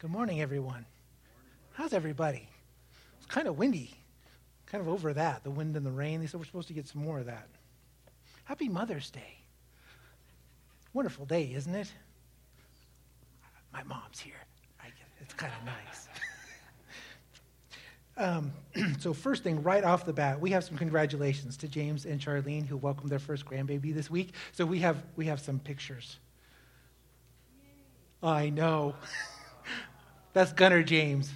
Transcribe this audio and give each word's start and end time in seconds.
Good 0.00 0.12
morning, 0.12 0.40
everyone. 0.40 0.86
How's 1.72 1.92
everybody? 1.92 2.48
It's 3.16 3.26
kind 3.26 3.48
of 3.48 3.58
windy. 3.58 3.90
Kind 4.66 4.80
of 4.80 4.88
over 4.88 5.12
that, 5.12 5.42
the 5.42 5.50
wind 5.50 5.76
and 5.76 5.84
the 5.84 5.90
rain. 5.90 6.20
They 6.20 6.28
said 6.28 6.38
we're 6.38 6.46
supposed 6.46 6.68
to 6.68 6.74
get 6.74 6.86
some 6.86 7.02
more 7.02 7.18
of 7.18 7.26
that. 7.26 7.48
Happy 8.44 8.68
Mother's 8.68 9.10
Day. 9.10 9.40
Wonderful 10.92 11.24
day, 11.26 11.52
isn't 11.52 11.74
it? 11.74 11.90
My 13.72 13.82
mom's 13.82 14.20
here. 14.20 14.34
It's 15.20 15.34
kind 15.34 15.52
of 15.60 15.66
nice. 15.66 16.08
um, 18.16 18.52
so, 19.00 19.12
first 19.12 19.42
thing, 19.42 19.64
right 19.64 19.82
off 19.82 20.06
the 20.06 20.12
bat, 20.12 20.40
we 20.40 20.50
have 20.52 20.62
some 20.62 20.78
congratulations 20.78 21.56
to 21.56 21.66
James 21.66 22.06
and 22.06 22.20
Charlene 22.20 22.64
who 22.64 22.76
welcomed 22.76 23.10
their 23.10 23.18
first 23.18 23.44
grandbaby 23.44 23.92
this 23.92 24.08
week. 24.08 24.34
So 24.52 24.64
we 24.64 24.78
have 24.78 25.02
we 25.16 25.24
have 25.26 25.40
some 25.40 25.58
pictures. 25.58 26.18
I 28.22 28.50
know. 28.50 28.94
That's 30.38 30.52
Gunnar 30.52 30.84
James. 30.84 31.32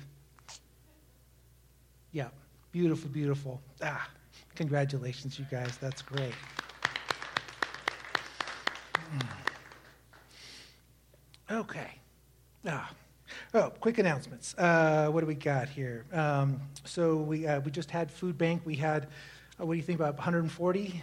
Yeah, 2.12 2.29
beautiful, 2.70 3.10
beautiful. 3.10 3.60
Ah, 3.83 4.09
congratulations, 4.55 5.41
you 5.41 5.47
guys. 5.51 5.77
That's 5.79 6.02
great. 6.02 6.34
Hmm. 9.10 9.19
Okay. 11.51 11.98
Ah. 12.65 12.93
Oh, 13.55 13.73
quick 13.80 13.98
announcements. 13.98 14.55
Uh, 14.57 15.09
what 15.09 15.19
do 15.19 15.27
we 15.27 15.34
got 15.34 15.69
here? 15.69 16.05
Um, 16.12 16.60
so 16.84 17.16
we 17.16 17.45
uh, 17.45 17.59
we 17.59 17.73
just 17.73 17.91
had 17.91 18.09
food 18.09 18.38
bank. 18.38 18.62
We 18.65 18.77
had 18.77 19.09
uh, 19.60 19.66
what 19.66 19.74
do 19.74 19.79
you 19.79 19.82
think 19.82 19.98
about 19.98 20.15
140? 20.15 21.02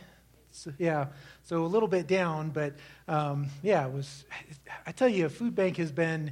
So, 0.54 0.72
yeah, 0.80 1.08
so 1.44 1.66
a 1.66 1.68
little 1.68 1.90
bit 1.90 2.08
down, 2.08 2.52
but 2.52 2.76
um, 3.10 3.48
yeah, 3.62 3.86
it 3.86 3.92
was. 3.92 4.24
I 4.88 4.94
tell 4.94 5.10
you, 5.10 5.28
food 5.28 5.54
bank 5.54 5.76
has 5.76 5.92
been 5.92 6.32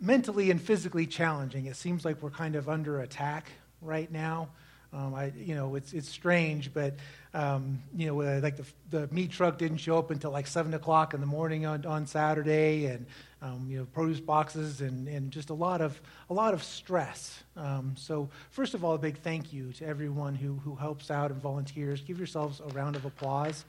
mentally 0.00 0.50
and 0.50 0.60
physically 0.60 1.06
challenging. 1.06 1.66
It 1.66 1.76
seems 1.76 2.04
like 2.04 2.22
we're 2.22 2.30
kind 2.30 2.56
of 2.56 2.68
under 2.68 3.00
attack 3.00 3.50
right 3.80 4.10
now. 4.10 4.48
Um, 4.92 5.14
I, 5.14 5.32
you 5.36 5.54
know, 5.54 5.74
it's 5.74 5.92
it's 5.92 6.08
strange, 6.08 6.72
but 6.72 6.94
um, 7.34 7.82
you 7.94 8.06
know, 8.06 8.22
uh, 8.22 8.40
like 8.42 8.56
the 8.56 8.64
the 8.90 9.08
meat 9.12 9.30
truck 9.30 9.58
didn't 9.58 9.78
show 9.78 9.98
up 9.98 10.10
until 10.10 10.30
like 10.30 10.46
seven 10.46 10.72
o'clock 10.74 11.12
in 11.12 11.20
the 11.20 11.26
morning 11.26 11.66
on, 11.66 11.84
on 11.84 12.06
Saturday, 12.06 12.86
and 12.86 13.04
um, 13.42 13.66
you 13.68 13.78
know, 13.78 13.84
produce 13.92 14.20
boxes 14.20 14.80
and, 14.80 15.06
and 15.08 15.30
just 15.30 15.50
a 15.50 15.54
lot 15.54 15.80
of 15.80 16.00
a 16.30 16.34
lot 16.34 16.54
of 16.54 16.62
stress. 16.62 17.42
Um, 17.56 17.94
so, 17.96 18.30
first 18.50 18.74
of 18.74 18.84
all, 18.84 18.94
a 18.94 18.98
big 18.98 19.18
thank 19.18 19.52
you 19.52 19.72
to 19.74 19.86
everyone 19.86 20.34
who 20.34 20.54
who 20.64 20.74
helps 20.74 21.10
out 21.10 21.30
and 21.30 21.42
volunteers. 21.42 22.00
Give 22.00 22.16
yourselves 22.16 22.60
a 22.60 22.68
round 22.68 22.96
of 22.96 23.04
applause. 23.04 23.64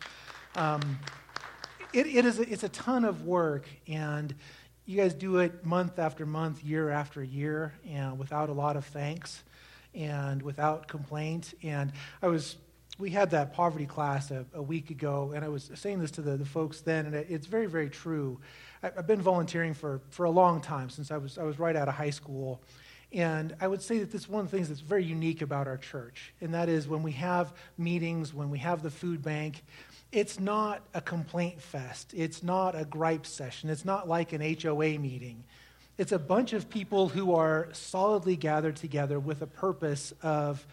Um, 0.55 0.99
it, 1.93 2.07
it 2.07 2.25
is 2.25 2.39
a, 2.39 2.49
it's 2.49 2.63
a 2.63 2.69
ton 2.69 3.05
of 3.05 3.25
work, 3.25 3.67
and 3.87 4.33
you 4.87 4.95
guys 4.95 5.13
do 5.13 5.39
it 5.39 5.65
month 5.65 5.99
after 5.99 6.25
month, 6.25 6.63
year 6.63 6.89
after 6.89 7.21
year, 7.21 7.73
and 7.85 8.17
without 8.17 8.47
a 8.47 8.53
lot 8.53 8.77
of 8.77 8.85
thanks 8.85 9.43
and 9.93 10.41
without 10.41 10.87
complaint. 10.87 11.53
And 11.61 11.91
I 12.21 12.27
was, 12.27 12.55
we 12.97 13.09
had 13.09 13.31
that 13.31 13.51
poverty 13.53 13.85
class 13.85 14.31
a, 14.31 14.45
a 14.53 14.61
week 14.61 14.89
ago, 14.89 15.33
and 15.35 15.43
I 15.43 15.49
was 15.49 15.69
saying 15.75 15.99
this 15.99 16.11
to 16.11 16.21
the, 16.21 16.37
the 16.37 16.45
folks 16.45 16.79
then, 16.79 17.05
and 17.05 17.15
it, 17.15 17.27
it's 17.29 17.47
very, 17.47 17.65
very 17.65 17.89
true. 17.89 18.39
I, 18.81 18.91
I've 18.97 19.07
been 19.07 19.21
volunteering 19.21 19.73
for, 19.73 19.99
for 20.09 20.23
a 20.23 20.31
long 20.31 20.61
time, 20.61 20.89
since 20.89 21.11
I 21.11 21.17
was, 21.17 21.37
I 21.37 21.43
was 21.43 21.59
right 21.59 21.75
out 21.75 21.89
of 21.89 21.95
high 21.95 22.11
school. 22.11 22.61
And 23.11 23.55
I 23.59 23.67
would 23.67 23.81
say 23.81 23.99
that 23.99 24.11
this 24.11 24.21
is 24.21 24.29
one 24.29 24.45
of 24.45 24.51
the 24.51 24.55
things 24.55 24.69
that's 24.69 24.81
very 24.81 25.03
unique 25.03 25.41
about 25.41 25.67
our 25.67 25.77
church, 25.77 26.33
and 26.39 26.53
that 26.53 26.69
is 26.69 26.87
when 26.87 27.03
we 27.03 27.11
have 27.13 27.53
meetings, 27.77 28.33
when 28.33 28.49
we 28.49 28.59
have 28.59 28.83
the 28.83 28.91
food 28.91 29.21
bank, 29.21 29.63
it's 30.11 30.39
not 30.39 30.83
a 30.93 31.01
complaint 31.01 31.61
fest. 31.61 32.13
It's 32.15 32.41
not 32.41 32.79
a 32.79 32.85
gripe 32.85 33.25
session. 33.25 33.69
It's 33.69 33.85
not 33.85 34.07
like 34.07 34.33
an 34.33 34.41
HOA 34.41 34.99
meeting. 34.99 35.43
It's 35.97 36.11
a 36.11 36.19
bunch 36.19 36.53
of 36.53 36.69
people 36.69 37.09
who 37.09 37.35
are 37.35 37.69
solidly 37.73 38.35
gathered 38.35 38.75
together 38.75 39.19
with 39.19 39.41
a 39.41 39.47
purpose 39.47 40.13
of, 40.21 40.65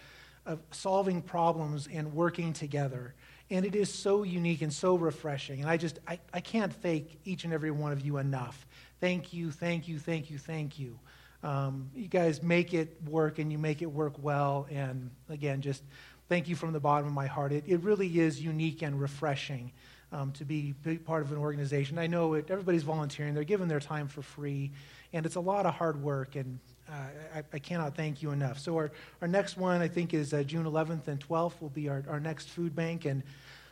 of 0.46 0.60
solving 0.70 1.22
problems 1.22 1.88
and 1.92 2.14
working 2.14 2.52
together. 2.52 3.14
And 3.50 3.64
it 3.64 3.74
is 3.74 3.92
so 3.92 4.22
unique 4.22 4.62
and 4.62 4.72
so 4.72 4.96
refreshing. 4.96 5.60
And 5.60 5.68
I 5.68 5.76
just, 5.78 5.98
I, 6.06 6.18
I 6.32 6.40
can't 6.40 6.72
thank 6.72 7.18
each 7.24 7.44
and 7.44 7.52
every 7.52 7.70
one 7.70 7.92
of 7.92 8.04
you 8.04 8.18
enough. 8.18 8.66
Thank 9.00 9.32
you, 9.32 9.50
thank 9.50 9.88
you, 9.88 9.98
thank 9.98 10.30
you, 10.30 10.38
thank 10.38 10.78
you. 10.78 10.98
Um, 11.42 11.90
you 11.94 12.08
guys 12.08 12.42
make 12.42 12.72
it 12.72 12.96
work 13.06 13.38
and 13.38 13.52
you 13.52 13.58
make 13.58 13.82
it 13.82 13.86
work 13.86 14.14
well. 14.22 14.66
And 14.70 15.10
again, 15.28 15.60
just 15.60 15.82
thank 16.28 16.48
you 16.48 16.56
from 16.56 16.72
the 16.72 16.80
bottom 16.80 17.06
of 17.06 17.12
my 17.12 17.26
heart. 17.26 17.52
It, 17.52 17.64
it 17.66 17.82
really 17.82 18.20
is 18.20 18.40
unique 18.40 18.82
and 18.82 19.00
refreshing 19.00 19.72
um, 20.12 20.30
to 20.32 20.44
be 20.44 20.74
part 21.04 21.22
of 21.22 21.32
an 21.32 21.38
organization. 21.38 21.98
I 21.98 22.06
know 22.06 22.34
it, 22.34 22.50
everybody's 22.50 22.84
volunteering, 22.84 23.34
they're 23.34 23.44
giving 23.44 23.68
their 23.68 23.80
time 23.80 24.06
for 24.06 24.22
free, 24.22 24.70
and 25.12 25.26
it's 25.26 25.34
a 25.34 25.40
lot 25.40 25.66
of 25.66 25.74
hard 25.74 26.00
work, 26.00 26.36
and 26.36 26.58
uh, 26.88 26.92
I, 27.36 27.42
I, 27.52 27.58
cannot 27.58 27.96
thank 27.96 28.22
you 28.22 28.30
enough. 28.30 28.58
So, 28.58 28.76
our, 28.76 28.92
our 29.22 29.28
next 29.28 29.56
one, 29.56 29.80
I 29.80 29.88
think, 29.88 30.12
is 30.12 30.34
uh, 30.34 30.42
June 30.42 30.66
11th 30.66 31.08
and 31.08 31.18
12th, 31.18 31.60
will 31.60 31.70
be 31.70 31.88
our, 31.88 32.04
our 32.08 32.20
next 32.20 32.48
food 32.50 32.76
bank, 32.76 33.06
and 33.06 33.22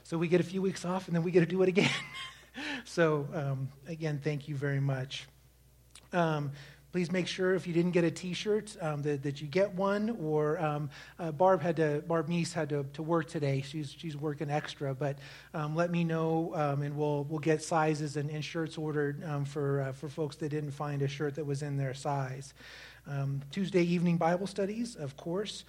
so 0.03 0.19
we 0.19 0.29
get 0.29 0.41
a 0.41 0.45
few 0.45 0.63
weeks 0.63 0.85
off, 0.85 1.07
and 1.07 1.15
then 1.15 1.23
we 1.23 1.31
get 1.31 1.41
to 1.41 1.47
do 1.47 1.63
it 1.63 1.69
again. 1.69 1.91
so, 2.85 3.29
um, 3.35 3.69
again, 3.87 4.21
thank 4.23 4.49
you 4.49 4.57
very 4.57 4.81
much. 4.81 5.29
Um, 6.13 6.53
please 6.93 7.11
make 7.11 7.27
sure 7.27 7.55
if 7.55 7.67
you 7.67 7.73
didn't 7.73 7.93
get 7.93 8.05
a 8.05 8.11
t-shirt 8.11 8.77
um, 8.83 9.03
that, 9.03 9.23
that 9.23 9.41
you 9.41 9.47
get 9.47 9.75
one 9.75 10.17
or 10.21 10.61
um, 10.61 10.91
uh, 11.19 11.33
barb 11.33 11.63
had 11.63 11.77
to 11.77 12.03
barb 12.07 12.29
Meese 12.29 12.53
had 12.53 12.69
to, 12.69 12.85
to 12.93 13.03
work 13.03 13.29
today. 13.29 13.63
She's, 13.67 13.95
she's 13.97 14.17
working 14.17 14.51
extra 14.51 14.95
but 14.95 15.19
um, 15.55 15.75
let 15.75 15.91
me 15.91 16.05
know 16.05 16.53
um, 16.55 16.83
and 16.83 16.97
we'll, 16.97 17.25
we'll 17.25 17.39
get 17.39 17.63
sizes 17.63 18.17
and, 18.17 18.31
and 18.31 18.45
shirts 18.45 18.77
ordered 18.77 19.25
um, 19.25 19.45
for, 19.45 19.81
uh, 19.81 19.93
for 19.93 20.09
folks 20.09 20.37
that 20.37 20.51
didn't 20.51 20.73
find 20.73 21.01
a 21.01 21.09
shirt 21.09 21.35
that 21.37 21.47
was 21.47 21.63
in 21.63 21.77
their 21.77 21.95
size. 21.95 22.53
Um, 23.05 23.41
tuesday 23.51 23.83
evening 23.83 24.17
bible 24.17 24.47
studies 24.47 24.95
of 24.95 25.17
course 25.17 25.65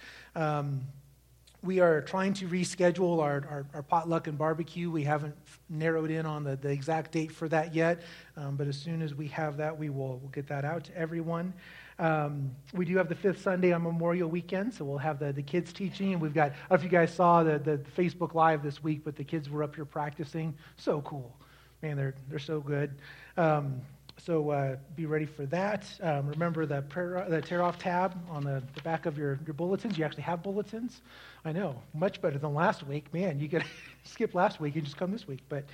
we 1.64 1.80
are 1.80 2.02
trying 2.02 2.34
to 2.34 2.46
reschedule 2.46 3.22
our, 3.22 3.44
our, 3.48 3.66
our, 3.72 3.82
potluck 3.82 4.26
and 4.26 4.36
barbecue. 4.36 4.90
We 4.90 5.02
haven't 5.02 5.34
narrowed 5.70 6.10
in 6.10 6.26
on 6.26 6.44
the, 6.44 6.56
the 6.56 6.68
exact 6.68 7.12
date 7.12 7.32
for 7.32 7.48
that 7.48 7.74
yet, 7.74 8.02
um, 8.36 8.56
but 8.56 8.68
as 8.68 8.78
soon 8.78 9.00
as 9.00 9.14
we 9.14 9.28
have 9.28 9.56
that, 9.56 9.76
we 9.76 9.88
will 9.88 10.18
we'll 10.18 10.30
get 10.30 10.46
that 10.48 10.64
out 10.64 10.84
to 10.84 10.96
everyone. 10.96 11.54
Um, 11.98 12.50
we 12.74 12.84
do 12.84 12.96
have 12.98 13.08
the 13.08 13.14
fifth 13.14 13.40
Sunday 13.40 13.72
on 13.72 13.82
Memorial 13.82 14.28
Weekend, 14.28 14.74
so 14.74 14.84
we'll 14.84 14.98
have 14.98 15.18
the, 15.18 15.32
the 15.32 15.42
kids 15.42 15.72
teaching. 15.72 16.12
And 16.12 16.20
we've 16.20 16.34
got, 16.34 16.50
I 16.50 16.54
don't 16.54 16.70
know 16.70 16.76
if 16.76 16.84
you 16.84 16.90
guys 16.90 17.14
saw 17.14 17.42
the, 17.42 17.58
the 17.58 17.78
Facebook 17.96 18.34
Live 18.34 18.62
this 18.62 18.82
week, 18.82 19.02
but 19.04 19.16
the 19.16 19.24
kids 19.24 19.48
were 19.48 19.62
up 19.62 19.74
here 19.74 19.84
practicing. 19.84 20.54
So 20.76 21.00
cool. 21.02 21.34
Man, 21.82 21.96
they're, 21.96 22.14
they're 22.28 22.38
so 22.38 22.60
good. 22.60 22.94
Um, 23.36 23.80
so 24.18 24.50
uh, 24.50 24.76
be 24.94 25.06
ready 25.06 25.26
for 25.26 25.44
that. 25.46 25.86
Um, 26.00 26.28
remember 26.28 26.66
the, 26.66 26.82
prayer, 26.82 27.26
the 27.28 27.42
tear 27.42 27.62
off 27.62 27.78
tab 27.78 28.16
on 28.30 28.44
the, 28.44 28.62
the 28.74 28.82
back 28.82 29.06
of 29.06 29.18
your, 29.18 29.38
your 29.44 29.54
bulletins. 29.54 29.98
You 29.98 30.04
actually 30.04 30.22
have 30.22 30.42
bulletins. 30.42 31.02
I 31.44 31.52
know, 31.52 31.82
much 31.92 32.22
better 32.22 32.38
than 32.38 32.54
last 32.54 32.86
week. 32.86 33.12
Man, 33.12 33.38
you 33.38 33.48
could 33.48 33.64
skip 34.04 34.34
last 34.34 34.60
week 34.60 34.76
and 34.76 34.84
just 34.84 34.96
come 34.96 35.10
this 35.10 35.26
week. 35.26 35.40
But 35.48 35.64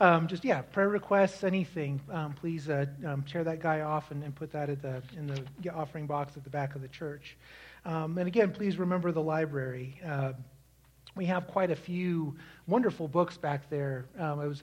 um, 0.00 0.26
just, 0.26 0.44
yeah, 0.44 0.62
prayer 0.62 0.88
requests, 0.88 1.44
anything, 1.44 2.00
um, 2.10 2.32
please 2.32 2.68
uh, 2.68 2.86
um, 3.06 3.22
tear 3.22 3.44
that 3.44 3.60
guy 3.60 3.82
off 3.82 4.10
and, 4.10 4.24
and, 4.24 4.34
put 4.34 4.50
that 4.52 4.70
at 4.70 4.82
the, 4.82 5.02
in 5.16 5.26
the 5.26 5.70
offering 5.70 6.06
box 6.06 6.36
at 6.36 6.44
the 6.44 6.50
back 6.50 6.74
of 6.74 6.82
the 6.82 6.88
church. 6.88 7.36
Um, 7.84 8.18
and 8.18 8.26
again, 8.26 8.50
please 8.50 8.78
remember 8.78 9.12
the 9.12 9.22
library. 9.22 10.00
Uh, 10.04 10.32
we 11.16 11.26
have 11.26 11.46
quite 11.46 11.70
a 11.70 11.76
few 11.76 12.36
wonderful 12.66 13.08
books 13.08 13.36
back 13.36 13.68
there. 13.68 14.06
Um, 14.18 14.40
I 14.40 14.46
was 14.46 14.62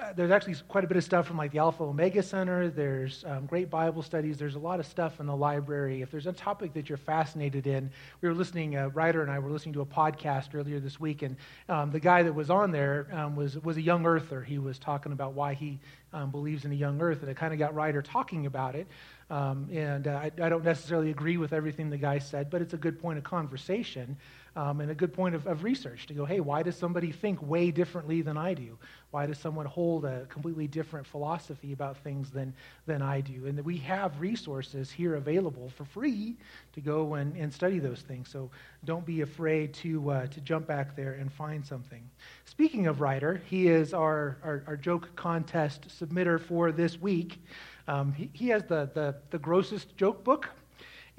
uh, 0.00 0.12
there's 0.12 0.30
actually 0.30 0.54
quite 0.68 0.84
a 0.84 0.86
bit 0.86 0.96
of 0.96 1.02
stuff 1.02 1.26
from 1.26 1.36
like 1.36 1.50
the 1.50 1.58
Alpha 1.58 1.82
Omega 1.82 2.22
Center. 2.22 2.68
There's 2.68 3.24
um, 3.26 3.46
great 3.46 3.68
Bible 3.68 4.02
studies. 4.02 4.38
There's 4.38 4.54
a 4.54 4.58
lot 4.58 4.78
of 4.78 4.86
stuff 4.86 5.18
in 5.18 5.26
the 5.26 5.34
library. 5.34 6.02
If 6.02 6.10
there's 6.12 6.28
a 6.28 6.32
topic 6.32 6.72
that 6.74 6.88
you're 6.88 6.98
fascinated 6.98 7.66
in, 7.66 7.90
we 8.20 8.28
were 8.28 8.34
listening. 8.34 8.76
Uh, 8.76 8.90
Ryder 8.90 9.22
and 9.22 9.30
I 9.30 9.40
were 9.40 9.50
listening 9.50 9.72
to 9.74 9.80
a 9.80 9.86
podcast 9.86 10.54
earlier 10.54 10.78
this 10.78 11.00
week, 11.00 11.22
and 11.22 11.36
um, 11.68 11.90
the 11.90 11.98
guy 11.98 12.22
that 12.22 12.32
was 12.32 12.48
on 12.48 12.70
there 12.70 13.08
um, 13.12 13.34
was 13.34 13.58
was 13.58 13.76
a 13.76 13.82
young 13.82 14.06
earther. 14.06 14.42
He 14.42 14.58
was 14.58 14.78
talking 14.78 15.10
about 15.10 15.32
why 15.32 15.54
he 15.54 15.80
um, 16.12 16.30
believes 16.30 16.64
in 16.64 16.70
a 16.70 16.76
young 16.76 17.00
earth, 17.00 17.22
and 17.22 17.30
it 17.30 17.36
kind 17.36 17.52
of 17.52 17.58
got 17.58 17.74
Ryder 17.74 18.02
talking 18.02 18.46
about 18.46 18.76
it. 18.76 18.86
Um, 19.30 19.68
and 19.72 20.06
uh, 20.06 20.12
I, 20.12 20.30
I, 20.42 20.48
don't 20.48 20.64
necessarily 20.64 21.10
agree 21.10 21.36
with 21.36 21.52
everything 21.52 21.90
the 21.90 21.98
guy 21.98 22.18
said, 22.18 22.48
but 22.48 22.62
it's 22.62 22.72
a 22.72 22.78
good 22.78 22.98
point 22.98 23.18
of 23.18 23.24
conversation 23.24 24.16
um, 24.56 24.80
and 24.80 24.90
a 24.90 24.94
good 24.94 25.12
point 25.12 25.34
of, 25.34 25.46
of, 25.46 25.62
research 25.62 26.06
to 26.06 26.14
go, 26.14 26.24
hey, 26.24 26.40
why 26.40 26.62
does 26.62 26.76
somebody 26.76 27.12
think 27.12 27.40
way 27.42 27.70
differently 27.70 28.22
than 28.22 28.36
I 28.36 28.54
do? 28.54 28.78
Why 29.10 29.26
does 29.26 29.38
someone 29.38 29.66
hold 29.66 30.04
a 30.04 30.26
completely 30.26 30.66
different 30.66 31.06
philosophy 31.06 31.72
about 31.72 31.96
things 31.98 32.30
than, 32.30 32.54
than 32.86 33.02
I 33.02 33.20
do? 33.20 33.46
And 33.46 33.62
we 33.64 33.76
have 33.78 34.20
resources 34.20 34.90
here 34.90 35.14
available 35.14 35.70
for 35.70 35.84
free 35.84 36.36
to 36.72 36.80
go 36.80 37.14
and, 37.14 37.36
and 37.36 37.52
study 37.52 37.78
those 37.78 38.00
things. 38.00 38.28
So 38.28 38.50
don't 38.84 39.06
be 39.06 39.20
afraid 39.20 39.74
to, 39.74 40.10
uh, 40.10 40.26
to 40.26 40.40
jump 40.40 40.66
back 40.66 40.96
there 40.96 41.12
and 41.12 41.32
find 41.32 41.64
something. 41.64 42.02
Speaking 42.44 42.86
of 42.86 43.00
Ryder, 43.00 43.42
he 43.46 43.68
is 43.68 43.94
our, 43.94 44.38
our, 44.42 44.64
our 44.66 44.76
joke 44.76 45.14
contest 45.16 45.88
submitter 45.88 46.40
for 46.40 46.72
this 46.72 47.00
week. 47.00 47.42
Um, 47.86 48.12
he, 48.12 48.30
he 48.32 48.48
has 48.48 48.64
the, 48.64 48.90
the, 48.94 49.16
the 49.30 49.38
grossest 49.38 49.96
joke 49.96 50.24
book 50.24 50.50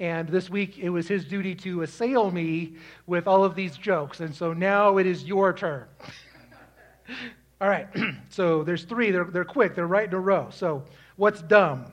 and 0.00 0.28
this 0.28 0.50
week 0.50 0.78
it 0.78 0.90
was 0.90 1.06
his 1.06 1.24
duty 1.24 1.54
to 1.54 1.82
assail 1.82 2.32
me 2.32 2.74
with 3.06 3.28
all 3.28 3.44
of 3.44 3.54
these 3.54 3.76
jokes. 3.76 4.18
And 4.18 4.34
so 4.34 4.52
now 4.52 4.96
it 4.96 5.06
is 5.06 5.22
your 5.22 5.52
turn. 5.52 5.84
all 7.60 7.68
right. 7.68 7.86
so 8.30 8.64
there's 8.64 8.82
three. 8.82 9.12
They're, 9.12 9.24
they're 9.24 9.44
quick. 9.44 9.76
They're 9.76 9.86
right 9.86 10.08
in 10.08 10.14
a 10.14 10.18
row. 10.18 10.48
So 10.50 10.82
what's 11.16 11.42
dumb? 11.42 11.92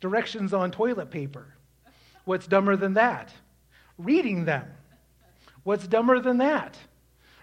directions 0.00 0.52
on 0.52 0.70
toilet 0.70 1.10
paper. 1.10 1.54
What's 2.24 2.46
dumber 2.46 2.76
than 2.76 2.94
that? 2.94 3.32
Reading 3.98 4.44
them. 4.44 4.66
What's 5.62 5.86
dumber 5.86 6.20
than 6.20 6.38
that? 6.38 6.76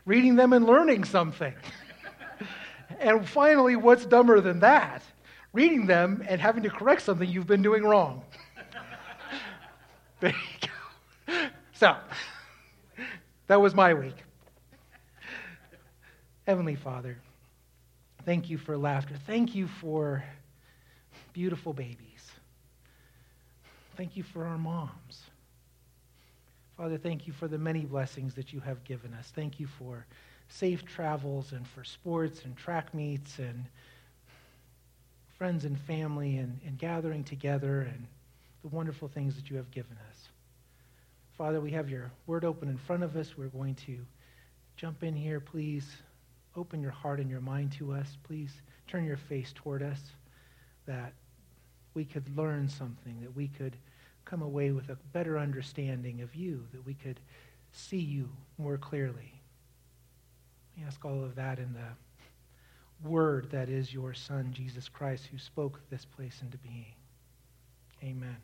Reading 0.05 0.35
them 0.35 0.53
and 0.53 0.65
learning 0.65 1.03
something. 1.03 1.53
and 3.00 3.27
finally, 3.27 3.75
what's 3.75 4.05
dumber 4.05 4.41
than 4.41 4.59
that? 4.59 5.03
Reading 5.53 5.85
them 5.85 6.23
and 6.27 6.41
having 6.41 6.63
to 6.63 6.69
correct 6.69 7.03
something 7.03 7.29
you've 7.29 7.47
been 7.47 7.61
doing 7.61 7.83
wrong. 7.83 8.23
there 10.19 10.31
you 10.31 10.67
go. 10.67 11.33
So, 11.73 11.95
that 13.47 13.61
was 13.61 13.75
my 13.75 13.93
week. 13.93 14.15
Heavenly 16.47 16.75
Father, 16.75 17.17
thank 18.25 18.49
you 18.49 18.57
for 18.57 18.77
laughter. 18.77 19.15
Thank 19.25 19.53
you 19.53 19.67
for 19.67 20.23
beautiful 21.33 21.73
babies. 21.73 22.31
Thank 23.95 24.15
you 24.15 24.23
for 24.23 24.45
our 24.45 24.57
moms. 24.57 25.23
Father, 26.77 26.97
thank 26.97 27.27
you 27.27 27.33
for 27.33 27.47
the 27.47 27.57
many 27.57 27.81
blessings 27.81 28.35
that 28.35 28.53
you 28.53 28.59
have 28.59 28.83
given 28.83 29.13
us. 29.13 29.31
Thank 29.35 29.59
you 29.59 29.67
for 29.67 30.05
safe 30.49 30.85
travels 30.85 31.51
and 31.51 31.67
for 31.67 31.83
sports 31.83 32.43
and 32.45 32.55
track 32.55 32.93
meets 32.93 33.39
and 33.39 33.65
friends 35.37 35.65
and 35.65 35.79
family 35.81 36.37
and, 36.37 36.59
and 36.65 36.77
gathering 36.77 37.23
together 37.23 37.81
and 37.81 38.07
the 38.67 38.75
wonderful 38.75 39.07
things 39.07 39.35
that 39.35 39.49
you 39.49 39.55
have 39.55 39.71
given 39.71 39.97
us. 40.09 40.27
Father, 41.37 41.61
we 41.61 41.71
have 41.71 41.89
your 41.89 42.11
word 42.25 42.43
open 42.43 42.67
in 42.67 42.77
front 42.77 43.03
of 43.03 43.15
us. 43.15 43.37
We're 43.37 43.47
going 43.47 43.75
to 43.85 43.99
jump 44.75 45.03
in 45.03 45.15
here. 45.15 45.39
Please 45.39 45.85
open 46.55 46.81
your 46.81 46.91
heart 46.91 47.19
and 47.19 47.29
your 47.29 47.39
mind 47.39 47.71
to 47.73 47.93
us. 47.93 48.17
Please 48.23 48.51
turn 48.87 49.05
your 49.05 49.17
face 49.17 49.53
toward 49.55 49.83
us 49.83 50.01
that 50.85 51.13
we 51.93 52.03
could 52.03 52.35
learn 52.35 52.67
something, 52.67 53.21
that 53.21 53.35
we 53.35 53.47
could 53.47 53.77
come 54.25 54.41
away 54.41 54.71
with 54.71 54.89
a 54.89 54.97
better 55.13 55.37
understanding 55.37 56.21
of 56.21 56.35
you, 56.35 56.63
that 56.73 56.85
we 56.85 56.93
could 56.93 57.19
see 57.71 57.99
you 57.99 58.29
more 58.57 58.77
clearly. 58.77 59.41
We 60.75 60.83
ask 60.83 61.03
all 61.05 61.23
of 61.23 61.35
that 61.35 61.59
in 61.59 61.73
the 61.73 63.07
word 63.07 63.49
that 63.51 63.69
is 63.69 63.93
your 63.93 64.13
Son, 64.13 64.49
Jesus 64.51 64.89
Christ, 64.89 65.27
who 65.31 65.37
spoke 65.37 65.79
this 65.89 66.03
place 66.03 66.41
into 66.41 66.57
being. 66.57 66.95
Amen. 68.03 68.37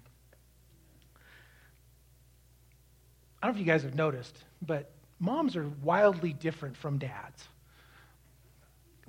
I 3.44 3.48
don't 3.48 3.56
know 3.56 3.60
if 3.60 3.68
you 3.68 3.74
guys 3.74 3.84
have 3.84 3.96
noticed, 3.96 4.38
but 4.62 4.90
moms 5.20 5.58
are 5.58 5.68
wildly 5.84 6.32
different 6.32 6.78
from 6.78 6.98
dads. 6.98 7.46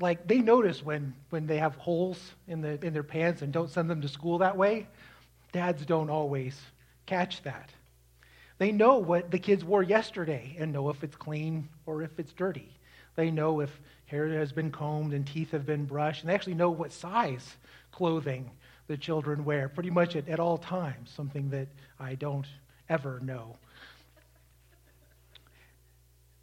Like 0.01 0.27
they 0.27 0.39
notice 0.39 0.85
when, 0.85 1.15
when 1.31 1.47
they 1.47 1.59
have 1.59 1.77
holes 1.77 2.33
in, 2.49 2.61
the, 2.61 2.85
in 2.85 2.93
their 2.93 3.05
pants 3.05 3.43
and 3.43 3.53
don't 3.53 3.71
send 3.71 3.89
them 3.89 4.01
to 4.01 4.09
school 4.09 4.39
that 4.39 4.57
way. 4.57 4.89
Dads 5.53 5.87
don't 5.87 6.11
always 6.11 6.61
catch 7.07 7.45
that. 7.45 7.71
They 8.59 8.73
know 8.73 8.97
what 8.99 9.31
the 9.31 9.39
kids 9.39 9.65
wore 9.65 9.85
yesterday 9.85 10.57
and 10.59 10.73
know 10.73 10.91
if 10.91 11.05
it's 11.05 11.15
clean 11.15 11.69
or 11.87 12.03
if 12.03 12.19
it's 12.19 12.33
dirty. 12.33 12.71
They 13.15 13.31
know 13.31 13.61
if 13.61 13.81
hair 14.07 14.29
has 14.31 14.51
been 14.51 14.73
combed 14.73 15.13
and 15.13 15.25
teeth 15.25 15.53
have 15.53 15.65
been 15.65 15.85
brushed, 15.85 16.23
and 16.23 16.31
they 16.31 16.35
actually 16.35 16.55
know 16.55 16.71
what 16.71 16.93
size 16.93 17.55
clothing 17.93 18.51
the 18.89 18.97
children 18.97 19.45
wear 19.45 19.69
pretty 19.69 19.91
much 19.91 20.17
at, 20.17 20.29
at 20.29 20.41
all 20.41 20.59
times, 20.59 21.13
something 21.15 21.51
that 21.51 21.69
I 22.01 22.17
don't 22.17 22.49
ever 22.89 23.21
know. 23.21 23.57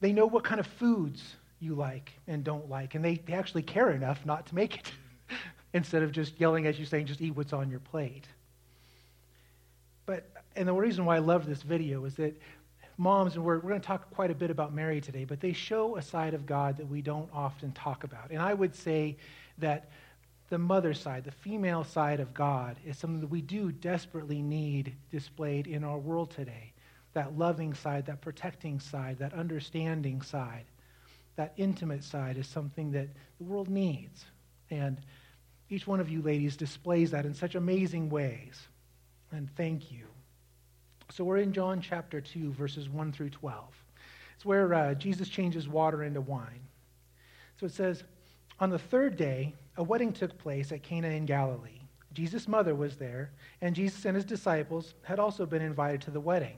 They 0.01 0.11
know 0.11 0.25
what 0.25 0.43
kind 0.43 0.59
of 0.59 0.67
foods 0.67 1.35
you 1.59 1.75
like 1.75 2.11
and 2.27 2.43
don't 2.43 2.69
like, 2.69 2.95
and 2.95 3.05
they, 3.05 3.15
they 3.15 3.33
actually 3.33 3.61
care 3.61 3.91
enough 3.91 4.25
not 4.25 4.47
to 4.47 4.55
make 4.55 4.77
it 4.77 4.91
instead 5.73 6.03
of 6.03 6.11
just 6.11 6.39
yelling 6.39 6.67
at 6.67 6.77
you 6.77 6.85
saying, 6.85 7.05
just 7.05 7.21
eat 7.21 7.35
what's 7.35 7.53
on 7.53 7.69
your 7.69 7.79
plate. 7.79 8.27
But, 10.05 10.29
and 10.55 10.67
the 10.67 10.73
reason 10.73 11.05
why 11.05 11.17
I 11.17 11.19
love 11.19 11.45
this 11.45 11.61
video 11.61 12.03
is 12.05 12.15
that 12.15 12.35
moms, 12.97 13.35
and 13.35 13.45
we're, 13.45 13.55
we're 13.55 13.69
going 13.69 13.81
to 13.81 13.87
talk 13.87 14.09
quite 14.11 14.31
a 14.31 14.35
bit 14.35 14.49
about 14.49 14.73
Mary 14.73 14.99
today, 14.99 15.23
but 15.23 15.39
they 15.39 15.53
show 15.53 15.95
a 15.95 16.01
side 16.01 16.33
of 16.33 16.45
God 16.45 16.77
that 16.77 16.87
we 16.87 17.01
don't 17.01 17.29
often 17.31 17.71
talk 17.71 18.03
about. 18.03 18.31
And 18.31 18.41
I 18.41 18.53
would 18.53 18.75
say 18.75 19.17
that 19.59 19.89
the 20.49 20.57
mother 20.57 20.93
side, 20.93 21.23
the 21.23 21.31
female 21.31 21.83
side 21.83 22.19
of 22.19 22.33
God, 22.33 22.75
is 22.85 22.97
something 22.97 23.21
that 23.21 23.29
we 23.29 23.41
do 23.41 23.71
desperately 23.71 24.41
need 24.41 24.95
displayed 25.09 25.67
in 25.67 25.83
our 25.83 25.97
world 25.97 26.31
today. 26.31 26.70
That 27.13 27.37
loving 27.37 27.73
side, 27.73 28.05
that 28.05 28.21
protecting 28.21 28.79
side, 28.79 29.19
that 29.19 29.33
understanding 29.33 30.21
side, 30.21 30.65
that 31.35 31.53
intimate 31.57 32.03
side 32.03 32.37
is 32.37 32.47
something 32.47 32.91
that 32.91 33.09
the 33.37 33.43
world 33.43 33.69
needs. 33.69 34.25
And 34.69 34.99
each 35.69 35.87
one 35.87 35.99
of 35.99 36.09
you 36.09 36.21
ladies 36.21 36.55
displays 36.55 37.11
that 37.11 37.25
in 37.25 37.33
such 37.33 37.55
amazing 37.55 38.09
ways 38.09 38.67
and 39.31 39.49
thank 39.55 39.91
you. 39.91 40.05
So 41.09 41.23
we're 41.23 41.37
in 41.37 41.53
John 41.53 41.81
chapter 41.81 42.21
2, 42.21 42.53
verses 42.53 42.89
1 42.89 43.11
through 43.11 43.31
12. 43.31 43.63
It's 44.35 44.45
where 44.45 44.73
uh, 44.73 44.93
Jesus 44.93 45.29
changes 45.29 45.67
water 45.67 46.03
into 46.03 46.21
wine. 46.21 46.61
So 47.59 47.65
it 47.65 47.73
says, 47.73 48.03
On 48.59 48.69
the 48.69 48.79
third 48.79 49.17
day, 49.17 49.53
a 49.77 49.83
wedding 49.83 50.13
took 50.13 50.37
place 50.37 50.71
at 50.71 50.83
Cana 50.83 51.09
in 51.09 51.25
Galilee. 51.25 51.81
Jesus' 52.13 52.47
mother 52.47 52.75
was 52.75 52.97
there, 52.97 53.31
and 53.61 53.75
Jesus 53.75 54.05
and 54.05 54.15
his 54.15 54.25
disciples 54.25 54.95
had 55.03 55.19
also 55.19 55.45
been 55.45 55.61
invited 55.61 56.01
to 56.01 56.11
the 56.11 56.19
wedding. 56.19 56.57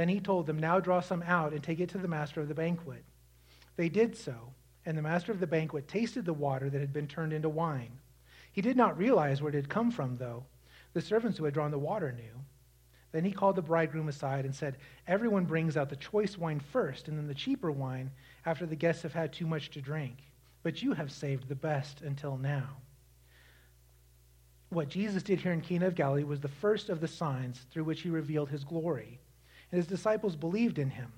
Then 0.00 0.08
he 0.08 0.18
told 0.18 0.46
them, 0.46 0.58
Now 0.58 0.80
draw 0.80 1.00
some 1.00 1.22
out 1.24 1.52
and 1.52 1.62
take 1.62 1.78
it 1.78 1.90
to 1.90 1.98
the 1.98 2.08
master 2.08 2.40
of 2.40 2.48
the 2.48 2.54
banquet. 2.54 3.04
They 3.76 3.90
did 3.90 4.16
so, 4.16 4.54
and 4.86 4.96
the 4.96 5.02
master 5.02 5.30
of 5.30 5.40
the 5.40 5.46
banquet 5.46 5.88
tasted 5.88 6.24
the 6.24 6.32
water 6.32 6.70
that 6.70 6.80
had 6.80 6.94
been 6.94 7.06
turned 7.06 7.34
into 7.34 7.50
wine. 7.50 8.00
He 8.50 8.62
did 8.62 8.78
not 8.78 8.96
realize 8.96 9.42
where 9.42 9.50
it 9.50 9.56
had 9.56 9.68
come 9.68 9.90
from, 9.90 10.16
though. 10.16 10.46
The 10.94 11.02
servants 11.02 11.36
who 11.36 11.44
had 11.44 11.52
drawn 11.52 11.70
the 11.70 11.78
water 11.78 12.12
knew. 12.12 12.42
Then 13.12 13.26
he 13.26 13.30
called 13.30 13.56
the 13.56 13.60
bridegroom 13.60 14.08
aside 14.08 14.46
and 14.46 14.54
said, 14.54 14.78
Everyone 15.06 15.44
brings 15.44 15.76
out 15.76 15.90
the 15.90 15.96
choice 15.96 16.38
wine 16.38 16.60
first, 16.60 17.08
and 17.08 17.18
then 17.18 17.28
the 17.28 17.34
cheaper 17.34 17.70
wine 17.70 18.10
after 18.46 18.64
the 18.64 18.76
guests 18.76 19.02
have 19.02 19.12
had 19.12 19.34
too 19.34 19.46
much 19.46 19.68
to 19.72 19.82
drink. 19.82 20.16
But 20.62 20.82
you 20.82 20.94
have 20.94 21.12
saved 21.12 21.46
the 21.46 21.54
best 21.54 22.00
until 22.00 22.38
now. 22.38 22.78
What 24.70 24.88
Jesus 24.88 25.22
did 25.22 25.42
here 25.42 25.52
in 25.52 25.60
Cana 25.60 25.88
of 25.88 25.94
Galilee 25.94 26.24
was 26.24 26.40
the 26.40 26.48
first 26.48 26.88
of 26.88 27.02
the 27.02 27.06
signs 27.08 27.66
through 27.70 27.84
which 27.84 28.00
he 28.00 28.08
revealed 28.08 28.48
his 28.48 28.64
glory. 28.64 29.20
And 29.70 29.78
his 29.78 29.86
disciples 29.86 30.36
believed 30.36 30.78
in 30.78 30.90
him. 30.90 31.12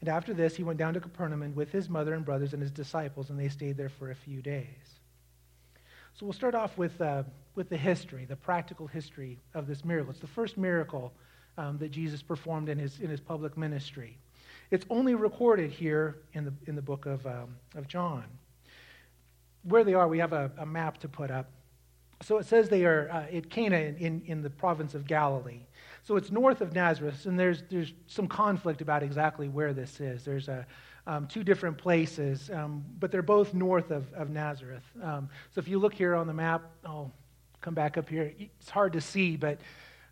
And 0.00 0.08
after 0.08 0.32
this, 0.32 0.56
he 0.56 0.62
went 0.62 0.78
down 0.78 0.94
to 0.94 1.00
Capernaum 1.00 1.54
with 1.54 1.70
his 1.70 1.88
mother 1.88 2.14
and 2.14 2.24
brothers 2.24 2.52
and 2.52 2.62
his 2.62 2.70
disciples, 2.70 3.30
and 3.30 3.38
they 3.38 3.48
stayed 3.48 3.76
there 3.76 3.90
for 3.90 4.10
a 4.10 4.14
few 4.14 4.40
days. 4.40 5.00
So 6.14 6.26
we'll 6.26 6.32
start 6.32 6.54
off 6.54 6.76
with, 6.78 7.00
uh, 7.00 7.22
with 7.54 7.68
the 7.68 7.76
history, 7.76 8.24
the 8.24 8.36
practical 8.36 8.86
history 8.86 9.38
of 9.54 9.66
this 9.66 9.84
miracle. 9.84 10.10
It's 10.10 10.20
the 10.20 10.26
first 10.26 10.56
miracle 10.56 11.12
um, 11.58 11.78
that 11.78 11.90
Jesus 11.90 12.22
performed 12.22 12.68
in 12.68 12.78
his, 12.78 13.00
in 13.00 13.10
his 13.10 13.20
public 13.20 13.56
ministry. 13.56 14.16
It's 14.70 14.86
only 14.88 15.14
recorded 15.14 15.70
here 15.70 16.18
in 16.32 16.44
the, 16.44 16.52
in 16.66 16.76
the 16.76 16.82
book 16.82 17.06
of, 17.06 17.26
um, 17.26 17.56
of 17.74 17.88
John. 17.88 18.24
Where 19.64 19.84
they 19.84 19.94
are, 19.94 20.08
we 20.08 20.18
have 20.18 20.32
a, 20.32 20.50
a, 20.58 20.64
map 20.64 20.98
to 20.98 21.08
put 21.08 21.30
up. 21.30 21.50
So 22.22 22.38
it 22.38 22.46
says 22.46 22.68
they 22.68 22.84
are 22.84 23.10
uh, 23.10 23.36
at 23.36 23.50
Cana 23.50 23.76
in, 23.76 23.96
in, 23.96 24.22
in 24.26 24.42
the 24.42 24.50
province 24.50 24.94
of 24.94 25.06
Galilee. 25.06 25.60
So 26.02 26.16
it's 26.16 26.30
north 26.30 26.60
of 26.60 26.72
Nazareth, 26.72 27.26
and 27.26 27.38
there's, 27.38 27.62
there's 27.70 27.92
some 28.06 28.26
conflict 28.26 28.80
about 28.80 29.02
exactly 29.02 29.48
where 29.48 29.72
this 29.72 30.00
is. 30.00 30.24
There's 30.24 30.48
a, 30.48 30.66
um, 31.06 31.26
two 31.26 31.44
different 31.44 31.78
places, 31.78 32.50
um, 32.52 32.84
but 32.98 33.10
they're 33.10 33.22
both 33.22 33.54
north 33.54 33.90
of, 33.90 34.12
of 34.12 34.30
Nazareth. 34.30 34.84
Um, 35.02 35.28
so 35.54 35.58
if 35.58 35.68
you 35.68 35.78
look 35.78 35.94
here 35.94 36.14
on 36.14 36.26
the 36.26 36.34
map, 36.34 36.62
I'll 36.84 37.12
come 37.60 37.74
back 37.74 37.98
up 37.98 38.08
here. 38.08 38.32
It's 38.38 38.70
hard 38.70 38.92
to 38.94 39.00
see, 39.00 39.36
but 39.36 39.60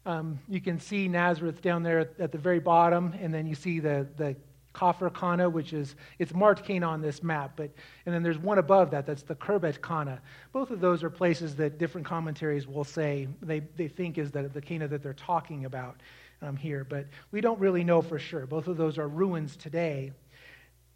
um, 0.06 0.38
you 0.48 0.60
can 0.60 0.78
see 0.80 1.08
Nazareth 1.08 1.62
down 1.62 1.82
there 1.82 2.00
at, 2.00 2.20
at, 2.20 2.32
the 2.32 2.38
very 2.38 2.60
bottom, 2.60 3.14
and 3.20 3.32
then 3.32 3.46
you 3.46 3.54
see 3.54 3.80
the, 3.80 4.06
the 4.16 4.36
Kafir 4.78 5.10
Kana, 5.10 5.50
which 5.50 5.72
is, 5.72 5.96
it's 6.20 6.32
marked 6.32 6.64
Cana 6.64 6.86
on 6.86 7.00
this 7.00 7.20
map, 7.20 7.54
but, 7.56 7.70
and 8.06 8.14
then 8.14 8.22
there's 8.22 8.38
one 8.38 8.58
above 8.58 8.92
that, 8.92 9.06
that's 9.06 9.24
the 9.24 9.34
Kerbet 9.34 9.82
Kana. 9.82 10.20
Both 10.52 10.70
of 10.70 10.80
those 10.80 11.02
are 11.02 11.10
places 11.10 11.56
that 11.56 11.78
different 11.78 12.06
commentaries 12.06 12.68
will 12.68 12.84
say 12.84 13.26
they, 13.42 13.58
they 13.58 13.88
think 13.88 14.18
is 14.18 14.30
the, 14.30 14.42
the 14.42 14.60
Cana 14.60 14.86
that 14.86 15.02
they're 15.02 15.14
talking 15.14 15.64
about 15.64 15.96
um, 16.42 16.54
here, 16.54 16.84
but 16.84 17.06
we 17.32 17.40
don't 17.40 17.58
really 17.58 17.82
know 17.82 18.00
for 18.00 18.20
sure. 18.20 18.46
Both 18.46 18.68
of 18.68 18.76
those 18.76 18.98
are 18.98 19.08
ruins 19.08 19.56
today. 19.56 20.12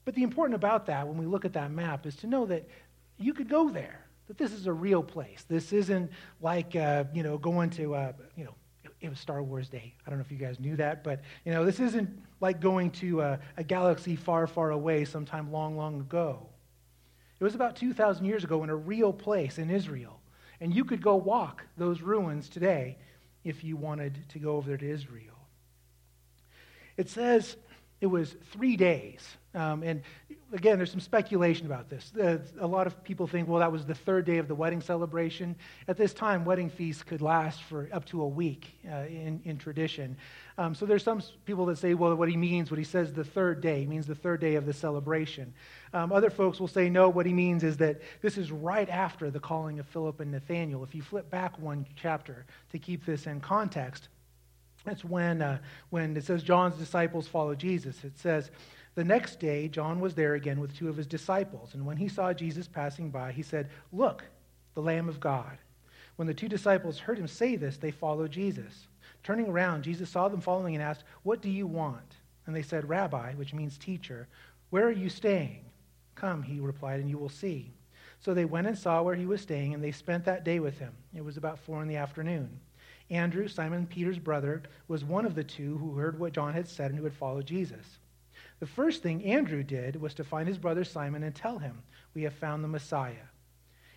But 0.05 0.15
the 0.15 0.23
important 0.23 0.55
about 0.55 0.87
that, 0.87 1.09
when 1.09 1.19
we 1.19 1.27
look 1.27 1.45
at 1.45 1.55
that 1.55 1.73
map, 1.73 2.07
is 2.07 2.15
to 2.17 2.29
know 2.29 2.47
that 2.47 2.69
you 3.19 3.35
could 3.35 3.49
go 3.49 3.69
there, 3.69 4.07
that 4.29 4.39
this 4.39 4.53
is 4.53 4.69
a 4.69 4.73
real 4.73 5.03
place. 5.03 5.45
This 5.49 5.73
isn't 5.73 6.12
like, 6.41 6.77
uh, 6.77 7.05
you 7.12 7.25
know, 7.25 7.37
going 7.37 7.71
to, 7.71 7.97
uh, 7.97 8.12
you 8.37 8.45
know, 8.45 8.55
it 9.03 9.11
was 9.11 9.19
Star 9.19 9.43
Wars 9.43 9.69
Day. 9.69 9.95
I 10.07 10.11
don't 10.11 10.19
know 10.19 10.25
if 10.25 10.31
you 10.31 10.39
guys 10.39 10.61
knew 10.61 10.77
that, 10.77 11.03
but 11.03 11.21
you 11.45 11.53
know, 11.53 11.65
this 11.65 11.81
isn't 11.81 12.09
like 12.41 12.61
going 12.61 12.93
to 12.93 13.21
a, 13.21 13.41
a 13.57 13.65
galaxy 13.65 14.15
far, 14.17 14.47
far 14.47 14.71
away 14.71 15.05
sometime 15.05 15.51
long, 15.51 15.77
long 15.77 16.01
ago. 16.01 16.47
It 17.41 17.45
was 17.45 17.57
about 17.57 17.75
2,000 17.75 18.25
years 18.25 18.45
ago 18.45 18.63
in 18.63 18.71
a 18.71 18.77
real 18.77 19.13
place 19.13 19.59
in 19.59 19.71
Israel. 19.71 20.21
And 20.61 20.73
you 20.73 20.85
could 20.85 21.03
go 21.03 21.17
walk 21.17 21.65
those 21.77 22.01
ruins 22.01 22.49
today 22.49 22.97
if 23.43 23.65
you 23.65 23.77
wanted 23.77 24.17
to 24.29 24.39
go 24.39 24.57
over 24.57 24.69
there 24.69 24.77
to 24.77 24.89
Israel. 24.89 25.35
It 26.97 27.09
says 27.09 27.57
it 28.01 28.07
was 28.07 28.37
three 28.53 28.77
days. 28.77 29.37
Um, 29.55 29.83
and 29.83 30.03
again, 30.53 30.79
there's 30.79 30.91
some 30.91 31.01
speculation 31.01 31.67
about 31.67 31.91
this. 31.91 32.13
Uh, 32.17 32.39
a 32.61 32.67
lot 32.67 32.87
of 32.87 33.05
people 33.05 33.27
think, 33.27 33.49
well, 33.49 33.61
that 33.61 33.71
was 33.71 33.85
the 33.85 33.95
third 33.95 34.25
day 34.25 34.39
of 34.39 34.49
the 34.49 34.55
wedding 34.55 34.81
celebration. 34.81 35.57
At 35.89 35.97
this 35.97 36.15
time, 36.15 36.45
wedding 36.45 36.71
feasts 36.71 37.03
could 37.03 37.21
last 37.21 37.63
for 37.63 37.89
up 37.93 38.07
to 38.07 38.23
a 38.23 38.27
week 38.27 38.67
uh, 38.91 39.05
in, 39.07 39.41
in 39.45 39.59
tradition. 39.59 40.17
Um, 40.57 40.75
so 40.75 40.87
there's 40.87 41.03
some 41.03 41.23
people 41.45 41.67
that 41.67 41.79
say, 41.79 41.93
well, 41.95 42.15
what 42.15 42.29
he 42.29 42.37
means, 42.37 42.71
what 42.71 42.79
he 42.79 42.85
says 42.85 43.13
the 43.13 43.25
third 43.25 43.61
day, 43.61 43.85
means 43.85 44.07
the 44.07 44.15
third 44.15 44.41
day 44.41 44.55
of 44.55 44.65
the 44.65 44.73
celebration. 44.73 45.53
Um, 45.93 46.13
other 46.13 46.31
folks 46.31 46.59
will 46.59 46.69
say, 46.69 46.89
no, 46.89 47.11
what 47.11 47.27
he 47.27 47.35
means 47.35 47.63
is 47.63 47.77
that 47.79 48.01
this 48.23 48.39
is 48.39 48.51
right 48.51 48.89
after 48.89 49.31
the 49.31 49.41
calling 49.41 49.79
of 49.81 49.87
Philip 49.87 50.21
and 50.21 50.31
Nathanael. 50.31 50.83
If 50.83 50.95
you 50.95 51.03
flip 51.03 51.31
back 51.31 51.59
one 51.59 51.85
chapter 51.95 52.47
to 52.71 52.79
keep 52.79 53.05
this 53.05 53.27
in 53.27 53.41
context, 53.41 54.09
that's 54.85 55.05
when, 55.05 55.43
uh, 55.43 55.59
when 55.91 56.17
it 56.17 56.25
says 56.25 56.43
John's 56.43 56.77
disciples 56.77 57.29
follow 57.29 57.55
Jesus. 57.55 58.03
It 58.03 58.19
says, 58.19 58.51
the 58.95 59.05
next 59.05 59.41
day, 59.41 59.69
John 59.69 60.01
was 60.01 60.15
there 60.15 60.35
again 60.35 60.61
with 60.61 60.77
two 60.77 60.89
of 60.89 60.97
his 60.97 61.07
disciples. 61.07 61.75
And 61.75 61.87
when 61.87 61.97
he 61.97 62.09
saw 62.09 62.33
Jesus 62.33 62.69
passing 62.69 63.11
by, 63.11 63.33
he 63.33 63.43
said, 63.43 63.71
Look, 63.93 64.25
the 64.75 64.83
Lamb 64.83 65.09
of 65.09 65.21
God. 65.21 65.59
When 66.17 66.29
the 66.29 66.35
two 66.35 66.49
disciples 66.49 66.99
heard 66.99 67.19
him 67.19 67.27
say 67.27 67.57
this, 67.57 67.79
they 67.79 67.91
followed 67.91 68.31
Jesus. 68.31 68.89
Turning 69.23 69.49
around, 69.49 69.83
Jesus 69.85 70.11
saw 70.11 70.29
them 70.29 70.41
following 70.41 70.75
and 70.75 70.83
asked, 70.83 71.05
What 71.23 71.41
do 71.41 71.49
you 71.49 71.67
want? 71.67 72.17
And 72.47 72.55
they 72.55 72.63
said, 72.63 72.89
Rabbi, 72.89 73.33
which 73.35 73.55
means 73.55 73.79
teacher, 73.79 74.29
where 74.71 74.87
are 74.87 74.93
you 74.93 75.09
staying? 75.09 75.65
Come, 76.15 76.43
he 76.43 76.61
replied, 76.61 77.01
and 77.01 77.09
you 77.09 77.19
will 77.19 77.29
see. 77.29 77.73
So 78.21 78.35
they 78.35 78.45
went 78.45 78.67
and 78.67 78.77
saw 78.77 79.03
where 79.03 79.15
he 79.15 79.27
was 79.27 79.41
staying, 79.41 79.75
and 79.75 79.83
they 79.83 79.93
spent 79.93 80.25
that 80.27 80.45
day 80.45 80.61
with 80.61 80.79
him. 80.79 80.93
It 81.15 81.25
was 81.25 81.37
about 81.37 81.59
four 81.59 81.83
in 81.83 81.89
the 81.89 81.97
afternoon. 81.97 82.61
Andrew, 83.11 83.49
Simon 83.49 83.87
Peter's 83.87 84.19
brother, 84.19 84.63
was 84.89 85.05
one 85.05 85.25
of 85.25 85.35
the 85.35 85.45
two 85.45 85.79
who 85.79 85.95
heard 85.95 86.19
what 86.19 86.33
John 86.33 86.53
had 86.53 86.69
said 86.69 86.91
and 86.91 86.99
who 86.99 87.05
had 87.05 87.15
followed 87.15 87.47
Jesus. 87.47 87.99
The 88.62 88.69
first 88.69 89.02
thing 89.02 89.25
Andrew 89.25 89.64
did 89.64 90.00
was 90.00 90.14
to 90.14 90.23
find 90.23 90.47
his 90.47 90.57
brother 90.57 90.85
Simon 90.85 91.25
and 91.25 91.35
tell 91.35 91.59
him, 91.59 91.83
We 92.14 92.23
have 92.23 92.33
found 92.33 92.62
the 92.62 92.69
Messiah. 92.69 93.26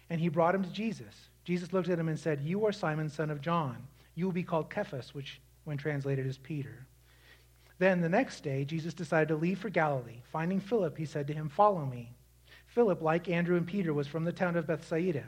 And 0.09 0.19
he 0.19 0.27
brought 0.27 0.55
him 0.55 0.63
to 0.63 0.71
Jesus. 0.71 1.29
Jesus 1.43 1.71
looked 1.71 1.87
at 1.87 1.99
him 1.99 2.09
and 2.09 2.17
said, 2.17 2.41
You 2.41 2.65
are 2.65 2.71
Simon, 2.71 3.07
son 3.07 3.29
of 3.29 3.41
John. 3.41 3.77
You 4.15 4.25
will 4.25 4.31
be 4.31 4.41
called 4.41 4.73
Cephas, 4.73 5.13
which, 5.13 5.39
when 5.65 5.77
translated, 5.77 6.25
is 6.25 6.39
Peter. 6.39 6.87
Then 7.77 8.01
the 8.01 8.09
next 8.09 8.41
day, 8.41 8.65
Jesus 8.65 8.95
decided 8.95 9.27
to 9.27 9.35
leave 9.35 9.59
for 9.59 9.69
Galilee. 9.69 10.23
Finding 10.31 10.59
Philip, 10.59 10.97
he 10.97 11.05
said 11.05 11.27
to 11.27 11.33
him, 11.35 11.47
Follow 11.47 11.85
me. 11.85 12.15
Philip, 12.65 13.03
like 13.03 13.29
Andrew 13.29 13.57
and 13.57 13.67
Peter, 13.67 13.93
was 13.93 14.07
from 14.07 14.23
the 14.23 14.33
town 14.33 14.55
of 14.55 14.65
Bethsaida. 14.65 15.25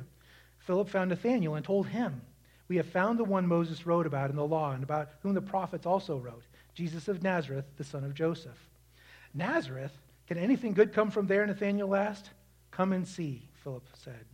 Philip 0.58 0.90
found 0.90 1.12
Nathanael 1.12 1.54
and 1.54 1.64
told 1.64 1.86
him, 1.90 2.24
we 2.70 2.78
have 2.78 2.88
found 2.88 3.20
the 3.20 3.24
one 3.24 3.46
Moses 3.46 3.86
wrote 3.86 4.08
about 4.08 4.32
in 4.32 4.36
the 4.36 4.44
law 4.44 4.72
and 4.72 4.84
about 4.84 5.10
whom 5.22 5.36
the 5.36 5.42
prophets 5.44 5.86
also 5.86 6.18
wrote, 6.18 6.44
Jesus 6.74 7.08
of 7.08 7.22
Nazareth, 7.22 7.66
the 7.78 7.84
son 7.84 8.04
of 8.04 8.16
Joseph. 8.16 8.58
Nazareth? 9.38 9.94
Can 10.28 10.38
anything 10.38 10.74
good 10.74 10.94
come 10.94 11.12
from 11.12 11.28
there? 11.28 11.46
Nathanael 11.46 11.96
asked. 11.96 12.30
Come 12.72 12.92
and 12.92 13.08
see, 13.08 13.50
Philip 13.64 13.88
said. 13.94 14.26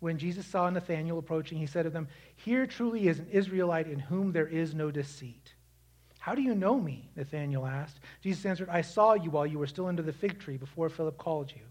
When 0.00 0.18
Jesus 0.18 0.46
saw 0.46 0.68
Nathanael 0.68 1.18
approaching, 1.18 1.58
he 1.58 1.66
said 1.66 1.84
to 1.84 1.90
them, 1.90 2.08
Here 2.36 2.66
truly 2.66 3.08
is 3.08 3.18
an 3.18 3.28
Israelite 3.30 3.86
in 3.86 3.98
whom 3.98 4.32
there 4.32 4.46
is 4.46 4.74
no 4.74 4.90
deceit. 4.90 5.54
How 6.18 6.34
do 6.34 6.42
you 6.42 6.54
know 6.54 6.78
me? 6.78 7.08
Nathanael 7.14 7.66
asked. 7.66 8.00
Jesus 8.20 8.44
answered, 8.44 8.68
I 8.68 8.80
saw 8.80 9.14
you 9.14 9.30
while 9.30 9.46
you 9.46 9.58
were 9.58 9.66
still 9.66 9.86
under 9.86 10.02
the 10.02 10.12
fig 10.12 10.40
tree 10.40 10.56
before 10.56 10.88
Philip 10.88 11.16
called 11.18 11.52
you. 11.52 11.62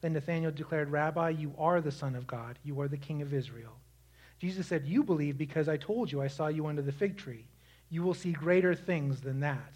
Then 0.00 0.14
Nathanael 0.14 0.50
declared, 0.50 0.90
Rabbi, 0.90 1.30
you 1.30 1.54
are 1.58 1.80
the 1.80 1.92
Son 1.92 2.16
of 2.16 2.26
God. 2.26 2.58
You 2.64 2.80
are 2.80 2.88
the 2.88 2.96
King 2.96 3.22
of 3.22 3.34
Israel. 3.34 3.72
Jesus 4.38 4.66
said, 4.66 4.86
You 4.86 5.02
believe 5.04 5.38
because 5.38 5.68
I 5.68 5.76
told 5.76 6.10
you 6.10 6.22
I 6.22 6.28
saw 6.28 6.48
you 6.48 6.66
under 6.66 6.82
the 6.82 6.92
fig 6.92 7.16
tree. 7.16 7.46
You 7.90 8.02
will 8.02 8.14
see 8.14 8.32
greater 8.32 8.74
things 8.74 9.20
than 9.20 9.40
that. 9.40 9.74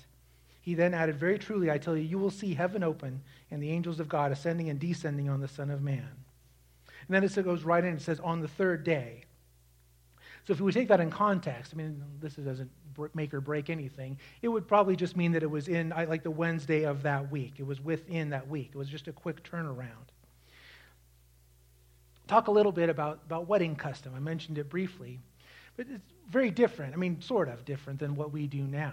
He 0.68 0.75
then 0.75 0.92
added, 0.92 1.16
Very 1.16 1.38
truly, 1.38 1.70
I 1.70 1.78
tell 1.78 1.96
you, 1.96 2.02
you 2.02 2.18
will 2.18 2.30
see 2.30 2.52
heaven 2.52 2.82
open 2.82 3.22
and 3.50 3.62
the 3.62 3.70
angels 3.70 4.00
of 4.00 4.08
God 4.10 4.32
ascending 4.32 4.68
and 4.68 4.78
descending 4.78 5.30
on 5.30 5.40
the 5.40 5.48
Son 5.48 5.70
of 5.70 5.80
Man. 5.80 6.10
And 6.87 7.08
then 7.08 7.25
it 7.25 7.42
goes 7.42 7.64
right 7.64 7.82
in, 7.82 7.92
and 7.92 8.02
says, 8.02 8.20
On 8.20 8.42
the 8.42 8.48
third 8.48 8.84
day. 8.84 9.22
So 10.46 10.52
if 10.52 10.60
we 10.60 10.70
take 10.70 10.88
that 10.88 11.00
in 11.00 11.10
context, 11.10 11.72
I 11.75 11.78
mean, 11.78 12.04
this 12.20 12.34
doesn't 12.34 12.70
make 13.14 13.32
or 13.32 13.40
break 13.40 13.70
anything. 13.70 14.18
It 14.42 14.48
would 14.48 14.68
probably 14.68 14.94
just 14.94 15.16
mean 15.16 15.32
that 15.32 15.42
it 15.42 15.50
was 15.50 15.68
in 15.68 15.88
like 15.88 16.22
the 16.22 16.30
Wednesday 16.30 16.82
of 16.82 17.02
that 17.04 17.30
week. 17.30 17.54
It 17.56 17.66
was 17.66 17.80
within 17.80 18.28
that 18.28 18.46
week. 18.46 18.72
It 18.75 18.76
was 18.76 18.90
just 18.90 19.08
a 19.08 19.12
quick 19.12 19.42
turnaround 19.42 20.10
talk 22.26 22.48
a 22.48 22.50
little 22.50 22.72
bit 22.72 22.90
about, 22.90 23.20
about 23.25 23.48
wedding 23.48 23.75
custom. 23.75 24.12
I 24.14 24.20
mentioned 24.20 24.58
it 24.58 24.68
briefly, 24.68 25.18
but 25.78 25.87
it's 25.90 26.12
very 26.28 26.50
different. 26.50 26.92
I 26.92 26.98
mean, 26.98 27.20
sort 27.22 27.48
of 27.48 27.64
different 27.64 27.98
than 27.98 28.14
what 28.14 28.32
we 28.32 28.46
do 28.46 28.62
now. 28.64 28.92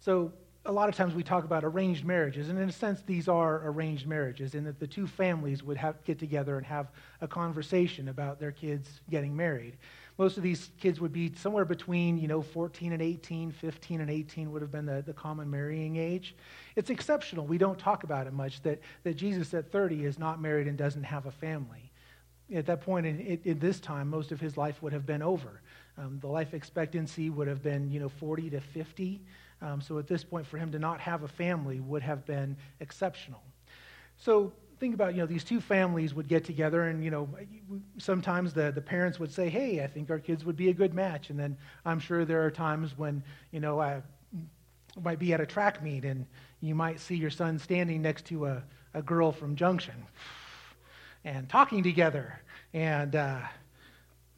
So, 0.00 0.32
a 0.66 0.72
lot 0.72 0.88
of 0.88 0.96
times 0.96 1.14
we 1.14 1.22
talk 1.22 1.44
about 1.44 1.64
arranged 1.64 2.04
marriages, 2.04 2.48
and 2.48 2.58
in 2.58 2.68
a 2.68 2.72
sense, 2.72 3.00
these 3.06 3.28
are 3.28 3.62
arranged 3.68 4.06
marriages 4.06 4.54
in 4.54 4.64
that 4.64 4.80
the 4.80 4.86
two 4.86 5.06
families 5.06 5.62
would 5.62 5.76
have 5.76 6.02
get 6.04 6.18
together 6.18 6.56
and 6.56 6.66
have 6.66 6.88
a 7.20 7.28
conversation 7.28 8.08
about 8.08 8.40
their 8.40 8.52
kids 8.52 9.00
getting 9.08 9.34
married. 9.34 9.76
Most 10.18 10.36
of 10.36 10.42
these 10.42 10.70
kids 10.80 11.00
would 11.00 11.12
be 11.12 11.32
somewhere 11.36 11.64
between, 11.64 12.18
you 12.18 12.26
know, 12.26 12.42
14 12.42 12.92
and 12.92 13.02
18, 13.02 13.52
15 13.52 14.00
and 14.00 14.10
18 14.10 14.50
would 14.50 14.62
have 14.62 14.72
been 14.72 14.86
the, 14.86 15.02
the 15.06 15.12
common 15.12 15.50
marrying 15.50 15.96
age. 15.96 16.34
It's 16.74 16.90
exceptional. 16.90 17.46
We 17.46 17.58
don't 17.58 17.78
talk 17.78 18.02
about 18.02 18.26
it 18.26 18.32
much 18.32 18.62
that, 18.62 18.80
that 19.04 19.16
Jesus 19.16 19.52
at 19.54 19.70
30 19.70 20.04
is 20.04 20.18
not 20.18 20.40
married 20.40 20.66
and 20.66 20.76
doesn't 20.76 21.04
have 21.04 21.26
a 21.26 21.32
family 21.32 21.92
at 22.54 22.66
that 22.66 22.80
point 22.80 23.06
in, 23.06 23.40
in, 23.44 23.58
this 23.58 23.80
time, 23.80 24.08
most 24.08 24.30
of 24.30 24.40
his 24.40 24.56
life 24.56 24.82
would 24.82 24.92
have 24.92 25.04
been 25.04 25.22
over. 25.22 25.60
Um, 25.98 26.18
the 26.20 26.28
life 26.28 26.54
expectancy 26.54 27.30
would 27.30 27.48
have 27.48 27.62
been, 27.62 27.90
you 27.90 27.98
know, 27.98 28.08
40 28.08 28.50
to 28.50 28.60
50. 28.60 29.20
Um, 29.62 29.80
so 29.80 29.98
at 29.98 30.06
this 30.06 30.22
point, 30.22 30.46
for 30.46 30.58
him 30.58 30.70
to 30.72 30.78
not 30.78 31.00
have 31.00 31.22
a 31.22 31.28
family 31.28 31.80
would 31.80 32.02
have 32.02 32.26
been 32.26 32.56
exceptional. 32.80 33.42
So 34.18 34.52
think 34.78 34.94
about, 34.94 35.14
you 35.14 35.20
know, 35.20 35.26
these 35.26 35.44
two 35.44 35.60
families 35.60 36.12
would 36.14 36.28
get 36.28 36.44
together, 36.44 36.88
and, 36.88 37.02
you 37.02 37.10
know, 37.10 37.28
sometimes 37.98 38.52
the, 38.52 38.70
the 38.70 38.80
parents 38.80 39.18
would 39.18 39.32
say, 39.32 39.48
hey, 39.48 39.82
I 39.82 39.86
think 39.86 40.10
our 40.10 40.18
kids 40.18 40.44
would 40.44 40.56
be 40.56 40.68
a 40.68 40.74
good 40.74 40.92
match. 40.92 41.30
And 41.30 41.38
then 41.38 41.56
I'm 41.84 41.98
sure 41.98 42.24
there 42.24 42.44
are 42.44 42.50
times 42.50 42.98
when, 42.98 43.22
you 43.50 43.60
know, 43.60 43.80
I 43.80 44.02
might 45.02 45.18
be 45.18 45.32
at 45.32 45.40
a 45.40 45.46
track 45.46 45.82
meet, 45.82 46.04
and 46.04 46.26
you 46.60 46.74
might 46.74 47.00
see 47.00 47.16
your 47.16 47.30
son 47.30 47.58
standing 47.58 48.02
next 48.02 48.26
to 48.26 48.46
a, 48.46 48.62
a 48.94 49.02
girl 49.02 49.32
from 49.32 49.56
Junction 49.56 49.94
and 51.24 51.48
talking 51.48 51.82
together. 51.82 52.40
And 52.74 53.16
uh, 53.16 53.40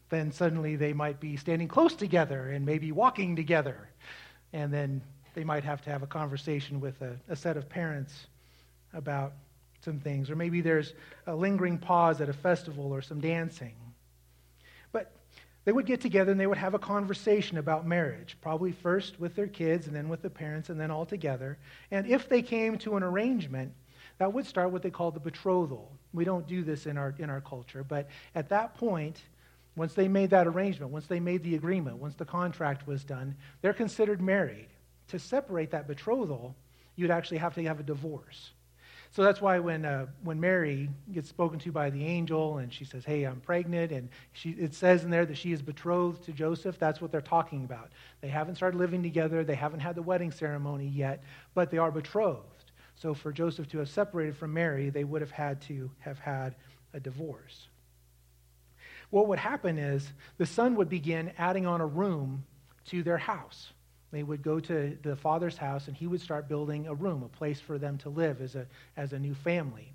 then 0.09 0.33
suddenly 0.33 0.77
they 0.77 0.93
might 0.93 1.21
be 1.21 1.37
standing 1.37 1.69
close 1.69 1.95
together 1.95 2.51
and 2.51 2.65
maybe 2.65 2.93
walking 2.93 3.37
together. 3.37 3.89
And 4.53 4.73
then 4.73 5.03
they 5.35 5.45
might 5.45 5.65
have 5.65 5.83
to 5.83 5.91
have 5.91 6.03
a 6.03 6.07
conversation 6.07 6.81
with 6.81 7.01
a, 7.03 7.17
a 7.29 7.37
set 7.37 7.57
of 7.57 7.69
parents 7.69 8.27
about 8.93 9.35
some 9.85 10.01
things. 10.01 10.31
Or 10.31 10.37
maybe 10.37 10.61
there's 10.61 10.95
a 11.27 11.35
lingering 11.35 11.79
pause 11.79 12.21
at 12.21 12.29
a 12.29 12.33
festival 12.33 12.93
or 12.93 13.03
some 13.03 13.21
dancing. 13.21 13.75
But 14.93 15.13
they 15.65 15.73
would 15.73 15.87
get 15.87 16.01
together 16.01 16.33
and 16.33 16.41
they 16.41 16.47
would 16.47 16.59
have 16.59 16.75
a 16.75 16.79
conversation 16.79 17.59
about 17.59 17.87
marriage, 17.87 18.37
probably 18.41 18.73
first 18.73 19.21
with 19.21 19.37
their 19.37 19.47
kids 19.47 19.87
and 19.87 19.95
then 19.95 20.09
with 20.09 20.23
the 20.23 20.31
parents 20.31 20.71
and 20.71 20.81
then 20.81 20.91
all 20.91 21.07
together. 21.07 21.59
And 21.91 22.07
if 22.07 22.29
they 22.29 22.43
came 22.43 22.79
to 22.79 22.97
an 22.97 23.03
arrangement, 23.03 23.73
that 24.19 24.33
would 24.33 24.47
start 24.47 24.71
what 24.71 24.83
they 24.83 24.91
call 24.91 25.11
the 25.11 25.21
betrothal. 25.21 25.93
We 26.13 26.25
don't 26.25 26.47
do 26.47 26.63
this 26.63 26.87
in 26.87 26.97
our, 26.97 27.15
in 27.19 27.31
our 27.31 27.41
culture, 27.41 27.85
but 27.85 28.09
at 28.35 28.49
that 28.49 28.75
point, 28.77 29.21
once 29.79 29.95
they 29.95 30.09
made 30.09 30.31
that 30.31 30.47
arrangement, 30.47 30.91
once 30.91 31.07
they 31.07 31.21
made 31.21 31.43
the 31.43 31.55
agreement, 31.55 31.97
once 31.97 32.17
the 32.17 32.25
contract 32.25 32.87
was 32.87 33.05
done, 33.05 33.35
they're 33.63 33.73
considered 33.73 34.21
married. 34.21 34.69
To 35.09 35.19
separate 35.19 35.71
that 35.71 35.87
betrothal, 35.87 36.57
you'd 36.97 37.11
actually 37.11 37.39
have 37.39 37.55
to 37.55 37.63
have 37.63 37.81
a 37.81 37.85
divorce. 37.85 38.51
So 39.13 39.23
that's 39.23 39.41
why 39.41 39.59
when, 39.59 39.85
uh, 39.85 40.07
when 40.23 40.39
Mary 40.39 40.91
gets 41.13 41.29
spoken 41.29 41.59
to 41.61 41.73
by 41.73 41.89
the 41.89 42.05
angel 42.05 42.59
and 42.59 42.71
she 42.73 42.85
says, 42.85 43.05
Hey, 43.05 43.25
I'm 43.25 43.41
pregnant, 43.41 43.91
and 43.91 44.11
she, 44.33 44.51
it 44.51 44.75
says 44.75 45.05
in 45.05 45.11
there 45.11 45.25
that 45.25 45.39
she 45.39 45.53
is 45.53 45.63
betrothed 45.63 46.25
to 46.25 46.33
Joseph, 46.33 46.79
that's 46.79 47.01
what 47.01 47.11
they're 47.11 47.21
talking 47.23 47.65
about. 47.65 47.91
They 48.21 48.29
haven't 48.29 48.57
started 48.57 48.77
living 48.77 49.03
together, 49.03 49.45
they 49.45 49.55
haven't 49.55 49.81
had 49.81 49.95
the 49.95 50.03
wedding 50.03 50.31
ceremony 50.31 50.89
yet, 50.89 51.23
but 51.55 51.71
they 51.71 51.79
are 51.79 51.91
betrothed. 51.91 52.73
So 52.97 53.15
for 53.15 53.33
Joseph 53.33 53.69
to 53.69 53.79
have 53.79 53.89
separated 53.89 54.37
from 54.37 54.53
Mary, 54.53 54.91
they 54.91 55.05
would 55.05 55.23
have 55.23 55.31
had 55.31 55.63
to 55.63 55.91
have 56.01 56.19
had 56.19 56.57
a 56.93 57.01
divorce. 57.01 57.69
What 59.11 59.29
would 59.29 59.39
happen 59.39 59.79
is 59.79 60.13
the 60.37 60.47
son 60.47 60.77
would 60.77 60.89
begin 60.89 61.33
adding 61.39 61.67
on 61.67 61.81
a 61.81 61.87
room 61.87 62.45
to 62.87 63.03
their 63.03 63.19
house. 63.19 63.73
They 64.11 64.23
would 64.23 64.43
go 64.43 64.59
to 64.61 64.97
the 65.03 65.17
father's 65.17 65.57
house 65.57 65.89
and 65.89 65.97
he 65.97 66.07
would 66.07 66.21
start 66.21 66.49
building 66.49 66.87
a 66.87 66.95
room, 66.95 67.23
a 67.23 67.29
place 67.29 67.61
for 67.61 67.79
them 67.79 67.99
to 67.99 68.09
live 68.09 68.41
as 68.41 68.55
a, 68.55 68.67
as 68.97 69.13
a 69.13 69.19
new 69.19 69.35
family. 69.35 69.93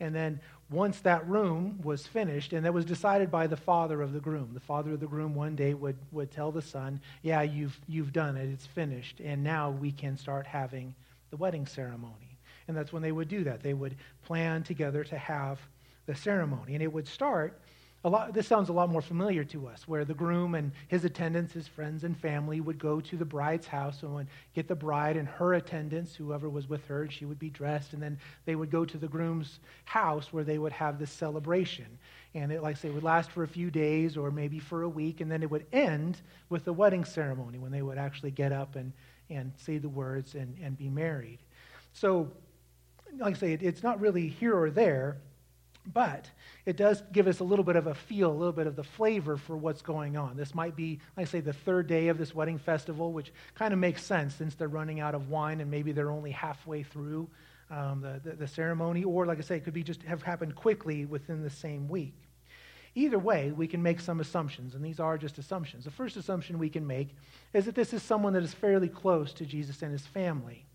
And 0.00 0.14
then 0.14 0.40
once 0.70 1.00
that 1.00 1.28
room 1.28 1.78
was 1.82 2.06
finished, 2.06 2.54
and 2.54 2.64
that 2.64 2.72
was 2.72 2.86
decided 2.86 3.30
by 3.30 3.46
the 3.46 3.56
father 3.56 4.00
of 4.00 4.12
the 4.12 4.20
groom, 4.20 4.50
the 4.54 4.60
father 4.60 4.92
of 4.92 5.00
the 5.00 5.06
groom 5.06 5.34
one 5.34 5.56
day 5.56 5.74
would, 5.74 5.96
would 6.10 6.30
tell 6.30 6.50
the 6.50 6.62
son, 6.62 7.00
Yeah, 7.22 7.42
you've, 7.42 7.78
you've 7.86 8.12
done 8.12 8.36
it, 8.36 8.48
it's 8.48 8.66
finished, 8.66 9.20
and 9.20 9.44
now 9.44 9.70
we 9.70 9.92
can 9.92 10.16
start 10.16 10.46
having 10.46 10.94
the 11.30 11.36
wedding 11.36 11.66
ceremony. 11.66 12.38
And 12.66 12.76
that's 12.76 12.92
when 12.92 13.02
they 13.02 13.12
would 13.12 13.28
do 13.28 13.44
that. 13.44 13.62
They 13.62 13.74
would 13.74 13.96
plan 14.24 14.62
together 14.62 15.04
to 15.04 15.18
have 15.18 15.60
the 16.06 16.14
ceremony. 16.14 16.74
And 16.74 16.82
it 16.82 16.92
would 16.92 17.08
start 17.08 17.60
a 18.02 18.08
lot, 18.08 18.32
this 18.32 18.46
sounds 18.46 18.70
a 18.70 18.72
lot 18.72 18.88
more 18.88 19.02
familiar 19.02 19.44
to 19.44 19.68
us, 19.68 19.86
where 19.86 20.06
the 20.06 20.14
groom 20.14 20.54
and 20.54 20.72
his 20.88 21.04
attendants, 21.04 21.52
his 21.52 21.68
friends 21.68 22.02
and 22.02 22.16
family, 22.16 22.58
would 22.60 22.78
go 22.78 22.98
to 22.98 23.16
the 23.16 23.26
bride's 23.26 23.66
house 23.66 24.02
and 24.02 24.14
would 24.14 24.26
get 24.54 24.68
the 24.68 24.74
bride 24.74 25.18
and 25.18 25.28
her 25.28 25.54
attendants, 25.54 26.14
whoever 26.14 26.48
was 26.48 26.66
with 26.66 26.82
her, 26.86 27.02
and 27.02 27.12
she 27.12 27.26
would 27.26 27.38
be 27.38 27.50
dressed, 27.50 27.92
and 27.92 28.02
then 28.02 28.18
they 28.46 28.54
would 28.54 28.70
go 28.70 28.86
to 28.86 28.96
the 28.96 29.06
groom's 29.06 29.60
house 29.84 30.32
where 30.32 30.44
they 30.44 30.56
would 30.56 30.72
have 30.72 30.98
this 30.98 31.10
celebration. 31.10 31.98
And 32.34 32.50
it, 32.50 32.62
like 32.62 32.76
I 32.76 32.78
say, 32.78 32.88
would 32.88 33.02
last 33.02 33.30
for 33.30 33.42
a 33.42 33.48
few 33.48 33.70
days 33.70 34.16
or 34.16 34.30
maybe 34.30 34.58
for 34.58 34.82
a 34.82 34.88
week, 34.88 35.20
and 35.20 35.30
then 35.30 35.42
it 35.42 35.50
would 35.50 35.66
end 35.70 36.22
with 36.48 36.64
the 36.64 36.72
wedding 36.72 37.04
ceremony 37.04 37.58
when 37.58 37.70
they 37.70 37.82
would 37.82 37.98
actually 37.98 38.30
get 38.30 38.50
up 38.50 38.76
and, 38.76 38.94
and 39.28 39.52
say 39.58 39.76
the 39.76 39.90
words 39.90 40.34
and, 40.36 40.56
and 40.62 40.78
be 40.78 40.88
married. 40.88 41.40
So, 41.92 42.30
like 43.18 43.36
I 43.36 43.38
say, 43.38 43.52
it, 43.52 43.62
it's 43.62 43.82
not 43.82 44.00
really 44.00 44.28
here 44.28 44.58
or 44.58 44.70
there 44.70 45.18
but 45.92 46.30
it 46.66 46.76
does 46.76 47.02
give 47.12 47.26
us 47.26 47.40
a 47.40 47.44
little 47.44 47.64
bit 47.64 47.76
of 47.76 47.86
a 47.86 47.94
feel, 47.94 48.30
a 48.30 48.32
little 48.32 48.52
bit 48.52 48.66
of 48.66 48.76
the 48.76 48.84
flavor 48.84 49.36
for 49.36 49.56
what's 49.56 49.82
going 49.82 50.16
on. 50.16 50.36
This 50.36 50.54
might 50.54 50.76
be, 50.76 51.00
like 51.16 51.26
I 51.26 51.30
say, 51.30 51.40
the 51.40 51.52
third 51.52 51.86
day 51.86 52.08
of 52.08 52.18
this 52.18 52.34
wedding 52.34 52.58
festival, 52.58 53.12
which 53.12 53.32
kind 53.54 53.72
of 53.72 53.78
makes 53.78 54.02
sense 54.04 54.34
since 54.34 54.54
they're 54.54 54.68
running 54.68 55.00
out 55.00 55.14
of 55.14 55.28
wine 55.28 55.60
and 55.60 55.70
maybe 55.70 55.92
they're 55.92 56.10
only 56.10 56.30
halfway 56.30 56.82
through 56.82 57.28
um, 57.70 58.00
the, 58.00 58.20
the, 58.22 58.36
the 58.36 58.48
ceremony. 58.48 59.04
Or, 59.04 59.26
like 59.26 59.38
I 59.38 59.42
say, 59.42 59.56
it 59.56 59.64
could 59.64 59.74
be 59.74 59.82
just 59.82 60.02
have 60.02 60.22
happened 60.22 60.54
quickly 60.54 61.04
within 61.04 61.42
the 61.42 61.50
same 61.50 61.88
week. 61.88 62.14
Either 62.94 63.18
way, 63.18 63.52
we 63.52 63.68
can 63.68 63.82
make 63.82 64.00
some 64.00 64.18
assumptions, 64.18 64.74
and 64.74 64.84
these 64.84 64.98
are 64.98 65.16
just 65.16 65.38
assumptions. 65.38 65.84
The 65.84 65.92
first 65.92 66.16
assumption 66.16 66.58
we 66.58 66.68
can 66.68 66.84
make 66.86 67.14
is 67.52 67.66
that 67.66 67.76
this 67.76 67.92
is 67.92 68.02
someone 68.02 68.32
that 68.32 68.42
is 68.42 68.52
fairly 68.52 68.88
close 68.88 69.32
to 69.34 69.46
Jesus 69.46 69.82
and 69.82 69.92
his 69.92 70.06
family. 70.06 70.66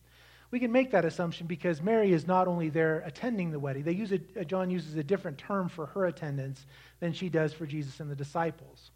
We 0.56 0.62
can 0.62 0.72
make 0.72 0.92
that 0.92 1.04
assumption 1.04 1.48
because 1.48 1.82
Mary 1.82 2.14
is 2.14 2.28
not 2.28 2.48
only 2.48 2.70
there 2.70 3.04
attending 3.06 3.52
the 3.52 3.60
wedding, 3.60 3.84
they 3.84 3.92
use 3.92 4.14
a, 4.14 4.22
uh, 4.40 4.46
John 4.46 4.70
uses 4.70 4.96
a 4.96 5.04
different 5.04 5.38
term 5.38 5.68
for 5.68 5.88
her 5.88 6.06
attendance 6.06 6.66
than 7.02 7.12
she 7.12 7.28
does 7.28 7.52
for 7.52 7.66
Jesus 7.66 8.00
and 8.00 8.10
the 8.10 8.16
disciples. 8.16 8.92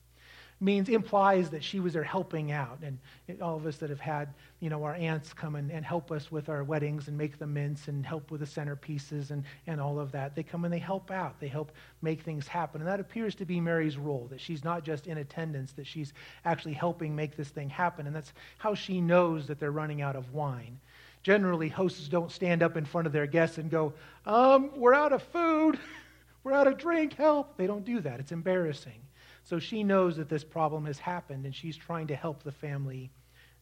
Means 0.61 0.87
implies 0.87 1.49
that 1.49 1.61
she 1.61 1.81
was 1.81 1.91
there 1.91 2.03
helping 2.03 2.53
out. 2.53 2.79
And 2.81 2.97
all 3.41 3.57
of 3.57 3.65
us 3.65 3.75
that 3.77 3.89
have 3.89 3.99
had, 3.99 4.33
you 4.61 4.69
know, 4.69 4.85
our 4.85 4.95
aunts 4.95 5.33
come 5.33 5.55
and, 5.55 5.69
and 5.69 5.83
help 5.83 6.13
us 6.13 6.31
with 6.31 6.47
our 6.47 6.63
weddings 6.63 7.09
and 7.09 7.17
make 7.17 7.37
the 7.37 7.47
mints 7.47 7.89
and 7.89 8.05
help 8.05 8.31
with 8.31 8.39
the 8.39 8.47
centerpieces 8.47 9.31
and, 9.31 9.43
and 9.67 9.81
all 9.81 9.99
of 9.99 10.13
that. 10.13 10.35
They 10.35 10.43
come 10.43 10.63
and 10.63 10.73
they 10.73 10.79
help 10.79 11.11
out. 11.11 11.41
They 11.41 11.49
help 11.49 11.73
make 12.01 12.21
things 12.21 12.47
happen. 12.47 12.79
And 12.79 12.89
that 12.89 13.01
appears 13.01 13.35
to 13.35 13.43
be 13.43 13.59
Mary's 13.59 13.97
role, 13.97 14.27
that 14.31 14.39
she's 14.39 14.63
not 14.63 14.85
just 14.85 15.07
in 15.07 15.17
attendance, 15.17 15.73
that 15.73 15.87
she's 15.87 16.13
actually 16.45 16.75
helping 16.75 17.17
make 17.17 17.35
this 17.35 17.49
thing 17.49 17.69
happen. 17.69 18.07
And 18.07 18.15
that's 18.15 18.31
how 18.59 18.75
she 18.75 19.01
knows 19.01 19.47
that 19.47 19.59
they're 19.59 19.71
running 19.71 20.01
out 20.01 20.15
of 20.15 20.33
wine. 20.33 20.79
Generally, 21.23 21.69
hosts 21.69 22.07
don't 22.07 22.31
stand 22.31 22.63
up 22.63 22.77
in 22.77 22.85
front 22.85 23.07
of 23.07 23.13
their 23.13 23.27
guests 23.27 23.57
and 23.57 23.69
go, 23.69 23.93
um, 24.25 24.71
We're 24.75 24.93
out 24.93 25.13
of 25.13 25.23
food. 25.23 25.79
We're 26.43 26.53
out 26.53 26.67
of 26.67 26.77
drink. 26.77 27.13
Help. 27.13 27.57
They 27.57 27.67
don't 27.67 27.83
do 27.83 27.99
that. 28.01 28.19
It's 28.19 28.31
embarrassing. 28.31 29.01
So 29.43 29.59
she 29.59 29.83
knows 29.83 30.15
that 30.17 30.29
this 30.29 30.43
problem 30.43 30.85
has 30.85 30.99
happened, 30.99 31.45
and 31.45 31.53
she's 31.53 31.75
trying 31.75 32.07
to 32.07 32.15
help 32.15 32.43
the 32.43 32.51
family 32.51 33.09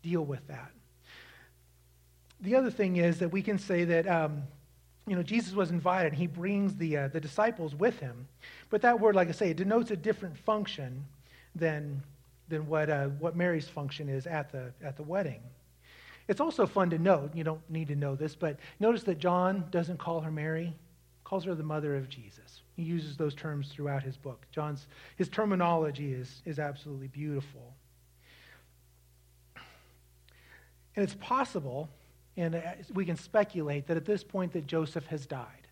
deal 0.04 0.24
with 0.24 0.46
that. 0.48 0.72
The 2.42 2.56
other 2.56 2.70
thing 2.70 2.98
is 2.98 3.20
that 3.20 3.30
we 3.30 3.42
can 3.42 3.58
say 3.58 3.84
that. 3.86 4.08
Um, 4.08 4.44
you 5.08 5.16
know, 5.16 5.24
Jesus 5.24 5.54
was 5.54 5.72
invited, 5.72 6.12
and 6.12 6.18
he 6.18 6.28
brings 6.28 6.76
the, 6.76 6.98
uh, 6.98 7.08
the 7.08 7.22
disciples 7.22 7.74
with 7.74 7.98
him. 8.00 8.28
But 8.70 8.82
that 8.82 9.00
word, 9.00 9.16
like 9.16 9.30
I 9.30 9.32
say, 9.32 9.50
it 9.50 9.58
denotes 9.58 9.90
a 9.90 9.96
different 9.96 10.38
function 10.38 11.06
than, 11.56 12.04
than 12.50 12.68
what, 12.68 12.90
uh, 12.90 13.08
what 13.20 13.36
Mary's 13.36 13.70
function 13.70 14.10
is 14.10 14.28
at 14.28 14.52
the, 14.52 14.74
at 14.84 14.98
the 14.98 15.04
wedding. 15.04 15.40
It's 16.28 16.42
also 16.42 16.66
fun 16.66 16.90
to 16.90 17.00
note, 17.00 17.36
you 17.36 17.44
don't 17.44 17.68
need 17.70 17.88
to 17.88 17.96
know 17.96 18.16
this, 18.16 18.36
but 18.36 18.60
notice 18.80 19.04
that 19.04 19.18
John 19.18 19.66
doesn't 19.72 19.98
call 19.98 20.20
her 20.22 20.32
Mary, 20.32 20.74
calls 21.24 21.46
her 21.46 21.56
the 21.56 21.64
mother 21.64 21.96
of 21.96 22.10
Jesus. 22.10 22.62
He 22.76 22.84
uses 22.84 23.18
those 23.18 23.34
terms 23.34 23.70
throughout 23.70 24.04
his 24.04 24.18
book. 24.18 24.46
John's 24.52 24.88
his 25.16 25.30
terminology 25.30 26.14
is, 26.14 26.42
is 26.46 26.60
absolutely 26.60 27.08
beautiful. 27.08 27.74
And 30.96 31.04
it's 31.04 31.16
possible, 31.16 31.90
and 32.36 32.56
uh, 32.56 32.62
we 32.94 33.06
can 33.06 33.16
speculate, 33.16 33.88
that 33.88 33.98
at 33.98 34.06
this 34.06 34.24
point 34.24 34.52
that 34.54 34.66
Joseph 34.66 35.06
has 35.08 35.26
died. 35.26 35.67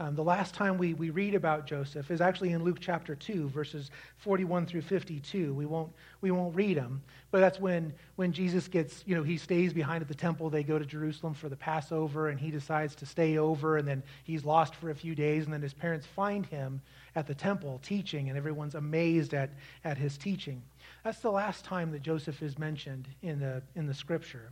Um, 0.00 0.14
the 0.14 0.24
last 0.24 0.54
time 0.54 0.78
we, 0.78 0.94
we 0.94 1.10
read 1.10 1.34
about 1.34 1.66
Joseph 1.66 2.10
is 2.10 2.22
actually 2.22 2.52
in 2.52 2.64
Luke 2.64 2.78
chapter 2.80 3.14
2, 3.14 3.50
verses 3.50 3.90
41 4.16 4.64
through 4.64 4.80
52. 4.80 5.52
We 5.52 5.66
won't, 5.66 5.92
we 6.22 6.30
won't 6.30 6.56
read 6.56 6.78
them, 6.78 7.02
but 7.30 7.40
that's 7.40 7.60
when, 7.60 7.92
when 8.16 8.32
Jesus 8.32 8.66
gets, 8.66 9.04
you 9.06 9.14
know, 9.14 9.22
he 9.22 9.36
stays 9.36 9.74
behind 9.74 10.00
at 10.00 10.08
the 10.08 10.14
temple. 10.14 10.48
They 10.48 10.62
go 10.62 10.78
to 10.78 10.86
Jerusalem 10.86 11.34
for 11.34 11.50
the 11.50 11.56
Passover, 11.56 12.30
and 12.30 12.40
he 12.40 12.50
decides 12.50 12.94
to 12.94 13.04
stay 13.04 13.36
over, 13.36 13.76
and 13.76 13.86
then 13.86 14.02
he's 14.24 14.42
lost 14.42 14.74
for 14.74 14.88
a 14.88 14.94
few 14.94 15.14
days, 15.14 15.44
and 15.44 15.52
then 15.52 15.60
his 15.60 15.74
parents 15.74 16.06
find 16.06 16.46
him 16.46 16.80
at 17.14 17.26
the 17.26 17.34
temple 17.34 17.78
teaching, 17.82 18.30
and 18.30 18.38
everyone's 18.38 18.76
amazed 18.76 19.34
at, 19.34 19.50
at 19.84 19.98
his 19.98 20.16
teaching. 20.16 20.62
That's 21.04 21.20
the 21.20 21.30
last 21.30 21.62
time 21.66 21.92
that 21.92 22.00
Joseph 22.00 22.42
is 22.42 22.58
mentioned 22.58 23.06
in 23.20 23.38
the, 23.38 23.60
in 23.76 23.86
the 23.86 23.94
scripture. 23.94 24.50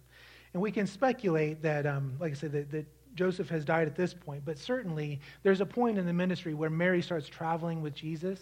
And 0.53 0.63
we 0.63 0.73
can 0.73 0.87
speculate 0.87 1.63
that, 1.63 1.87
um, 1.87 2.17
like 2.21 2.33
I 2.33 2.35
said, 2.35 2.53
that, 2.53 2.71
that 2.71 2.87
Joseph 3.19 3.51
has 3.51 3.65
died 3.65 3.89
at 3.89 3.97
this 3.97 4.15
point, 4.15 4.45
but 4.45 4.57
certainly 4.57 5.21
there's 5.43 5.61
a 5.61 5.67
point 5.67 5.99
in 5.99 6.07
the 6.07 6.13
ministry 6.13 6.55
where 6.55 6.71
Mary 6.71 7.03
starts 7.03 7.29
traveling 7.29 7.83
with 7.83 7.93
Jesus, 7.93 8.39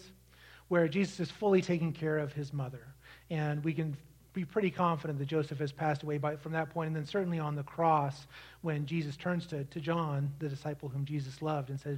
where 0.67 0.87
Jesus 0.87 1.19
is 1.19 1.31
fully 1.31 1.63
taking 1.63 1.91
care 1.91 2.19
of 2.19 2.31
his 2.31 2.53
mother. 2.53 2.85
And 3.31 3.63
we 3.63 3.73
can 3.73 3.97
be 4.33 4.45
pretty 4.45 4.69
confident 4.69 5.17
that 5.17 5.25
Joseph 5.25 5.57
has 5.57 5.71
passed 5.71 6.03
away 6.03 6.19
by, 6.19 6.35
from 6.35 6.51
that 6.51 6.69
point. 6.69 6.87
And 6.87 6.95
then 6.95 7.07
certainly 7.07 7.39
on 7.39 7.55
the 7.55 7.63
cross, 7.63 8.27
when 8.61 8.85
Jesus 8.85 9.17
turns 9.17 9.47
to, 9.47 9.63
to 9.63 9.79
John, 9.79 10.31
the 10.37 10.47
disciple 10.47 10.89
whom 10.89 11.05
Jesus 11.05 11.41
loved, 11.41 11.71
and 11.71 11.79
says, 11.79 11.97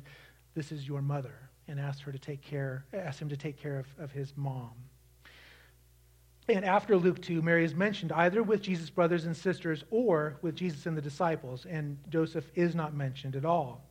This 0.56 0.72
is 0.72 0.88
your 0.88 1.02
mother, 1.02 1.36
and 1.68 1.82
asks 1.82 2.02
her 2.04 2.14
to 2.14 2.20
take 2.20 2.42
care, 2.42 2.86
asks 2.94 3.22
him 3.22 3.28
to 3.28 3.36
take 3.36 3.62
care 3.62 3.78
of, 3.78 3.88
of 4.00 4.14
his 4.14 4.32
mom. 4.38 4.72
And 6.52 6.66
after 6.66 6.98
Luke 6.98 7.22
2, 7.22 7.44
Mary 7.44 7.64
is 7.64 7.76
mentioned 7.76 8.12
either 8.12 8.42
with 8.42 8.64
Jesus' 8.64 8.90
brothers 8.90 9.26
and 9.26 9.38
sisters 9.38 9.84
or 9.92 10.38
with 10.42 10.56
Jesus 10.56 10.88
and 10.88 10.98
the 10.98 11.02
disciples, 11.02 11.68
and 11.68 11.98
Joseph 12.10 12.50
is 12.56 12.74
not 12.74 12.96
mentioned 12.96 13.36
at 13.36 13.46
all. 13.46 13.86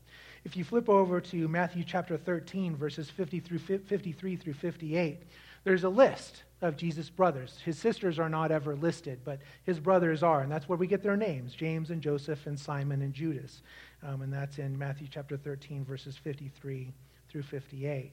If 0.45 0.57
you 0.57 0.65
flip 0.65 0.89
over 0.89 1.21
to 1.21 1.47
Matthew 1.47 1.85
chapter 1.85 2.17
13, 2.17 2.75
verses 2.75 3.11
50 3.11 3.41
through 3.41 3.59
53 3.59 4.37
through 4.37 4.55
58, 4.55 5.23
there's 5.63 5.85
a 5.85 5.89
list 5.89 6.43
of 6.61 6.77
Jesus' 6.77 7.11
brothers. 7.11 7.61
His 7.65 7.79
sisters 7.79 8.19
are 8.19 8.29
not 8.29 8.51
ever 8.51 8.75
listed, 8.75 9.21
but 9.25 9.41
his 9.65 9.79
brothers 9.79 10.25
are, 10.25 10.41
and 10.41 10.51
that's 10.51 10.69
where 10.69 10.79
we 10.79 10.87
get 10.89 11.03
their 11.03 11.17
names 11.17 11.55
James 11.55 11.91
and 11.91 12.03
Joseph 12.03 12.47
and 12.47 12.59
Simon 12.59 13.03
and 13.03 13.15
Judas. 13.15 13.63
Um, 14.03 14.23
and 14.23 14.33
that's 14.33 14.59
in 14.59 14.77
Matthew 14.77 15.07
chapter 15.09 15.37
13, 15.37 15.85
verses 15.85 16.17
53 16.17 16.93
through 17.29 17.43
58. 17.43 18.13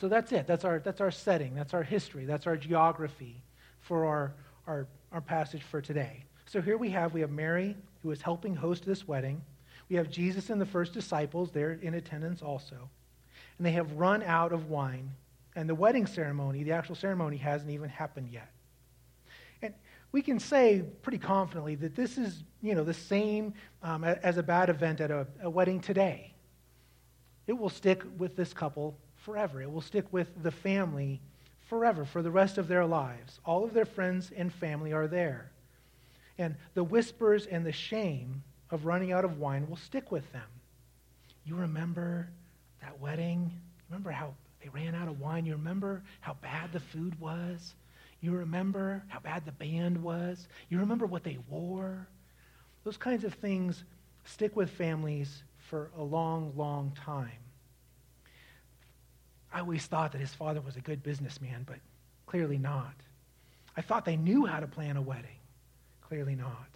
So 0.00 0.08
that's 0.08 0.32
it. 0.32 0.46
That's 0.46 0.64
our, 0.64 0.78
that's 0.78 1.02
our 1.02 1.10
setting. 1.10 1.54
That's 1.54 1.74
our 1.74 1.82
history. 1.82 2.24
That's 2.24 2.46
our 2.46 2.56
geography 2.56 3.42
for 3.80 4.06
our, 4.06 4.32
our, 4.66 4.86
our 5.12 5.20
passage 5.20 5.62
for 5.62 5.82
today. 5.82 6.24
So 6.46 6.62
here 6.62 6.78
we 6.78 6.88
have, 6.90 7.12
we 7.12 7.20
have 7.20 7.30
Mary 7.30 7.76
who 8.02 8.10
is 8.10 8.22
helping 8.22 8.54
host 8.54 8.86
this 8.86 9.06
wedding. 9.06 9.42
We 9.90 9.96
have 9.96 10.10
Jesus 10.10 10.48
and 10.48 10.58
the 10.58 10.66
first 10.66 10.94
disciples. 10.94 11.50
They're 11.50 11.78
in 11.82 11.94
attendance 11.94 12.40
also. 12.40 12.88
And 13.58 13.66
they 13.66 13.72
have 13.72 13.92
run 13.92 14.22
out 14.22 14.52
of 14.52 14.70
wine. 14.70 15.10
And 15.54 15.68
the 15.68 15.74
wedding 15.74 16.06
ceremony, 16.06 16.62
the 16.62 16.72
actual 16.72 16.94
ceremony, 16.94 17.36
hasn't 17.36 17.70
even 17.70 17.90
happened 17.90 18.30
yet. 18.30 18.50
And 19.60 19.74
we 20.12 20.22
can 20.22 20.40
say 20.40 20.82
pretty 21.02 21.18
confidently 21.18 21.74
that 21.74 21.94
this 21.94 22.16
is, 22.16 22.42
you 22.62 22.74
know, 22.74 22.84
the 22.84 22.94
same 22.94 23.52
um, 23.82 24.04
as 24.04 24.38
a 24.38 24.42
bad 24.42 24.70
event 24.70 25.02
at 25.02 25.10
a, 25.10 25.26
a 25.42 25.50
wedding 25.50 25.78
today. 25.78 26.32
It 27.46 27.52
will 27.52 27.68
stick 27.68 28.02
with 28.16 28.34
this 28.34 28.54
couple 28.54 28.96
forever. 29.24 29.62
It 29.62 29.70
will 29.70 29.80
stick 29.80 30.06
with 30.12 30.28
the 30.42 30.50
family 30.50 31.20
forever, 31.68 32.04
for 32.04 32.20
the 32.22 32.30
rest 32.30 32.58
of 32.58 32.66
their 32.66 32.84
lives. 32.84 33.38
All 33.44 33.64
of 33.64 33.72
their 33.72 33.84
friends 33.84 34.32
and 34.36 34.52
family 34.52 34.92
are 34.92 35.06
there. 35.06 35.50
And 36.36 36.56
the 36.74 36.82
whispers 36.82 37.46
and 37.46 37.64
the 37.64 37.72
shame 37.72 38.42
of 38.70 38.86
running 38.86 39.12
out 39.12 39.24
of 39.24 39.38
wine 39.38 39.68
will 39.68 39.76
stick 39.76 40.10
with 40.10 40.30
them. 40.32 40.48
You 41.44 41.54
remember 41.56 42.28
that 42.80 43.00
wedding? 43.00 43.52
Remember 43.88 44.10
how 44.10 44.34
they 44.62 44.68
ran 44.68 44.94
out 44.94 45.08
of 45.08 45.20
wine? 45.20 45.46
You 45.46 45.52
remember 45.52 46.02
how 46.20 46.34
bad 46.42 46.72
the 46.72 46.80
food 46.80 47.18
was? 47.20 47.74
You 48.20 48.32
remember 48.32 49.02
how 49.08 49.20
bad 49.20 49.44
the 49.44 49.52
band 49.52 50.02
was? 50.02 50.48
You 50.68 50.78
remember 50.78 51.06
what 51.06 51.24
they 51.24 51.38
wore? 51.48 52.06
Those 52.84 52.96
kinds 52.96 53.24
of 53.24 53.34
things 53.34 53.84
stick 54.24 54.56
with 54.56 54.70
families 54.70 55.42
for 55.68 55.90
a 55.96 56.02
long, 56.02 56.52
long 56.56 56.92
time. 57.04 57.30
I 59.52 59.60
always 59.60 59.86
thought 59.86 60.12
that 60.12 60.20
his 60.20 60.34
father 60.34 60.60
was 60.60 60.76
a 60.76 60.80
good 60.80 61.02
businessman, 61.02 61.64
but 61.66 61.78
clearly 62.26 62.58
not. 62.58 62.94
I 63.76 63.82
thought 63.82 64.04
they 64.04 64.16
knew 64.16 64.46
how 64.46 64.60
to 64.60 64.66
plan 64.66 64.96
a 64.96 65.02
wedding. 65.02 65.38
Clearly 66.02 66.34
not. 66.34 66.68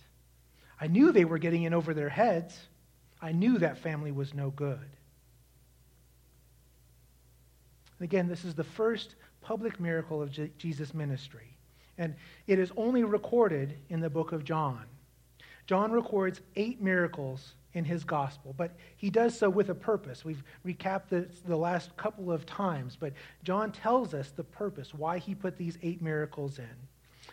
I 0.80 0.86
knew 0.86 1.12
they 1.12 1.24
were 1.24 1.38
getting 1.38 1.62
in 1.62 1.74
over 1.74 1.94
their 1.94 2.08
heads. 2.08 2.58
I 3.20 3.32
knew 3.32 3.58
that 3.58 3.78
family 3.78 4.12
was 4.12 4.34
no 4.34 4.50
good. 4.50 4.78
And 7.98 8.04
again, 8.04 8.28
this 8.28 8.44
is 8.44 8.54
the 8.54 8.64
first 8.64 9.14
public 9.40 9.78
miracle 9.78 10.20
of 10.20 10.30
Jesus' 10.58 10.94
ministry. 10.94 11.56
And 11.96 12.14
it 12.46 12.58
is 12.58 12.72
only 12.76 13.04
recorded 13.04 13.76
in 13.88 14.00
the 14.00 14.10
book 14.10 14.32
of 14.32 14.44
John. 14.44 14.84
John 15.66 15.92
records 15.92 16.40
eight 16.56 16.80
miracles 16.80 17.54
in 17.74 17.84
his 17.84 18.04
gospel, 18.04 18.54
but 18.56 18.76
he 18.96 19.10
does 19.10 19.36
so 19.36 19.50
with 19.50 19.68
a 19.68 19.74
purpose. 19.74 20.24
We've 20.24 20.42
recapped 20.64 21.08
this 21.08 21.40
the 21.46 21.56
last 21.56 21.96
couple 21.96 22.32
of 22.32 22.46
times, 22.46 22.96
but 22.98 23.12
John 23.42 23.72
tells 23.72 24.14
us 24.14 24.30
the 24.30 24.44
purpose, 24.44 24.94
why 24.94 25.18
he 25.18 25.34
put 25.34 25.56
these 25.56 25.76
eight 25.82 26.00
miracles 26.00 26.58
in. 26.58 26.76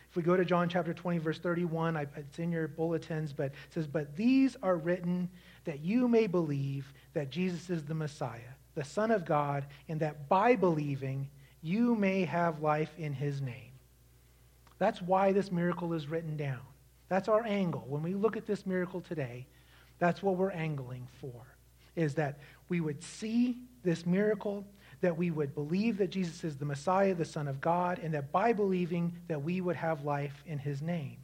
If 0.10 0.16
we 0.16 0.24
go 0.24 0.36
to 0.36 0.44
John 0.44 0.68
chapter 0.68 0.94
20, 0.94 1.20
verse 1.20 1.40
31, 1.40 1.96
it's 2.18 2.40
in 2.40 2.52
your 2.52 2.68
bulletins, 2.68 3.32
but 3.32 3.46
it 3.46 3.54
says, 3.70 3.88
But 3.88 4.16
these 4.16 4.58
are 4.62 4.76
written 4.76 5.30
that 5.64 5.82
you 5.82 6.08
may 6.08 6.28
believe 6.28 6.92
that 7.14 7.30
Jesus 7.30 7.70
is 7.70 7.86
the 7.86 7.94
Messiah, 7.94 8.40
the 8.76 8.84
Son 8.84 9.12
of 9.12 9.26
God, 9.26 9.66
and 9.88 10.00
that 10.00 10.28
by 10.28 10.56
believing 10.56 11.30
you 11.62 11.96
may 11.96 12.26
have 12.26 12.62
life 12.62 12.94
in 12.98 13.14
his 13.14 13.42
name. 13.42 13.72
That's 14.80 15.02
why 15.02 15.32
this 15.32 15.52
miracle 15.52 15.94
is 15.94 16.08
written 16.08 16.36
down. 16.36 16.62
That's 17.08 17.30
our 17.30 17.46
angle. 17.46 17.86
When 17.88 18.02
we 18.02 18.16
look 18.16 18.36
at 18.36 18.48
this 18.48 18.66
miracle 18.66 19.02
today, 19.02 19.46
that's 20.02 20.24
what 20.24 20.36
we're 20.36 20.50
angling 20.50 21.08
for, 21.22 21.46
is 21.96 22.16
that 22.16 22.40
we 22.70 22.82
would 22.82 23.04
see 23.04 23.60
this 23.84 24.04
miracle, 24.04 24.66
that 25.02 25.16
we 25.16 25.30
would 25.30 25.54
believe 25.54 26.00
that 26.00 26.10
Jesus 26.10 26.44
is 26.44 26.58
the 26.58 26.66
Messiah, 26.66 27.14
the 27.14 27.24
Son 27.24 27.48
of 27.48 27.62
God, 27.62 28.00
and 28.00 28.12
that 28.16 28.32
by 28.32 28.52
believing 28.52 29.14
that 29.28 29.44
we 29.44 29.62
would 29.62 29.76
have 29.76 30.04
life 30.04 30.44
in 30.48 30.58
his 30.58 30.82
name. 30.82 31.18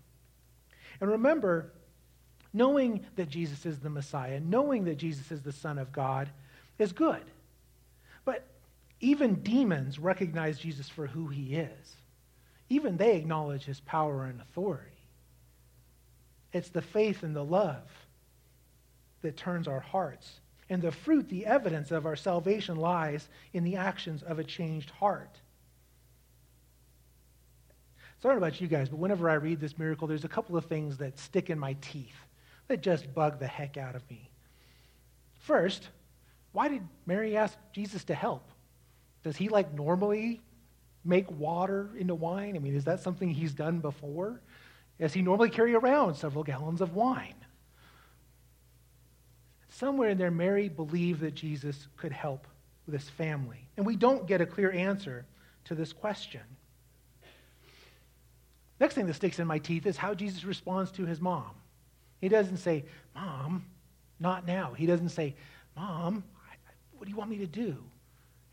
And 1.02 1.10
remember, 1.10 1.74
knowing 2.54 3.04
that 3.16 3.30
Jesus 3.30 3.66
is 3.66 3.80
the 3.80 3.90
Messiah, 3.90 4.40
knowing 4.40 4.84
that 4.84 4.98
Jesus 4.98 5.32
is 5.32 5.42
the 5.42 5.52
Son 5.52 5.80
of 5.80 5.92
God, 5.92 6.30
is 6.78 6.92
good. 6.92 7.24
But 8.26 8.46
even 9.00 9.42
demons 9.42 9.98
recognize 9.98 10.60
Jesus 10.60 10.88
for 10.88 11.08
who 11.08 11.30
he 11.30 11.56
is. 11.56 11.96
Even 12.70 12.96
they 12.96 13.16
acknowledge 13.16 13.64
his 13.64 13.80
power 13.80 14.26
and 14.26 14.40
authority. 14.40 14.92
It's 16.54 16.70
the 16.70 16.84
faith 16.84 17.24
and 17.24 17.36
the 17.36 17.44
love 17.44 17.82
that 19.22 19.38
turns 19.38 19.68
our 19.68 19.80
hearts. 19.80 20.40
And 20.70 20.82
the 20.82 20.92
fruit, 20.92 21.30
the 21.30 21.46
evidence 21.46 21.92
of 21.92 22.06
our 22.06 22.16
salvation 22.16 22.76
lies 22.76 23.30
in 23.54 23.64
the 23.64 23.78
actions 23.78 24.24
of 24.24 24.40
a 24.40 24.44
changed 24.44 24.90
heart. 24.90 25.40
Sorry 28.22 28.38
about 28.38 28.60
you 28.60 28.68
guys, 28.68 28.90
but 28.90 29.00
whenever 29.00 29.30
I 29.30 29.36
read 29.36 29.60
this 29.60 29.78
miracle, 29.78 30.08
there's 30.08 30.26
a 30.26 30.30
couple 30.30 30.58
of 30.58 30.66
things 30.66 30.98
that 30.98 31.20
stick 31.20 31.50
in 31.50 31.60
my 31.60 31.74
teeth 31.82 32.16
that 32.68 32.82
just 32.82 33.14
bug 33.14 33.40
the 33.40 33.48
heck 33.48 33.78
out 33.78 33.96
of 33.96 34.10
me. 34.10 34.30
First, 35.40 35.88
why 36.52 36.68
did 36.68 36.82
Mary 37.06 37.38
ask 37.38 37.58
Jesus 37.72 38.04
to 38.06 38.16
help? 38.16 38.50
Does 39.24 39.38
he 39.38 39.50
like 39.50 39.74
normally 39.74 40.42
make 41.06 41.30
water 41.32 41.92
into 41.98 42.16
wine? 42.16 42.56
I 42.56 42.60
mean, 42.60 42.76
is 42.76 42.86
that 42.86 43.02
something 43.02 43.30
he's 43.30 43.54
done 43.54 43.80
before? 43.80 44.42
Does 45.00 45.14
he 45.14 45.22
normally 45.22 45.50
carry 45.50 45.76
around 45.76 46.16
several 46.16 46.44
gallons 46.44 46.82
of 46.82 46.96
wine? 46.96 47.36
Somewhere 49.78 50.10
in 50.10 50.18
there, 50.18 50.32
Mary 50.32 50.70
believed 50.70 51.22
that 51.22 51.36
Jesus 51.36 51.88
could 51.98 52.12
help 52.12 52.48
this 52.88 53.10
family. 53.10 53.68
And 53.78 53.86
we 53.86 53.96
don't 53.96 54.28
get 54.28 54.42
a 54.42 54.46
clear 54.46 54.72
answer 54.72 55.26
to 55.66 55.76
this 55.76 55.94
question. 55.94 56.42
Next 58.80 58.96
thing 58.96 59.08
that 59.08 59.16
sticks 59.16 59.40
in 59.40 59.48
my 59.48 59.60
teeth 59.60 59.86
is 59.86 59.98
how 59.98 60.14
Jesus 60.14 60.44
responds 60.44 60.92
to 60.92 61.06
his 61.06 61.20
mom. 61.20 61.52
He 62.22 62.30
doesn't 62.30 62.58
say, 62.58 62.86
Mom, 63.16 63.66
not 64.20 64.48
now. 64.48 64.74
He 64.74 64.86
doesn't 64.86 65.10
say, 65.10 65.36
Mom, 65.76 66.24
what 66.98 67.06
do 67.06 67.12
you 67.12 67.18
want 67.18 67.30
me 67.30 67.38
to 67.40 67.48
do? 67.48 67.78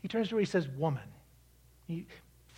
He 0.01 0.07
turns 0.07 0.29
to 0.29 0.35
her, 0.35 0.39
he 0.39 0.45
says, 0.45 0.67
Woman. 0.67 1.03
He 1.87 2.05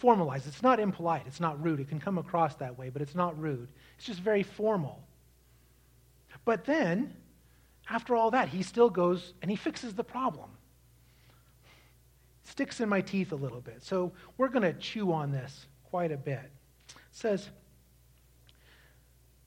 formalizes. 0.01 0.47
It's 0.47 0.63
not 0.63 0.79
impolite. 0.79 1.23
It's 1.27 1.39
not 1.39 1.61
rude. 1.63 1.79
It 1.79 1.89
can 1.89 1.99
come 1.99 2.17
across 2.17 2.55
that 2.55 2.77
way, 2.77 2.89
but 2.89 3.01
it's 3.01 3.15
not 3.15 3.39
rude. 3.39 3.67
It's 3.97 4.05
just 4.05 4.19
very 4.19 4.43
formal. 4.43 5.01
But 6.45 6.65
then 6.65 7.13
after 7.89 8.15
all 8.15 8.31
that, 8.31 8.49
he 8.49 8.63
still 8.63 8.89
goes 8.89 9.33
and 9.41 9.49
he 9.49 9.57
fixes 9.57 9.93
the 9.93 10.03
problem. 10.03 10.49
Sticks 12.43 12.79
in 12.79 12.89
my 12.89 13.01
teeth 13.01 13.31
a 13.31 13.35
little 13.35 13.61
bit. 13.61 13.83
So 13.83 14.13
we're 14.37 14.49
going 14.49 14.63
to 14.63 14.73
chew 14.73 15.11
on 15.11 15.31
this 15.31 15.65
quite 15.83 16.11
a 16.11 16.17
bit. 16.17 16.49
It 16.89 16.95
says, 17.11 17.49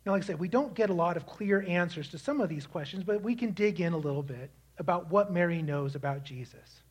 now, 0.04 0.12
like 0.12 0.22
I 0.22 0.26
said, 0.26 0.38
we 0.38 0.48
don't 0.48 0.74
get 0.74 0.90
a 0.90 0.94
lot 0.94 1.16
of 1.16 1.26
clear 1.26 1.64
answers 1.66 2.08
to 2.08 2.18
some 2.18 2.40
of 2.40 2.48
these 2.48 2.66
questions, 2.66 3.04
but 3.04 3.22
we 3.22 3.34
can 3.34 3.52
dig 3.52 3.80
in 3.80 3.92
a 3.92 3.98
little 3.98 4.22
bit 4.22 4.50
about 4.78 5.10
what 5.10 5.32
Mary 5.32 5.60
knows 5.60 5.94
about 5.94 6.24
Jesus. 6.24 6.82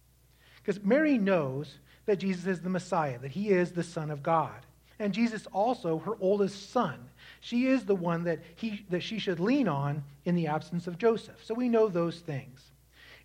Because 0.58 0.84
Mary 0.84 1.18
knows 1.18 1.80
that 2.06 2.18
Jesus 2.18 2.46
is 2.46 2.62
the 2.62 2.70
Messiah, 2.70 3.18
that 3.20 3.32
he 3.32 3.50
is 3.50 3.72
the 3.72 3.84
Son 3.84 4.12
of 4.12 4.22
God. 4.22 4.66
And 5.00 5.14
Jesus 5.14 5.48
also, 5.48 5.98
her 6.00 6.16
oldest 6.20 6.72
son, 6.72 7.10
she 7.40 7.68
is 7.68 7.86
the 7.86 7.96
one 7.96 8.26
that, 8.26 8.40
he, 8.56 8.86
that 8.90 9.02
she 9.02 9.18
should 9.18 9.40
lean 9.40 9.68
on 9.68 10.04
in 10.26 10.36
the 10.36 10.48
absence 10.48 10.88
of 10.88 10.98
Joseph. 10.98 11.44
So 11.44 11.54
we 11.54 11.70
know 11.70 11.88
those 11.88 12.20
things. 12.20 12.72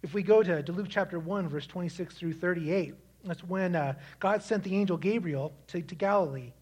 If 0.02 0.14
we 0.14 0.22
go 0.22 0.42
to, 0.42 0.62
to 0.62 0.72
Luke 0.72 0.86
chapter 0.88 1.18
1, 1.18 1.48
verse 1.48 1.66
26 1.66 2.14
through 2.14 2.34
38, 2.34 2.94
that's 3.24 3.42
when 3.42 3.74
uh, 3.74 3.94
God 4.20 4.42
sent 4.42 4.62
the 4.62 4.76
angel 4.76 4.96
Gabriel 4.96 5.52
to, 5.68 5.82
to 5.82 5.94
Galilee. 5.94 6.52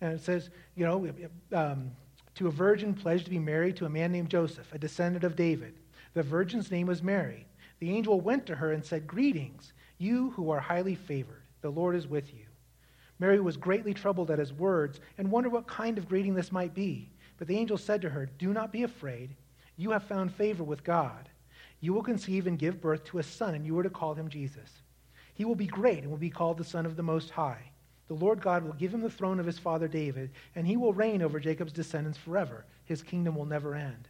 And 0.00 0.12
it 0.12 0.20
says, 0.20 0.50
you 0.76 0.86
know, 0.86 1.10
um, 1.52 1.90
to 2.36 2.46
a 2.46 2.50
virgin 2.50 2.94
pledged 2.94 3.24
to 3.24 3.30
be 3.30 3.38
married 3.38 3.76
to 3.76 3.86
a 3.86 3.90
man 3.90 4.12
named 4.12 4.30
Joseph, 4.30 4.72
a 4.72 4.78
descendant 4.78 5.24
of 5.24 5.34
David. 5.34 5.74
The 6.14 6.22
virgin's 6.22 6.70
name 6.70 6.86
was 6.86 7.02
Mary. 7.02 7.46
The 7.80 7.90
angel 7.90 8.20
went 8.20 8.46
to 8.46 8.54
her 8.54 8.72
and 8.72 8.84
said, 8.84 9.06
Greetings, 9.06 9.72
you 9.98 10.30
who 10.30 10.50
are 10.50 10.60
highly 10.60 10.94
favored. 10.94 11.42
The 11.62 11.70
Lord 11.70 11.96
is 11.96 12.06
with 12.06 12.32
you. 12.32 12.46
Mary 13.20 13.38
was 13.38 13.58
greatly 13.58 13.92
troubled 13.92 14.30
at 14.30 14.38
his 14.38 14.52
words 14.52 14.98
and 15.18 15.30
wondered 15.30 15.52
what 15.52 15.66
kind 15.66 15.98
of 15.98 16.08
greeting 16.08 16.34
this 16.34 16.50
might 16.50 16.74
be. 16.74 17.10
But 17.36 17.46
the 17.46 17.56
angel 17.56 17.76
said 17.76 18.00
to 18.02 18.08
her, 18.08 18.30
Do 18.38 18.52
not 18.52 18.72
be 18.72 18.82
afraid. 18.82 19.36
You 19.76 19.90
have 19.90 20.04
found 20.04 20.34
favor 20.34 20.64
with 20.64 20.82
God. 20.82 21.28
You 21.80 21.92
will 21.92 22.02
conceive 22.02 22.46
and 22.46 22.58
give 22.58 22.80
birth 22.80 23.04
to 23.04 23.18
a 23.18 23.22
son, 23.22 23.54
and 23.54 23.64
you 23.64 23.78
are 23.78 23.82
to 23.82 23.90
call 23.90 24.14
him 24.14 24.28
Jesus. 24.28 24.70
He 25.34 25.44
will 25.44 25.54
be 25.54 25.66
great 25.66 25.98
and 25.98 26.10
will 26.10 26.18
be 26.18 26.30
called 26.30 26.58
the 26.58 26.64
Son 26.64 26.84
of 26.84 26.96
the 26.96 27.02
Most 27.02 27.30
High. 27.30 27.70
The 28.08 28.14
Lord 28.14 28.40
God 28.40 28.64
will 28.64 28.72
give 28.72 28.92
him 28.92 29.00
the 29.00 29.08
throne 29.08 29.38
of 29.38 29.46
his 29.46 29.58
father 29.58 29.88
David, 29.88 30.30
and 30.54 30.66
he 30.66 30.76
will 30.76 30.92
reign 30.92 31.22
over 31.22 31.38
Jacob's 31.38 31.72
descendants 31.72 32.18
forever. 32.18 32.64
His 32.84 33.02
kingdom 33.02 33.36
will 33.36 33.46
never 33.46 33.74
end. 33.74 34.08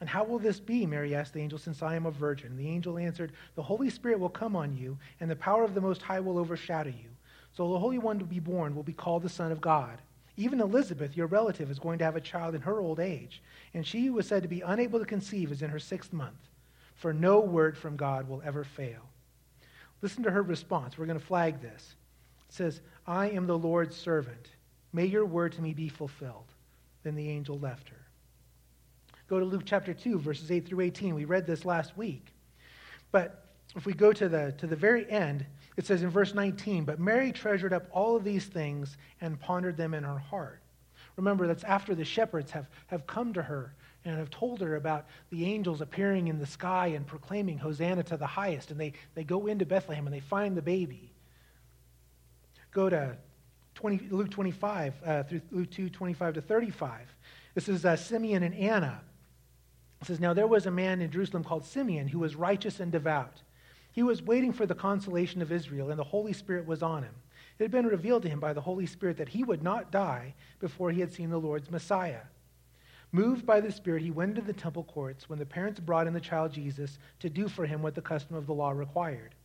And 0.00 0.08
how 0.08 0.24
will 0.24 0.38
this 0.38 0.58
be? 0.58 0.86
Mary 0.86 1.14
asked 1.14 1.34
the 1.34 1.40
angel, 1.40 1.58
since 1.58 1.82
I 1.82 1.94
am 1.94 2.06
a 2.06 2.10
virgin. 2.10 2.56
The 2.56 2.68
angel 2.68 2.98
answered, 2.98 3.32
The 3.54 3.62
Holy 3.62 3.90
Spirit 3.90 4.18
will 4.18 4.28
come 4.28 4.56
on 4.56 4.76
you, 4.76 4.98
and 5.20 5.30
the 5.30 5.36
power 5.36 5.64
of 5.64 5.74
the 5.74 5.80
Most 5.80 6.02
High 6.02 6.20
will 6.20 6.38
overshadow 6.38 6.90
you. 6.90 7.13
So 7.56 7.72
the 7.72 7.78
Holy 7.78 7.98
One 7.98 8.18
to 8.18 8.24
be 8.24 8.40
born 8.40 8.74
will 8.74 8.82
be 8.82 8.92
called 8.92 9.22
the 9.22 9.28
Son 9.28 9.52
of 9.52 9.60
God. 9.60 9.98
Even 10.36 10.60
Elizabeth, 10.60 11.16
your 11.16 11.28
relative, 11.28 11.70
is 11.70 11.78
going 11.78 11.98
to 11.98 12.04
have 12.04 12.16
a 12.16 12.20
child 12.20 12.56
in 12.56 12.60
her 12.62 12.80
old 12.80 12.98
age, 12.98 13.40
and 13.72 13.86
she 13.86 14.06
who 14.06 14.14
was 14.14 14.26
said 14.26 14.42
to 14.42 14.48
be 14.48 14.62
unable 14.62 14.98
to 14.98 15.04
conceive 15.04 15.52
is 15.52 15.62
in 15.62 15.70
her 15.70 15.78
sixth 15.78 16.12
month, 16.12 16.48
for 16.96 17.12
no 17.12 17.38
word 17.38 17.78
from 17.78 17.96
God 17.96 18.28
will 18.28 18.42
ever 18.44 18.64
fail. 18.64 19.08
Listen 20.02 20.24
to 20.24 20.30
her 20.32 20.42
response. 20.42 20.98
We're 20.98 21.06
going 21.06 21.18
to 21.18 21.24
flag 21.24 21.62
this. 21.62 21.94
It 22.48 22.54
says, 22.54 22.80
I 23.06 23.30
am 23.30 23.46
the 23.46 23.56
Lord's 23.56 23.96
servant. 23.96 24.48
May 24.92 25.06
your 25.06 25.24
word 25.24 25.52
to 25.52 25.62
me 25.62 25.72
be 25.72 25.88
fulfilled. 25.88 26.52
Then 27.04 27.14
the 27.14 27.30
angel 27.30 27.58
left 27.58 27.88
her. 27.88 28.04
Go 29.28 29.38
to 29.38 29.44
Luke 29.44 29.62
chapter 29.64 29.94
2, 29.94 30.18
verses 30.18 30.50
8 30.50 30.66
through 30.66 30.80
18. 30.80 31.14
We 31.14 31.24
read 31.24 31.46
this 31.46 31.64
last 31.64 31.96
week. 31.96 32.26
But 33.12 33.46
if 33.76 33.86
we 33.86 33.92
go 33.92 34.12
to 34.12 34.28
the, 34.28 34.52
to 34.58 34.66
the 34.66 34.76
very 34.76 35.08
end, 35.10 35.46
it 35.76 35.86
says 35.86 36.02
in 36.02 36.10
verse 36.10 36.34
19, 36.34 36.84
But 36.84 37.00
Mary 37.00 37.32
treasured 37.32 37.72
up 37.72 37.86
all 37.90 38.16
of 38.16 38.24
these 38.24 38.44
things 38.44 38.96
and 39.20 39.38
pondered 39.40 39.76
them 39.76 39.94
in 39.94 40.04
her 40.04 40.18
heart. 40.18 40.60
Remember, 41.16 41.46
that's 41.46 41.64
after 41.64 41.94
the 41.94 42.04
shepherds 42.04 42.50
have, 42.52 42.66
have 42.88 43.06
come 43.06 43.32
to 43.34 43.42
her 43.42 43.74
and 44.04 44.18
have 44.18 44.30
told 44.30 44.60
her 44.60 44.76
about 44.76 45.06
the 45.30 45.44
angels 45.46 45.80
appearing 45.80 46.28
in 46.28 46.38
the 46.38 46.46
sky 46.46 46.88
and 46.88 47.06
proclaiming 47.06 47.58
Hosanna 47.58 48.02
to 48.04 48.16
the 48.16 48.26
highest. 48.26 48.70
And 48.70 48.78
they, 48.78 48.92
they 49.14 49.24
go 49.24 49.46
into 49.46 49.64
Bethlehem 49.64 50.06
and 50.06 50.14
they 50.14 50.20
find 50.20 50.56
the 50.56 50.62
baby. 50.62 51.12
Go 52.70 52.90
to 52.90 53.16
20, 53.76 54.08
Luke 54.10 54.30
25 54.30 54.94
uh, 55.04 55.22
through 55.24 55.40
Luke 55.50 55.70
2, 55.70 55.88
25 55.88 56.34
to 56.34 56.40
35. 56.40 57.00
This 57.54 57.68
is 57.68 57.84
uh, 57.84 57.96
Simeon 57.96 58.42
and 58.42 58.54
Anna. 58.54 59.00
It 60.02 60.08
says, 60.08 60.20
Now 60.20 60.34
there 60.34 60.46
was 60.46 60.66
a 60.66 60.70
man 60.70 61.00
in 61.00 61.10
Jerusalem 61.10 61.44
called 61.44 61.64
Simeon 61.64 62.08
who 62.08 62.18
was 62.18 62.36
righteous 62.36 62.80
and 62.80 62.92
devout. 62.92 63.42
He 63.94 64.02
was 64.02 64.24
waiting 64.24 64.52
for 64.52 64.66
the 64.66 64.74
consolation 64.74 65.40
of 65.40 65.52
Israel, 65.52 65.90
and 65.90 65.98
the 65.98 66.02
Holy 66.02 66.32
Spirit 66.32 66.66
was 66.66 66.82
on 66.82 67.04
him. 67.04 67.14
It 67.56 67.62
had 67.62 67.70
been 67.70 67.86
revealed 67.86 68.24
to 68.24 68.28
him 68.28 68.40
by 68.40 68.52
the 68.52 68.60
Holy 68.60 68.86
Spirit 68.86 69.16
that 69.18 69.28
he 69.28 69.44
would 69.44 69.62
not 69.62 69.92
die 69.92 70.34
before 70.58 70.90
he 70.90 71.00
had 71.00 71.12
seen 71.12 71.30
the 71.30 71.38
Lord's 71.38 71.70
Messiah. 71.70 72.22
Moved 73.12 73.46
by 73.46 73.60
the 73.60 73.70
Spirit, 73.70 74.02
he 74.02 74.10
went 74.10 74.30
into 74.30 74.42
the 74.42 74.52
temple 74.52 74.82
courts 74.82 75.28
when 75.28 75.38
the 75.38 75.46
parents 75.46 75.78
brought 75.78 76.08
in 76.08 76.12
the 76.12 76.20
child 76.20 76.52
Jesus 76.52 76.98
to 77.20 77.30
do 77.30 77.46
for 77.46 77.66
him 77.66 77.82
what 77.82 77.94
the 77.94 78.02
custom 78.02 78.34
of 78.34 78.46
the 78.46 78.52
law 78.52 78.72
required. 78.72 79.36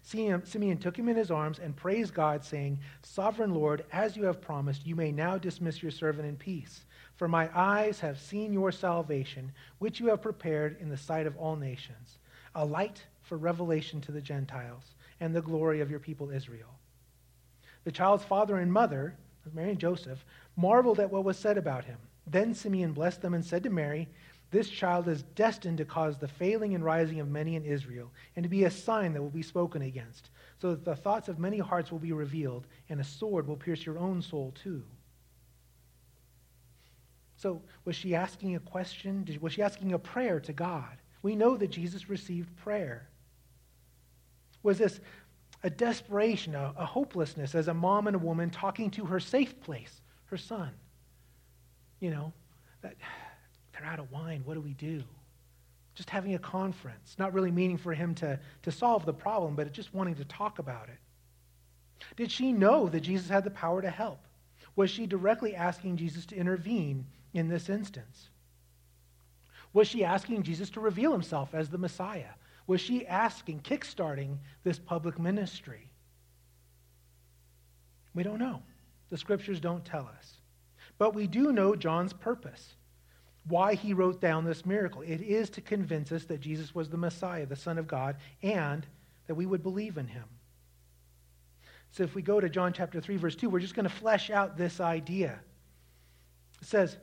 Simeon 0.00 0.78
took 0.78 0.98
him 0.98 1.10
in 1.10 1.16
his 1.16 1.30
arms 1.30 1.58
and 1.58 1.76
praised 1.76 2.14
God, 2.14 2.42
saying, 2.42 2.78
Sovereign 3.02 3.52
Lord, 3.52 3.84
as 3.92 4.16
you 4.16 4.24
have 4.24 4.40
promised, 4.40 4.86
you 4.86 4.96
may 4.96 5.12
now 5.12 5.36
dismiss 5.36 5.82
your 5.82 5.92
servant 5.92 6.26
in 6.26 6.36
peace 6.36 6.86
For 7.16 7.28
my 7.28 7.50
eyes 7.54 8.00
have 8.00 8.18
seen 8.18 8.54
your 8.54 8.72
salvation, 8.72 9.52
which 9.80 10.00
you 10.00 10.06
have 10.06 10.22
prepared 10.22 10.78
in 10.80 10.88
the 10.88 10.96
sight 10.96 11.26
of 11.26 11.36
all 11.36 11.56
nations, 11.56 12.16
a 12.54 12.64
light 12.64 13.04
for 13.28 13.36
revelation 13.36 14.00
to 14.02 14.12
the 14.12 14.20
Gentiles, 14.20 14.94
and 15.20 15.34
the 15.34 15.42
glory 15.42 15.80
of 15.80 15.90
your 15.90 16.00
people 16.00 16.30
Israel. 16.30 16.78
The 17.84 17.92
child's 17.92 18.24
father 18.24 18.56
and 18.56 18.72
mother, 18.72 19.16
Mary 19.52 19.70
and 19.70 19.78
Joseph, 19.78 20.24
marveled 20.56 21.00
at 21.00 21.10
what 21.10 21.24
was 21.24 21.38
said 21.38 21.56
about 21.56 21.84
him. 21.84 21.98
Then 22.26 22.54
Simeon 22.54 22.92
blessed 22.92 23.22
them 23.22 23.34
and 23.34 23.44
said 23.44 23.62
to 23.62 23.70
Mary, 23.70 24.08
This 24.50 24.68
child 24.68 25.08
is 25.08 25.22
destined 25.22 25.78
to 25.78 25.84
cause 25.84 26.18
the 26.18 26.28
failing 26.28 26.74
and 26.74 26.84
rising 26.84 27.20
of 27.20 27.28
many 27.28 27.56
in 27.56 27.64
Israel, 27.64 28.10
and 28.36 28.42
to 28.42 28.48
be 28.48 28.64
a 28.64 28.70
sign 28.70 29.12
that 29.12 29.22
will 29.22 29.30
be 29.30 29.42
spoken 29.42 29.82
against, 29.82 30.30
so 30.60 30.70
that 30.70 30.84
the 30.84 30.96
thoughts 30.96 31.28
of 31.28 31.38
many 31.38 31.58
hearts 31.58 31.92
will 31.92 31.98
be 31.98 32.12
revealed, 32.12 32.66
and 32.88 33.00
a 33.00 33.04
sword 33.04 33.46
will 33.46 33.56
pierce 33.56 33.86
your 33.86 33.98
own 33.98 34.20
soul 34.20 34.52
too 34.62 34.84
so, 37.38 37.62
was 37.84 37.94
she 37.94 38.16
asking 38.16 38.56
a 38.56 38.60
question? 38.60 39.24
Was 39.40 39.52
she 39.52 39.62
asking 39.62 39.92
a 39.92 39.98
prayer 39.98 40.40
to 40.40 40.52
God? 40.52 40.98
We 41.22 41.36
know 41.36 41.56
that 41.56 41.70
Jesus 41.70 42.10
received 42.10 42.54
prayer. 42.56 43.08
Was 44.62 44.78
this 44.78 45.00
a 45.62 45.70
desperation, 45.70 46.54
a, 46.54 46.72
a, 46.76 46.84
hopelessness 46.84 47.54
as 47.54 47.68
a 47.68 47.74
mom 47.74 48.06
and 48.06 48.16
a 48.16 48.18
woman 48.18 48.50
talking 48.50 48.90
to 48.92 49.04
her 49.06 49.20
safe 49.20 49.60
place, 49.60 50.00
her 50.26 50.36
son? 50.36 50.70
You 52.00 52.10
know, 52.10 52.32
that 52.82 52.94
they're 53.72 53.86
out 53.86 53.98
of 53.98 54.10
wine. 54.10 54.42
What 54.44 54.54
do 54.54 54.60
we 54.60 54.74
do? 54.74 55.02
Just 55.94 56.10
having 56.10 56.34
a 56.34 56.38
conference, 56.38 57.16
not 57.18 57.32
really 57.32 57.50
meaning 57.50 57.76
for 57.76 57.92
him 57.92 58.14
to, 58.16 58.38
to 58.62 58.70
solve 58.70 59.04
the 59.04 59.12
problem, 59.12 59.56
but 59.56 59.72
just 59.72 59.92
wanting 59.92 60.14
to 60.16 60.24
talk 60.24 60.58
about 60.58 60.88
it. 60.88 60.98
Did 62.16 62.30
she 62.30 62.52
know 62.52 62.88
that 62.88 63.00
Jesus 63.00 63.28
had 63.28 63.44
the 63.44 63.50
power 63.50 63.82
to 63.82 63.90
help? 63.90 64.20
Was 64.76 64.90
she 64.90 65.06
directly 65.06 65.56
asking 65.56 65.96
Jesus 65.96 66.24
to 66.26 66.36
intervene 66.36 67.04
in 67.34 67.48
this 67.48 67.68
instance? 67.68 68.28
Was 69.72 69.88
she 69.88 70.04
asking 70.04 70.44
Jesus 70.44 70.70
to 70.70 70.80
reveal 70.80 71.12
himself 71.12 71.52
as 71.52 71.68
the 71.68 71.78
Messiah? 71.78 72.30
Was 72.68 72.80
she 72.80 73.06
asking, 73.06 73.60
kickstarting 73.60 74.36
this 74.62 74.78
public 74.78 75.18
ministry? 75.18 75.90
We 78.14 78.22
don't 78.22 78.38
know. 78.38 78.62
The 79.08 79.16
scriptures 79.16 79.58
don't 79.58 79.84
tell 79.84 80.08
us. 80.18 80.34
But 80.98 81.14
we 81.14 81.26
do 81.26 81.52
know 81.52 81.74
John's 81.74 82.12
purpose, 82.12 82.74
why 83.46 83.74
he 83.74 83.94
wrote 83.94 84.20
down 84.20 84.44
this 84.44 84.66
miracle. 84.66 85.00
It 85.00 85.22
is 85.22 85.48
to 85.50 85.60
convince 85.62 86.12
us 86.12 86.24
that 86.24 86.40
Jesus 86.40 86.74
was 86.74 86.90
the 86.90 86.96
Messiah, 86.98 87.46
the 87.46 87.56
Son 87.56 87.78
of 87.78 87.88
God, 87.88 88.16
and 88.42 88.86
that 89.26 89.34
we 89.34 89.46
would 89.46 89.62
believe 89.62 89.96
in 89.96 90.06
him. 90.06 90.24
So 91.90 92.02
if 92.02 92.14
we 92.14 92.20
go 92.20 92.38
to 92.38 92.50
John 92.50 92.74
chapter 92.74 93.00
3, 93.00 93.16
verse 93.16 93.36
2, 93.36 93.48
we're 93.48 93.60
just 93.60 93.74
going 93.74 93.88
to 93.88 93.94
flesh 93.94 94.28
out 94.28 94.58
this 94.58 94.78
idea. 94.78 95.38
It 96.60 96.66
says, 96.66 96.98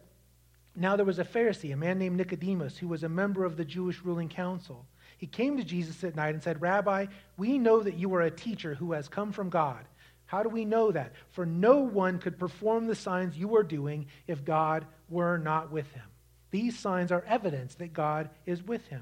now 0.75 0.95
there 0.95 1.05
was 1.05 1.17
a 1.17 1.25
Pharisee, 1.25 1.73
a 1.73 1.77
man 1.77 1.97
named 1.97 2.17
Nicodemus, 2.17 2.77
who 2.77 2.87
was 2.87 3.03
a 3.03 3.09
member 3.09 3.45
of 3.45 3.57
the 3.57 3.65
Jewish 3.65 4.01
ruling 4.03 4.29
council. 4.29 4.85
He 5.25 5.29
came 5.29 5.57
to 5.57 5.63
Jesus 5.63 6.03
at 6.03 6.15
night 6.15 6.35
and 6.35 6.43
said, 6.43 6.61
Rabbi, 6.61 7.07
we 7.35 7.57
know 7.57 7.81
that 7.81 7.97
you 7.97 8.13
are 8.13 8.21
a 8.21 8.29
teacher 8.29 8.75
who 8.75 8.91
has 8.91 9.07
come 9.07 9.31
from 9.31 9.49
God. 9.49 9.83
How 10.27 10.43
do 10.43 10.49
we 10.49 10.65
know 10.65 10.91
that? 10.91 11.13
For 11.31 11.47
no 11.47 11.79
one 11.79 12.19
could 12.19 12.37
perform 12.37 12.85
the 12.85 12.93
signs 12.93 13.35
you 13.35 13.55
are 13.55 13.63
doing 13.63 14.05
if 14.27 14.45
God 14.45 14.85
were 15.09 15.39
not 15.39 15.71
with 15.71 15.91
him. 15.93 16.03
These 16.51 16.77
signs 16.77 17.11
are 17.11 17.25
evidence 17.27 17.73
that 17.73 17.91
God 17.91 18.29
is 18.45 18.61
with 18.61 18.85
him. 18.85 19.01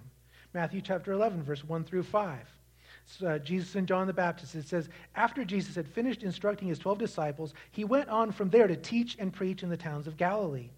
Matthew 0.53 0.79
chapter 0.79 1.11
11, 1.11 1.43
verse 1.43 1.61
1 1.61 1.83
through 1.83 2.03
5. 2.03 2.39
Uh, 3.21 3.37
Jesus 3.39 3.75
and 3.75 3.85
John 3.85 4.07
the 4.07 4.13
Baptist. 4.13 4.55
It 4.55 4.65
says, 4.65 4.87
After 5.15 5.43
Jesus 5.43 5.75
had 5.75 5.89
finished 5.89 6.23
instructing 6.23 6.69
his 6.69 6.79
12 6.79 6.99
disciples, 6.99 7.53
he 7.71 7.83
went 7.83 8.07
on 8.07 8.31
from 8.31 8.49
there 8.49 8.67
to 8.67 8.77
teach 8.77 9.17
and 9.19 9.33
preach 9.33 9.61
in 9.61 9.67
the 9.67 9.75
towns 9.75 10.07
of 10.07 10.15
Galilee. 10.15 10.69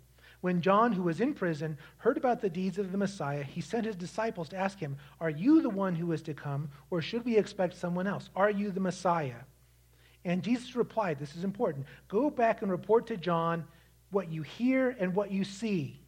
When 0.45 0.61
John, 0.61 0.91
who 0.91 1.01
was 1.01 1.21
in 1.21 1.33
prison, 1.33 1.75
heard 1.97 2.17
about 2.17 2.39
the 2.39 2.51
deeds 2.51 2.77
of 2.77 2.91
the 2.91 2.99
Messiah, 2.99 3.41
he 3.41 3.61
sent 3.61 3.87
his 3.87 3.95
disciples 3.95 4.47
to 4.49 4.55
ask 4.55 4.77
him, 4.77 4.95
Are 5.19 5.31
you 5.31 5.59
the 5.59 5.71
one 5.71 5.95
who 5.95 6.11
is 6.11 6.21
to 6.21 6.35
come, 6.35 6.69
or 6.91 7.01
should 7.01 7.25
we 7.25 7.35
expect 7.35 7.73
someone 7.73 8.05
else? 8.05 8.29
Are 8.35 8.51
you 8.51 8.69
the 8.69 8.79
Messiah? 8.79 9.39
And 10.23 10.43
Jesus 10.43 10.75
replied, 10.75 11.17
This 11.17 11.35
is 11.35 11.43
important. 11.43 11.87
Go 12.07 12.29
back 12.29 12.61
and 12.61 12.69
report 12.69 13.07
to 13.07 13.17
John 13.17 13.65
what 14.11 14.31
you 14.31 14.43
hear 14.43 14.95
and 14.99 15.15
what 15.15 15.31
you 15.31 15.43
see. 15.43 15.99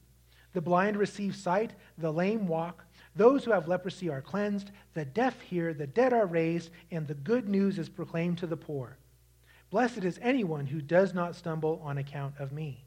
The 0.53 0.61
blind 0.61 0.97
receive 0.97 1.35
sight, 1.35 1.73
the 1.97 2.13
lame 2.13 2.45
walk, 2.45 2.85
those 3.15 3.43
who 3.43 3.53
have 3.53 3.67
leprosy 3.67 4.07
are 4.07 4.21
cleansed, 4.21 4.69
the 4.93 5.05
deaf 5.05 5.41
hear, 5.41 5.73
the 5.73 5.87
dead 5.87 6.13
are 6.13 6.27
raised, 6.27 6.69
and 6.91 7.07
the 7.07 7.15
good 7.15 7.49
news 7.49 7.79
is 7.79 7.89
proclaimed 7.89 8.37
to 8.37 8.45
the 8.45 8.55
poor. 8.55 8.99
Blessed 9.71 10.03
is 10.03 10.19
anyone 10.21 10.67
who 10.67 10.79
does 10.79 11.15
not 11.15 11.35
stumble 11.35 11.81
on 11.83 11.97
account 11.97 12.35
of 12.37 12.51
me. 12.51 12.86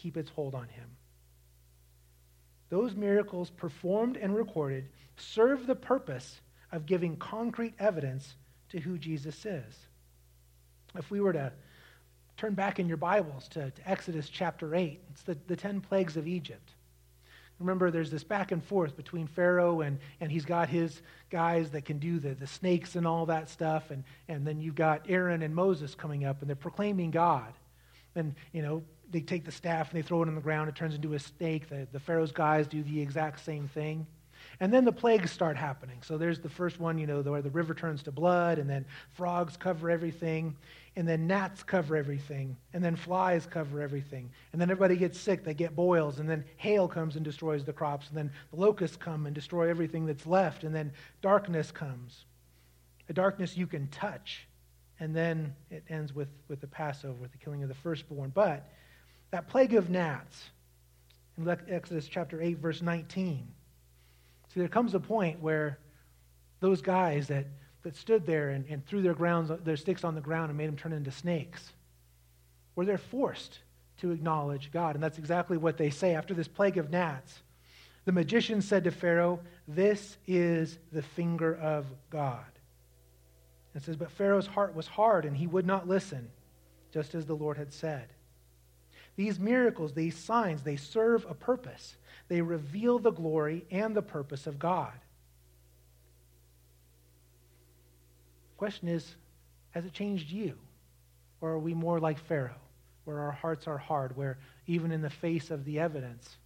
keep 0.00 0.16
its 0.16 0.30
hold 0.30 0.54
on 0.54 0.68
him. 0.68 0.88
Those 2.70 2.94
miracles 2.94 3.50
performed 3.50 4.16
and 4.16 4.34
recorded 4.34 4.88
serve 5.16 5.66
the 5.66 5.74
purpose 5.74 6.40
of 6.72 6.86
giving 6.86 7.16
concrete 7.16 7.74
evidence 7.78 8.34
to 8.70 8.80
who 8.80 8.96
Jesus 8.96 9.44
is. 9.44 9.74
If 10.96 11.10
we 11.10 11.20
were 11.20 11.32
to 11.32 11.52
turn 12.36 12.54
back 12.54 12.78
in 12.78 12.88
your 12.88 12.96
Bibles 12.96 13.48
to, 13.48 13.70
to 13.70 13.90
Exodus 13.90 14.28
chapter 14.28 14.74
8, 14.74 15.00
it's 15.10 15.22
the, 15.22 15.36
the 15.46 15.56
10 15.56 15.80
plagues 15.80 16.16
of 16.16 16.26
Egypt. 16.26 16.70
Remember, 17.58 17.90
there's 17.90 18.10
this 18.10 18.24
back 18.24 18.52
and 18.52 18.64
forth 18.64 18.96
between 18.96 19.26
Pharaoh 19.26 19.82
and, 19.82 19.98
and 20.20 20.32
he's 20.32 20.46
got 20.46 20.70
his 20.70 21.02
guys 21.28 21.70
that 21.72 21.84
can 21.84 21.98
do 21.98 22.18
the, 22.18 22.34
the 22.34 22.46
snakes 22.46 22.96
and 22.96 23.06
all 23.06 23.26
that 23.26 23.50
stuff. 23.50 23.90
And, 23.90 24.04
and 24.28 24.46
then 24.46 24.62
you've 24.62 24.76
got 24.76 25.04
Aaron 25.10 25.42
and 25.42 25.54
Moses 25.54 25.94
coming 25.94 26.24
up 26.24 26.40
and 26.40 26.48
they're 26.48 26.56
proclaiming 26.56 27.10
God. 27.10 27.52
And, 28.14 28.34
you 28.52 28.62
know, 28.62 28.82
they 29.10 29.20
take 29.20 29.44
the 29.44 29.52
staff 29.52 29.90
and 29.90 29.98
they 29.98 30.06
throw 30.06 30.22
it 30.22 30.28
on 30.28 30.34
the 30.34 30.40
ground. 30.40 30.68
It 30.68 30.74
turns 30.74 30.94
into 30.94 31.14
a 31.14 31.18
snake. 31.18 31.68
The, 31.68 31.86
the 31.92 32.00
Pharaoh's 32.00 32.32
guys 32.32 32.66
do 32.66 32.82
the 32.82 33.00
exact 33.00 33.44
same 33.44 33.68
thing. 33.68 34.06
And 34.58 34.72
then 34.72 34.84
the 34.84 34.92
plagues 34.92 35.30
start 35.30 35.56
happening. 35.56 35.98
So 36.02 36.16
there's 36.16 36.40
the 36.40 36.48
first 36.48 36.80
one, 36.80 36.98
you 36.98 37.06
know, 37.06 37.20
where 37.20 37.42
the 37.42 37.50
river 37.50 37.74
turns 37.74 38.02
to 38.04 38.12
blood, 38.12 38.58
and 38.58 38.68
then 38.68 38.84
frogs 39.12 39.56
cover 39.56 39.90
everything, 39.90 40.56
and 40.96 41.06
then 41.06 41.26
gnats 41.26 41.62
cover 41.62 41.96
everything, 41.96 42.56
and 42.72 42.82
then 42.82 42.96
flies 42.96 43.46
cover 43.46 43.80
everything. 43.80 44.30
And 44.52 44.60
then 44.60 44.70
everybody 44.70 44.96
gets 44.96 45.18
sick, 45.18 45.44
they 45.44 45.54
get 45.54 45.76
boils, 45.76 46.18
and 46.18 46.28
then 46.28 46.44
hail 46.56 46.88
comes 46.88 47.16
and 47.16 47.24
destroys 47.24 47.64
the 47.64 47.72
crops, 47.72 48.08
and 48.08 48.16
then 48.16 48.30
the 48.50 48.60
locusts 48.60 48.96
come 48.96 49.26
and 49.26 49.34
destroy 49.34 49.68
everything 49.68 50.06
that's 50.06 50.26
left, 50.26 50.64
and 50.64 50.74
then 50.74 50.92
darkness 51.20 51.70
comes. 51.70 52.24
A 53.08 53.12
darkness 53.12 53.56
you 53.56 53.66
can 53.66 53.88
touch. 53.88 54.46
And 55.02 55.16
then 55.16 55.54
it 55.70 55.82
ends 55.88 56.14
with, 56.14 56.28
with 56.48 56.60
the 56.60 56.66
Passover, 56.66 57.14
with 57.14 57.32
the 57.32 57.38
killing 57.38 57.62
of 57.62 57.70
the 57.70 57.74
firstborn. 57.74 58.30
But 58.34 58.68
that 59.30 59.48
plague 59.48 59.74
of 59.74 59.90
gnats 59.90 60.50
in 61.38 61.48
Exodus 61.68 62.06
chapter 62.06 62.40
8, 62.40 62.58
verse 62.58 62.82
19. 62.82 63.46
See, 64.52 64.60
there 64.60 64.68
comes 64.68 64.94
a 64.94 65.00
point 65.00 65.40
where 65.40 65.78
those 66.60 66.82
guys 66.82 67.28
that, 67.28 67.46
that 67.82 67.96
stood 67.96 68.26
there 68.26 68.50
and, 68.50 68.66
and 68.68 68.84
threw 68.84 69.02
their, 69.02 69.14
grounds, 69.14 69.50
their 69.64 69.76
sticks 69.76 70.04
on 70.04 70.14
the 70.14 70.20
ground 70.20 70.50
and 70.50 70.58
made 70.58 70.68
them 70.68 70.76
turn 70.76 70.92
into 70.92 71.10
snakes, 71.10 71.72
where 72.74 72.84
they're 72.84 72.98
forced 72.98 73.60
to 73.98 74.10
acknowledge 74.10 74.70
God. 74.72 74.96
And 74.96 75.02
that's 75.02 75.18
exactly 75.18 75.56
what 75.56 75.76
they 75.76 75.90
say 75.90 76.14
after 76.14 76.34
this 76.34 76.48
plague 76.48 76.78
of 76.78 76.90
gnats. 76.90 77.40
The 78.06 78.12
magician 78.12 78.60
said 78.60 78.84
to 78.84 78.90
Pharaoh, 78.90 79.40
This 79.68 80.16
is 80.26 80.78
the 80.90 81.02
finger 81.02 81.54
of 81.54 81.86
God. 82.10 82.44
It 83.74 83.82
says, 83.82 83.96
But 83.96 84.10
Pharaoh's 84.10 84.46
heart 84.46 84.74
was 84.74 84.88
hard, 84.88 85.24
and 85.24 85.36
he 85.36 85.46
would 85.46 85.66
not 85.66 85.86
listen, 85.86 86.30
just 86.92 87.14
as 87.14 87.26
the 87.26 87.36
Lord 87.36 87.56
had 87.56 87.72
said. 87.72 88.08
These 89.16 89.38
miracles, 89.38 89.92
these 89.92 90.16
signs, 90.16 90.62
they 90.62 90.76
serve 90.76 91.26
a 91.28 91.34
purpose. 91.34 91.96
They 92.28 92.40
reveal 92.40 92.98
the 92.98 93.10
glory 93.10 93.64
and 93.70 93.94
the 93.94 94.02
purpose 94.02 94.46
of 94.46 94.58
God. 94.58 94.92
The 98.52 98.58
question 98.58 98.88
is 98.88 99.14
has 99.70 99.84
it 99.84 99.92
changed 99.92 100.30
you? 100.30 100.56
Or 101.40 101.50
are 101.50 101.58
we 101.58 101.74
more 101.74 102.00
like 102.00 102.18
Pharaoh, 102.18 102.60
where 103.04 103.20
our 103.20 103.32
hearts 103.32 103.66
are 103.66 103.78
hard, 103.78 104.16
where 104.16 104.38
even 104.66 104.92
in 104.92 105.00
the 105.00 105.10
face 105.10 105.50
of 105.50 105.64
the 105.64 105.78
evidence, 105.78 106.36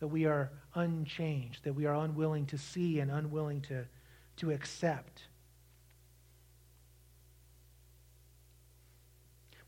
that 0.00 0.08
we 0.08 0.26
are 0.26 0.50
unchanged, 0.74 1.64
that 1.64 1.72
we 1.72 1.86
are 1.86 1.94
unwilling 1.94 2.46
to 2.46 2.58
see 2.58 3.00
and 3.00 3.10
unwilling 3.10 3.60
to, 3.62 3.84
to 4.36 4.50
accept? 4.50 5.22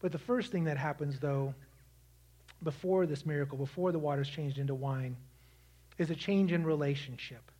But 0.00 0.12
the 0.12 0.18
first 0.18 0.52
thing 0.52 0.64
that 0.64 0.76
happens, 0.76 1.18
though, 1.18 1.54
before 2.66 3.06
this 3.06 3.24
miracle, 3.24 3.56
before 3.56 3.92
the 3.92 3.98
waters 4.00 4.28
changed 4.28 4.58
into 4.58 4.74
wine, 4.74 5.16
is 5.98 6.10
a 6.10 6.16
change 6.16 6.50
in 6.50 6.64
relationship. 6.64 7.52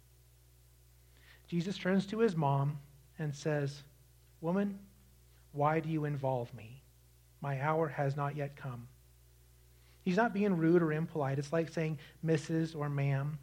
Jesus 1.46 1.78
turns 1.78 2.06
to 2.06 2.18
his 2.18 2.34
mom 2.34 2.80
and 3.16 3.32
says, 3.32 3.84
Woman, 4.40 4.80
why 5.52 5.78
do 5.78 5.88
you 5.88 6.06
involve 6.06 6.52
me? 6.54 6.82
My 7.40 7.62
hour 7.62 7.86
has 7.86 8.16
not 8.16 8.34
yet 8.34 8.56
come. 8.56 8.88
He's 10.02 10.16
not 10.16 10.34
being 10.34 10.56
rude 10.56 10.82
or 10.82 10.92
impolite. 10.92 11.38
It's 11.38 11.52
like 11.52 11.68
saying 11.68 11.98
Mrs. 12.24 12.74
or 12.74 12.88
ma'am, 12.88 13.38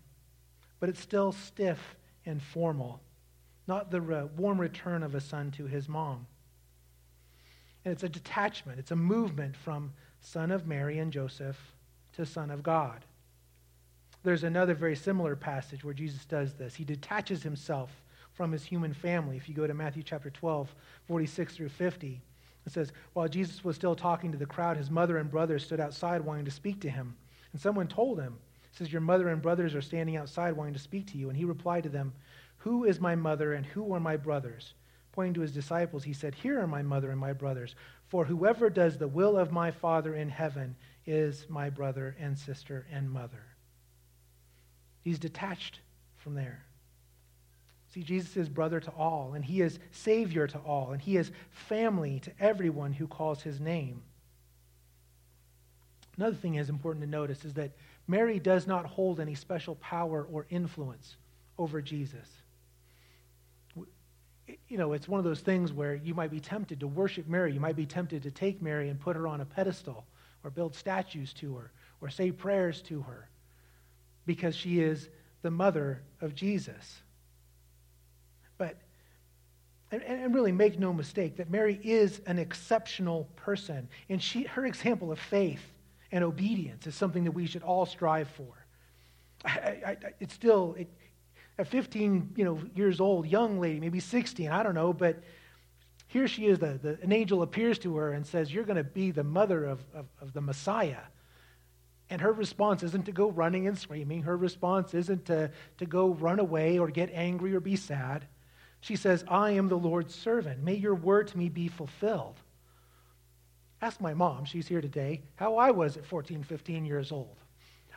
but 0.82 0.90
it's 0.90 1.00
still 1.00 1.32
stiff 1.32 1.96
and 2.26 2.44
formal, 2.44 3.00
not 3.68 3.90
the 3.90 4.02
re- 4.02 4.28
warm 4.36 4.60
return 4.60 5.02
of 5.02 5.16
a 5.16 5.22
son 5.22 5.52
to 5.52 5.66
his 5.66 5.88
mom. 5.88 6.28
And 7.86 7.94
it's 7.94 8.04
a 8.04 8.10
detachment, 8.10 8.80
it's 8.80 8.92
a 8.92 8.98
movement 8.98 9.56
from 9.56 9.94
son 10.24 10.52
of 10.52 10.66
Mary 10.66 11.00
and 11.00 11.12
Joseph 11.12 11.58
to 12.14 12.26
son 12.26 12.50
of 12.50 12.64
God. 12.64 13.06
There's 14.24 14.44
another 14.44 14.74
very 14.74 14.96
similar 14.96 15.36
passage 15.36 15.84
where 15.84 15.94
Jesus 15.94 16.26
does 16.26 16.54
this. 16.54 16.76
He 16.76 16.86
detaches 16.86 17.44
himself 17.44 17.92
from 18.34 18.52
his 18.52 18.64
human 18.64 18.94
family. 18.94 19.38
If 19.38 19.48
you 19.48 19.54
go 19.54 19.68
to 19.68 19.74
Matthew 19.74 20.02
chapter 20.02 20.30
12, 20.30 20.74
46 21.08 21.56
through 21.56 21.70
50, 21.70 22.22
it 22.66 22.72
says, 22.72 22.94
While 23.14 23.28
Jesus 23.28 23.64
was 23.64 23.76
still 23.76 23.96
talking 23.96 24.32
to 24.32 24.38
the 24.38 24.46
crowd, 24.46 24.78
his 24.78 24.90
mother 24.90 25.18
and 25.18 25.30
brothers 25.30 25.66
stood 25.66 25.80
outside 25.80 26.22
wanting 26.22 26.46
to 26.46 26.52
speak 26.52 26.80
to 26.82 26.90
him. 26.90 27.16
And 27.52 27.62
someone 27.62 27.88
told 27.88 28.20
him, 28.20 28.38
says, 28.72 28.92
Your 28.92 29.02
mother 29.02 29.30
and 29.30 29.42
brothers 29.42 29.76
are 29.76 29.82
standing 29.82 30.16
outside 30.16 30.54
wanting 30.54 30.74
to 30.74 30.80
speak 30.80 31.08
to 31.08 31.18
you. 31.18 31.30
And 31.30 31.38
he 31.38 31.46
replied 31.46 31.84
to 31.84 31.90
them, 31.90 32.14
Who 32.58 32.86
is 32.86 33.00
my 33.00 33.16
mother 33.16 33.54
and 33.54 33.66
who 33.66 33.94
are 33.94 34.00
my 34.00 34.18
brothers? 34.18 34.74
Pointing 35.12 35.36
to 35.36 35.42
his 35.42 35.52
disciples, 35.52 36.04
he 36.04 36.14
said, 36.14 36.34
Here 36.34 36.60
are 36.60 36.68
my 36.68 36.82
mother 36.82 37.12
and 37.12 37.20
my 37.20 37.34
brothers. 37.34 37.76
For 38.14 38.26
whoever 38.26 38.70
does 38.70 39.00
the 39.00 39.08
will 39.08 39.40
of 39.40 39.52
my 39.52 39.72
Father 39.72 40.14
in 40.14 40.30
heaven 40.30 40.76
is 41.08 41.48
my 41.50 41.72
brother 41.72 42.16
and 42.20 42.38
sister 42.38 42.86
and 42.92 43.10
mother. 43.10 43.44
He's 45.02 45.18
detached 45.18 45.80
from 46.18 46.36
there. 46.36 46.64
See, 47.92 48.04
Jesus 48.04 48.38
is 48.38 48.50
brother 48.50 48.80
to 48.82 48.92
all, 48.92 49.34
and 49.34 49.44
he 49.44 49.62
is 49.62 49.80
savior 49.90 50.46
to 50.46 50.60
all, 50.60 50.92
and 50.92 51.02
he 51.02 51.18
is 51.18 51.32
family 51.50 52.20
to 52.20 52.32
everyone 52.40 52.94
who 52.94 53.08
calls 53.08 53.42
his 53.42 53.60
name. 53.60 54.04
Another 56.16 56.36
thing 56.36 56.54
is 56.54 56.70
important 56.70 57.04
to 57.04 57.10
notice 57.10 57.44
is 57.44 57.56
that 57.56 57.72
Mary 58.08 58.38
does 58.38 58.68
not 58.68 58.86
hold 58.86 59.20
any 59.20 59.34
special 59.34 59.74
power 59.78 60.28
or 60.32 60.46
influence 60.52 61.16
over 61.58 61.82
Jesus. 61.82 62.30
You 64.68 64.78
know, 64.78 64.94
it's 64.94 65.08
one 65.08 65.20
of 65.20 65.24
those 65.24 65.40
things 65.40 65.72
where 65.72 65.96
you 65.96 66.14
might 66.14 66.32
be 66.32 66.40
tempted 66.40 66.80
to 66.82 66.88
worship 66.88 67.28
Mary. 67.28 67.54
You 67.54 67.60
might 67.60 67.76
be 67.76 67.86
tempted 67.86 68.24
to 68.24 68.32
take 68.32 68.62
Mary 68.62 68.90
and 68.90 69.00
put 69.00 69.16
her 69.16 69.28
on 69.28 69.42
a 69.42 69.46
pedestal 69.46 70.06
or 70.44 70.50
build 70.50 70.76
statues 70.76 71.34
to 71.34 71.56
her 71.56 71.72
or 72.02 72.10
say 72.10 72.32
prayers 72.32 72.82
to 72.84 73.02
her 73.04 73.30
because 74.26 74.56
she 74.56 74.80
is 74.80 75.10
the 75.42 75.52
mother 75.52 76.02
of 76.22 76.36
Jesus. 76.36 77.02
But, 78.58 78.78
and, 79.92 80.02
and 80.04 80.36
really 80.36 80.52
make 80.52 80.80
no 80.80 80.94
mistake 80.94 81.38
that 81.38 81.50
Mary 81.50 81.80
is 81.84 82.22
an 82.26 82.40
exceptional 82.40 83.30
person. 83.36 83.88
And 84.10 84.22
she, 84.22 84.44
her 84.44 84.66
example 84.66 85.12
of 85.12 85.20
faith 85.20 85.64
and 86.12 86.24
obedience 86.24 86.86
is 86.88 86.96
something 86.96 87.24
that 87.24 87.32
we 87.32 87.46
should 87.46 87.64
all 87.64 87.86
strive 87.86 88.28
for. 88.30 88.66
I, 89.46 89.50
I, 89.86 89.98
it's 90.20 90.34
still, 90.34 90.76
it, 90.78 90.90
at 91.58 91.68
15 91.68 92.34
you 92.36 92.46
know, 92.46 92.60
years 92.76 93.00
old, 93.00 93.28
young 93.28 93.60
lady, 93.60 93.80
maybe 93.80 94.00
16, 94.00 94.50
I 94.50 94.64
don't 94.64 94.76
know, 94.76 94.94
but 94.94 95.22
here 96.08 96.28
she 96.28 96.46
is. 96.46 96.60
The, 96.60 96.80
the, 96.82 96.98
an 97.02 97.12
angel 97.12 97.42
appears 97.42 97.80
to 97.80 97.96
her 97.98 98.14
and 98.14 98.26
says, 98.26 98.54
You're 98.54 98.64
going 98.64 98.78
to 98.78 98.84
be 98.84 99.12
the 99.12 99.24
mother 99.24 99.66
of, 99.66 99.84
of, 99.94 100.06
of 100.22 100.34
the 100.34 100.42
Messiah. 100.42 101.02
And 102.10 102.22
her 102.22 102.32
response 102.32 102.84
isn't 102.84 103.06
to 103.06 103.12
go 103.12 103.32
running 103.32 103.68
and 103.68 103.78
screaming. 103.78 104.22
Her 104.22 104.38
response 104.38 104.94
isn't 104.94 105.26
to, 105.26 105.50
to 105.78 105.86
go 105.86 106.10
run 106.10 106.40
away 106.40 106.78
or 106.78 106.90
get 106.90 107.10
angry 107.14 107.56
or 107.56 107.60
be 107.60 107.76
sad. 107.76 108.26
She 108.82 108.96
says, 108.96 109.24
I 109.28 109.52
am 109.52 109.70
the 109.70 109.78
Lord's 109.78 110.14
servant. 110.14 110.62
May 110.62 110.76
your 110.76 110.94
word 110.94 111.30
to 111.30 111.38
me 111.38 111.50
be 111.50 111.68
fulfilled. 111.68 112.36
Ask 113.82 114.00
my 114.00 114.14
mom, 114.14 114.46
she's 114.46 114.68
here 114.68 114.82
today, 114.82 115.24
how 115.36 115.58
I 115.58 115.72
was 115.72 115.98
at 115.98 116.06
14, 116.06 116.44
15 116.44 116.86
years 116.86 117.12
old. 117.12 117.36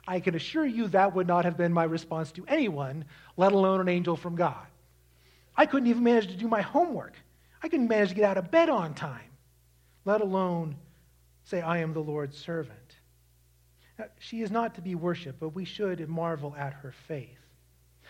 I 0.07 0.21
can 0.21 0.35
assure 0.35 0.65
you 0.65 0.89
that 0.89 1.15
would 1.15 1.27
not 1.27 1.45
have 1.45 1.57
been 1.57 1.73
my 1.73 1.85
response 1.85 2.31
to 2.33 2.45
anyone, 2.47 3.05
let 3.37 3.53
alone 3.53 3.81
an 3.81 3.89
angel 3.89 4.17
from 4.17 4.37
God. 4.37 4.67
I 5.57 5.67
couldn't 5.67 5.89
even 5.89 6.05
manage 6.05 6.29
to 6.29 6.37
do 6.37 6.49
my 6.49 6.63
homework. 6.63 7.15
I 7.63 7.69
couldn't 7.69 7.89
manage 7.89 8.11
to 8.11 8.15
get 8.15 8.25
out 8.25 8.39
of 8.39 8.51
bed 8.51 8.69
on 8.69 8.95
time, 8.95 9.31
let 10.05 10.21
alone 10.21 10.77
say, 11.45 11.61
I 11.61 11.79
am 11.79 11.93
the 11.93 12.01
Lord's 12.01 12.37
servant. 12.37 12.79
Now, 13.99 14.07
she 14.19 14.43
is 14.43 14.51
not 14.51 14.75
to 14.75 14.83
be 14.83 14.95
worshiped, 14.95 15.41
but 15.41 15.51
we 15.51 15.65
should 15.65 16.07
marvel 16.09 16.55
at 16.57 16.75
her 16.75 16.93
faith. 17.09 17.39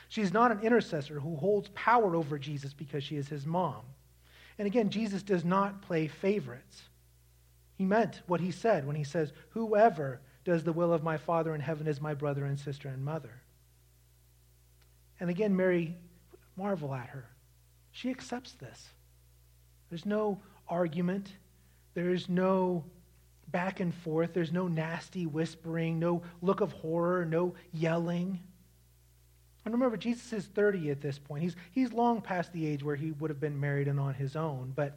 She's 0.08 0.32
not 0.32 0.52
an 0.52 0.60
intercessor 0.60 1.20
who 1.20 1.36
holds 1.36 1.68
power 1.74 2.14
over 2.14 2.38
Jesus 2.38 2.72
because 2.72 3.04
she 3.04 3.16
is 3.16 3.28
his 3.28 3.46
mom. 3.46 3.82
And 4.58 4.66
again, 4.66 4.90
Jesus 4.90 5.22
does 5.22 5.44
not 5.44 5.82
play 5.82 6.08
favorites. 6.08 6.82
He 7.76 7.84
meant 7.84 8.22
what 8.26 8.40
he 8.40 8.50
said 8.50 8.86
when 8.86 8.96
he 8.96 9.04
says, 9.04 9.32
Whoever 9.50 10.20
does 10.46 10.62
the 10.62 10.72
will 10.72 10.92
of 10.92 11.02
my 11.02 11.16
Father 11.16 11.56
in 11.56 11.60
heaven 11.60 11.88
is 11.88 12.00
my 12.00 12.14
brother 12.14 12.44
and 12.44 12.58
sister 12.58 12.88
and 12.88 13.04
mother. 13.04 13.42
And 15.18 15.28
again, 15.28 15.56
Mary, 15.56 15.96
marvel 16.56 16.94
at 16.94 17.08
her. 17.08 17.28
She 17.90 18.10
accepts 18.10 18.52
this. 18.52 18.90
There's 19.90 20.06
no 20.06 20.40
argument, 20.68 21.32
there's 21.94 22.28
no 22.28 22.84
back 23.48 23.80
and 23.80 23.92
forth, 23.92 24.34
there's 24.34 24.52
no 24.52 24.68
nasty 24.68 25.26
whispering, 25.26 25.98
no 25.98 26.22
look 26.40 26.60
of 26.60 26.72
horror, 26.72 27.24
no 27.24 27.54
yelling. 27.72 28.38
And 29.64 29.74
remember, 29.74 29.96
Jesus 29.96 30.32
is 30.32 30.44
30 30.46 30.92
at 30.92 31.00
this 31.00 31.18
point. 31.18 31.42
He's, 31.42 31.56
he's 31.72 31.92
long 31.92 32.20
past 32.20 32.52
the 32.52 32.64
age 32.64 32.84
where 32.84 32.94
he 32.94 33.10
would 33.10 33.30
have 33.30 33.40
been 33.40 33.58
married 33.58 33.88
and 33.88 33.98
on 33.98 34.14
his 34.14 34.36
own. 34.36 34.72
But 34.76 34.96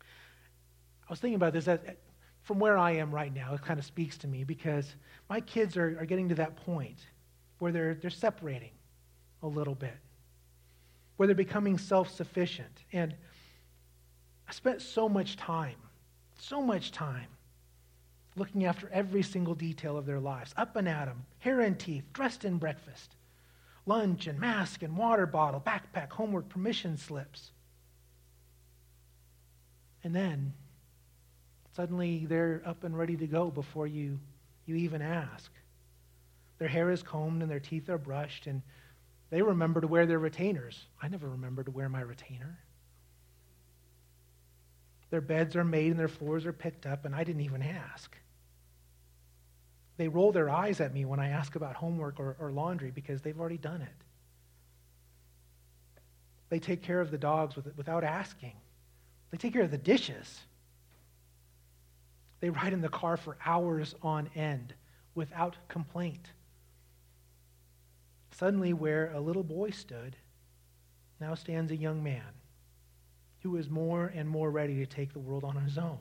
I 0.00 1.10
was 1.10 1.18
thinking 1.18 1.36
about 1.36 1.52
this 1.52 1.66
that 1.66 1.98
from 2.42 2.58
where 2.58 2.76
I 2.76 2.92
am 2.92 3.14
right 3.14 3.32
now, 3.32 3.54
it 3.54 3.62
kind 3.62 3.78
of 3.78 3.84
speaks 3.84 4.18
to 4.18 4.26
me 4.26 4.44
because 4.44 4.94
my 5.30 5.40
kids 5.40 5.76
are, 5.76 5.96
are 6.00 6.06
getting 6.06 6.28
to 6.30 6.34
that 6.36 6.56
point 6.56 6.98
where 7.58 7.72
they're, 7.72 7.94
they're 7.94 8.10
separating 8.10 8.72
a 9.42 9.46
little 9.46 9.74
bit, 9.74 9.96
where 11.16 11.26
they're 11.26 11.34
becoming 11.34 11.78
self 11.78 12.10
sufficient. 12.10 12.84
And 12.92 13.14
I 14.48 14.52
spent 14.52 14.82
so 14.82 15.08
much 15.08 15.36
time, 15.36 15.76
so 16.38 16.60
much 16.60 16.90
time 16.90 17.28
looking 18.34 18.64
after 18.64 18.88
every 18.92 19.22
single 19.22 19.54
detail 19.54 19.96
of 19.96 20.06
their 20.06 20.20
lives, 20.20 20.54
up 20.56 20.74
and 20.76 20.88
at 20.88 21.04
them, 21.04 21.24
hair 21.38 21.60
and 21.60 21.78
teeth, 21.78 22.04
dressed 22.12 22.44
in 22.44 22.58
breakfast 22.58 23.14
lunch 23.86 24.26
and 24.26 24.38
mask 24.38 24.82
and 24.82 24.96
water 24.96 25.26
bottle, 25.26 25.60
backpack, 25.60 26.10
homework, 26.10 26.48
permission 26.48 26.96
slips. 26.96 27.50
And 30.04 30.14
then 30.14 30.54
suddenly 31.74 32.26
they're 32.26 32.62
up 32.66 32.84
and 32.84 32.96
ready 32.96 33.16
to 33.16 33.26
go 33.26 33.50
before 33.50 33.86
you, 33.86 34.18
you 34.66 34.76
even 34.76 35.02
ask. 35.02 35.50
Their 36.58 36.68
hair 36.68 36.90
is 36.90 37.02
combed 37.02 37.42
and 37.42 37.50
their 37.50 37.60
teeth 37.60 37.88
are 37.88 37.98
brushed, 37.98 38.46
and 38.46 38.62
they 39.30 39.42
remember 39.42 39.80
to 39.80 39.86
wear 39.86 40.06
their 40.06 40.18
retainers. 40.18 40.78
I 41.00 41.08
never 41.08 41.28
remember 41.28 41.64
to 41.64 41.70
wear 41.70 41.88
my 41.88 42.00
retainer. 42.00 42.58
Their 45.10 45.20
beds 45.20 45.56
are 45.56 45.64
made 45.64 45.90
and 45.90 45.98
their 45.98 46.08
floors 46.08 46.46
are 46.46 46.52
picked 46.52 46.86
up, 46.86 47.04
and 47.04 47.14
I 47.14 47.24
didn't 47.24 47.42
even 47.42 47.62
ask. 47.62 48.16
They 49.96 50.08
roll 50.08 50.32
their 50.32 50.48
eyes 50.48 50.80
at 50.80 50.94
me 50.94 51.04
when 51.04 51.20
I 51.20 51.28
ask 51.28 51.54
about 51.54 51.76
homework 51.76 52.18
or, 52.18 52.36
or 52.40 52.50
laundry 52.50 52.90
because 52.90 53.20
they've 53.20 53.38
already 53.38 53.58
done 53.58 53.82
it. 53.82 54.04
They 56.48 56.58
take 56.58 56.82
care 56.82 57.00
of 57.00 57.10
the 57.10 57.18
dogs 57.18 57.56
with, 57.56 57.76
without 57.76 58.04
asking. 58.04 58.52
They 59.30 59.38
take 59.38 59.52
care 59.52 59.62
of 59.62 59.70
the 59.70 59.78
dishes. 59.78 60.40
They 62.42 62.50
ride 62.50 62.72
in 62.72 62.80
the 62.80 62.88
car 62.88 63.16
for 63.16 63.38
hours 63.46 63.94
on 64.02 64.28
end 64.34 64.74
without 65.14 65.56
complaint. 65.68 66.32
Suddenly, 68.32 68.72
where 68.72 69.12
a 69.12 69.20
little 69.20 69.44
boy 69.44 69.70
stood, 69.70 70.16
now 71.20 71.36
stands 71.36 71.70
a 71.70 71.76
young 71.76 72.02
man 72.02 72.26
who 73.44 73.56
is 73.56 73.70
more 73.70 74.06
and 74.12 74.28
more 74.28 74.50
ready 74.50 74.74
to 74.78 74.86
take 74.86 75.12
the 75.12 75.20
world 75.20 75.44
on 75.44 75.54
his 75.54 75.78
own. 75.78 76.00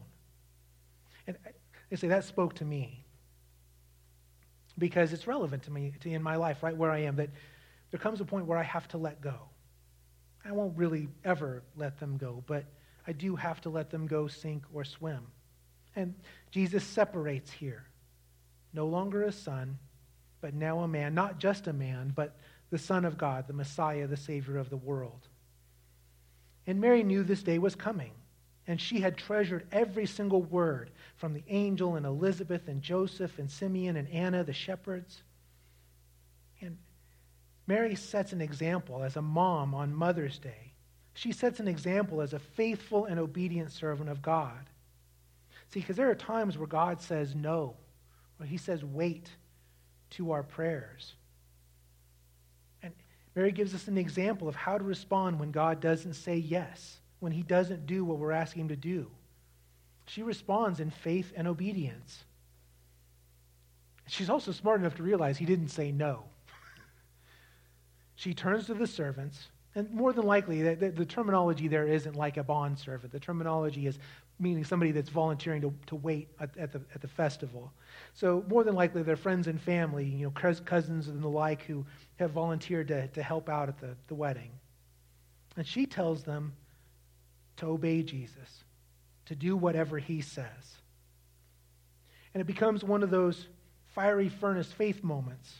And 1.28 1.38
uh, 1.46 1.50
I 1.92 1.96
say 1.96 2.08
that 2.08 2.26
spoke 2.26 2.56
to 2.56 2.66
me 2.66 3.06
because 4.80 5.14
it's 5.14 5.28
relevant 5.28 5.62
to 5.64 5.72
me 5.72 5.94
to, 6.00 6.10
in 6.10 6.24
my 6.24 6.38
life, 6.38 6.64
right 6.64 6.76
where 6.76 6.89
I 6.89 7.04
am, 7.04 7.18
that 7.18 7.30
there 7.92 8.00
comes 8.00 8.20
a 8.20 8.26
point 8.26 8.48
where 8.48 8.58
I 8.58 8.64
have 8.64 8.88
to 8.89 8.98
let 8.98 9.22
go. 9.22 9.36
I 10.44 10.54
won't 10.54 10.76
really 10.76 11.08
ever 11.24 11.62
let 11.76 12.00
them 12.00 12.18
go, 12.18 12.44
but 12.48 12.66
I 13.06 13.12
do 13.12 13.36
have 13.36 13.62
to 13.62 13.70
let 13.70 13.92
them 13.92 14.08
go 14.08 14.28
sink 14.28 14.64
or 14.74 14.84
swim. 14.84 15.28
And 15.96 16.16
Jesus 16.52 16.84
separates 16.84 17.52
here. 17.52 17.84
No 18.74 18.88
longer 18.88 19.24
a 19.24 19.32
son, 19.32 19.78
but 20.39 20.54
now 20.54 20.80
a 20.80 20.88
man, 20.88 21.14
not 21.14 21.39
just 21.39 21.68
a 21.68 21.74
man, 21.74 22.14
but 22.16 22.38
the 22.70 22.78
Son 22.78 23.04
of 23.04 23.18
God, 23.18 23.48
the 23.48 23.54
Messiah, 23.54 24.08
the 24.08 24.16
Savior 24.16 24.58
of 24.58 24.70
the 24.70 24.78
world. 24.78 25.28
And 26.66 26.80
Mary 26.80 27.04
knew 27.04 27.24
this 27.24 27.44
day 27.44 27.60
was 27.60 27.76
coming. 27.76 28.14
and 28.68 28.80
she 28.80 29.02
had 29.02 29.18
treasured 29.18 29.66
every 29.72 30.06
single 30.06 30.44
word 30.44 30.92
from 31.18 31.34
the 31.34 31.44
angel 31.48 31.96
and 31.96 32.06
Elizabeth 32.06 32.68
and 32.68 32.82
Joseph 32.82 33.39
and 33.39 33.50
Simeon 33.50 33.98
and 33.98 34.08
Anna, 34.10 34.44
the 34.44 34.54
shepherds. 34.54 35.24
And 36.62 36.78
Mary 37.68 37.96
sets 37.96 38.34
an 38.34 38.42
example 38.42 39.04
as 39.04 39.16
a 39.16 39.22
mom 39.22 39.74
on 39.74 39.94
Mother's 39.94 40.38
Day. 40.38 40.74
She 41.14 41.32
sets 41.32 41.60
an 41.60 41.68
example 41.68 42.22
as 42.22 42.34
a 42.34 42.39
faithful 42.39 43.06
and 43.06 43.20
obedient 43.20 43.72
servant 43.72 44.10
of 44.10 44.22
God. 44.22 44.70
See, 45.74 45.80
because 45.80 45.95
there 45.95 46.09
are 46.09 46.15
times 46.15 46.57
where 46.57 46.67
God 46.67 47.01
says 47.01 47.34
no, 47.34 47.76
where 48.38 48.47
he 48.47 48.57
says 48.57 48.84
wait 48.84 49.30
to 50.11 50.32
our 50.32 50.43
prayers. 50.43 51.13
And 52.84 52.93
Mary 53.36 53.51
gives 53.51 53.74
us 53.74 53.88
an 53.88 53.97
example 53.97 54.47
of 54.49 54.55
how 54.55 54.78
to 54.78 54.84
respond 54.84 55.39
when 55.39 55.51
God 55.51 55.80
doesn't 55.80 56.15
say 56.15 56.36
yes, 56.36 56.97
when 57.19 57.32
he 57.32 57.41
doesn't 57.41 57.86
do 57.86 58.03
what 58.03 58.17
we're 58.17 58.32
asking 58.32 58.63
him 58.63 58.67
to 58.69 58.76
do. 58.76 59.09
She 60.07 60.24
responds 60.24 60.82
in 60.82 60.89
faith 60.89 61.32
and 61.36 61.47
obedience. 61.47 62.26
She's 64.07 64.30
also 64.30 64.51
smart 64.51 64.82
enough 64.82 64.95
to 64.95 65.03
realize 65.03 65.38
he 65.38 65.45
didn't 65.45 65.69
say 65.69 65.91
no. 65.93 66.24
she 68.15 68.34
turns 68.34 68.65
to 68.65 68.74
the 68.74 68.88
servants, 68.88 69.47
and 69.74 69.89
more 69.89 70.11
than 70.11 70.26
likely, 70.26 70.61
the, 70.61 70.76
the, 70.76 70.89
the, 70.89 71.05
terminology 71.05 71.69
there 71.69 71.88
isn't 71.88 72.17
like 72.17 72.36
a 72.36 72.43
bond 72.43 72.78
servant. 72.78 73.13
The 73.13 73.22
terminology 73.22 73.88
is 73.88 73.99
meaning 74.42 74.64
somebody 74.64 74.92
that's 74.92 75.10
volunteering 75.10 75.62
to, 75.62 75.74
to 75.86 75.96
wait 75.96 76.30
at, 76.39 76.58
at, 76.58 76.72
the, 76.72 76.82
at 76.96 77.02
the 77.02 77.08
festival. 77.08 77.72
So 78.14 78.44
more 78.50 78.64
than 78.64 78.76
likely, 78.76 79.04
they're 79.04 79.16
friends 79.16 79.48
and 79.48 79.62
family, 79.62 80.06
you 80.06 80.26
know, 80.26 80.54
cousins 80.66 81.08
and 81.08 81.22
the 81.22 81.28
like 81.28 81.62
who 81.64 81.86
have 82.18 82.32
volunteered 82.32 82.88
to, 82.88 83.08
to 83.08 83.24
help 83.24 83.48
out 83.48 83.70
at 83.70 83.80
the, 83.80 83.96
the 84.08 84.16
wedding. 84.16 84.52
And 85.56 85.66
she 85.66 85.86
tells 85.86 86.24
them 86.24 86.54
to 87.58 87.68
obey 87.68 88.02
Jesus, 88.02 88.64
to 89.26 89.36
do 89.36 89.56
whatever 89.56 90.00
he 90.00 90.22
says. 90.22 90.78
And 92.34 92.42
it 92.42 92.48
becomes 92.48 92.84
one 92.84 93.04
of 93.04 93.12
those 93.12 93.48
fiery 93.88 94.30
furnace 94.30 94.72
faith 94.72 95.04
moments. 95.04 95.54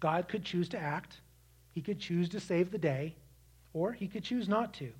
God 0.00 0.28
could 0.28 0.44
choose 0.44 0.68
to 0.70 0.78
act, 0.78 1.20
he 1.72 1.80
could 1.80 1.98
choose 1.98 2.28
to 2.30 2.40
save 2.40 2.70
the 2.70 2.78
day, 2.78 3.14
or 3.72 3.92
he 3.92 4.08
could 4.08 4.24
choose 4.24 4.48
not 4.48 4.74
to. 4.74 4.92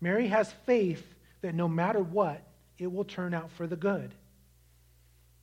Mary 0.00 0.26
has 0.26 0.52
faith 0.66 1.13
that 1.44 1.54
no 1.54 1.68
matter 1.68 2.00
what, 2.00 2.40
it 2.78 2.90
will 2.90 3.04
turn 3.04 3.34
out 3.34 3.50
for 3.50 3.66
the 3.66 3.76
good. 3.76 4.14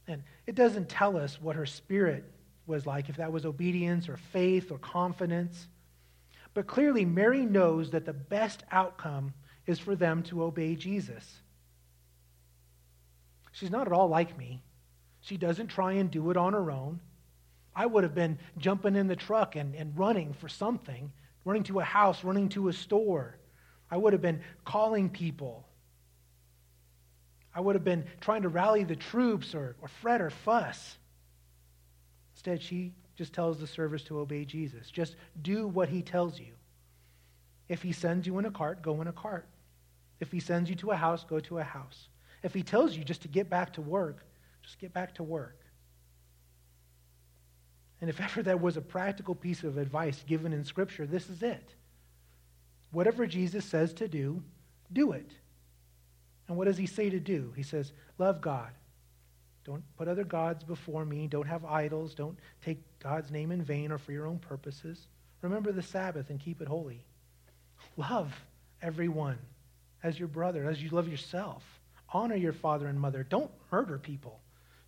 And 0.07 0.23
it 0.47 0.55
doesn't 0.55 0.89
tell 0.89 1.15
us 1.15 1.39
what 1.39 1.55
her 1.55 1.67
spirit 1.67 2.23
was 2.65 2.87
like, 2.87 3.07
if 3.07 3.17
that 3.17 3.31
was 3.31 3.45
obedience 3.45 4.09
or 4.09 4.17
faith 4.17 4.71
or 4.71 4.79
confidence. 4.79 5.67
But 6.55 6.65
clearly, 6.65 7.05
Mary 7.05 7.45
knows 7.45 7.91
that 7.91 8.05
the 8.05 8.13
best 8.13 8.63
outcome 8.71 9.35
is 9.67 9.77
for 9.77 9.95
them 9.95 10.23
to 10.23 10.41
obey 10.41 10.75
Jesus. 10.75 11.23
She's 13.51 13.69
not 13.69 13.85
at 13.85 13.93
all 13.93 14.07
like 14.07 14.35
me. 14.39 14.63
She 15.19 15.37
doesn't 15.37 15.67
try 15.67 15.93
and 15.93 16.09
do 16.09 16.31
it 16.31 16.35
on 16.37 16.53
her 16.53 16.71
own. 16.71 16.99
I 17.75 17.85
would 17.85 18.03
have 18.03 18.15
been 18.15 18.39
jumping 18.57 18.95
in 18.95 19.05
the 19.05 19.15
truck 19.15 19.55
and, 19.55 19.75
and 19.75 19.95
running 19.95 20.33
for 20.33 20.49
something, 20.49 21.11
running 21.45 21.63
to 21.65 21.79
a 21.79 21.83
house, 21.83 22.23
running 22.23 22.49
to 22.49 22.69
a 22.69 22.73
store. 22.73 23.37
I 23.91 23.97
would 23.97 24.13
have 24.13 24.21
been 24.23 24.41
calling 24.65 25.07
people. 25.07 25.67
I 27.53 27.61
would 27.61 27.75
have 27.75 27.83
been 27.83 28.05
trying 28.21 28.43
to 28.43 28.49
rally 28.49 28.83
the 28.83 28.95
troops 28.95 29.53
or, 29.53 29.75
or 29.81 29.87
fret 29.87 30.21
or 30.21 30.29
fuss. 30.29 30.97
Instead, 32.33 32.61
she 32.61 32.93
just 33.15 33.33
tells 33.33 33.59
the 33.59 33.67
servers 33.67 34.03
to 34.05 34.19
obey 34.19 34.45
Jesus. 34.45 34.89
Just 34.89 35.15
do 35.41 35.67
what 35.67 35.89
he 35.89 36.01
tells 36.01 36.39
you. 36.39 36.53
If 37.67 37.81
he 37.81 37.91
sends 37.91 38.25
you 38.25 38.39
in 38.39 38.45
a 38.45 38.51
cart, 38.51 38.81
go 38.81 39.01
in 39.01 39.07
a 39.07 39.13
cart. 39.13 39.47
If 40.19 40.31
he 40.31 40.39
sends 40.39 40.69
you 40.69 40.75
to 40.77 40.91
a 40.91 40.95
house, 40.95 41.23
go 41.23 41.39
to 41.41 41.59
a 41.59 41.63
house. 41.63 42.07
If 42.43 42.53
he 42.53 42.63
tells 42.63 42.95
you 42.95 43.03
just 43.03 43.21
to 43.23 43.27
get 43.27 43.49
back 43.49 43.73
to 43.73 43.81
work, 43.81 44.25
just 44.63 44.79
get 44.79 44.93
back 44.93 45.15
to 45.15 45.23
work. 45.23 45.57
And 47.99 48.09
if 48.09 48.19
ever 48.21 48.41
there 48.41 48.57
was 48.57 48.77
a 48.77 48.81
practical 48.81 49.35
piece 49.35 49.63
of 49.63 49.77
advice 49.77 50.23
given 50.27 50.53
in 50.53 50.63
Scripture, 50.63 51.05
this 51.05 51.29
is 51.29 51.43
it. 51.43 51.73
Whatever 52.91 53.25
Jesus 53.25 53.65
says 53.65 53.93
to 53.93 54.07
do, 54.07 54.43
do 54.91 55.13
it. 55.13 55.31
And 56.51 56.57
what 56.57 56.65
does 56.65 56.77
he 56.77 56.85
say 56.85 57.09
to 57.09 57.17
do? 57.17 57.53
He 57.55 57.63
says, 57.63 57.93
Love 58.17 58.41
God. 58.41 58.71
Don't 59.63 59.83
put 59.95 60.09
other 60.09 60.25
gods 60.25 60.65
before 60.65 61.05
me. 61.05 61.25
Don't 61.25 61.47
have 61.47 61.63
idols. 61.63 62.13
Don't 62.13 62.37
take 62.61 62.81
God's 62.99 63.31
name 63.31 63.53
in 63.53 63.63
vain 63.63 63.89
or 63.89 63.97
for 63.97 64.11
your 64.11 64.27
own 64.27 64.37
purposes. 64.37 65.07
Remember 65.41 65.71
the 65.71 65.81
Sabbath 65.81 66.29
and 66.29 66.41
keep 66.41 66.61
it 66.61 66.67
holy. 66.67 67.05
Love 67.95 68.33
everyone 68.81 69.37
as 70.03 70.19
your 70.19 70.27
brother, 70.27 70.65
as 70.65 70.83
you 70.83 70.89
love 70.89 71.07
yourself. 71.07 71.63
Honor 72.09 72.35
your 72.35 72.51
father 72.51 72.87
and 72.87 72.99
mother. 72.99 73.23
Don't 73.23 73.51
murder 73.71 73.97
people. 73.97 74.41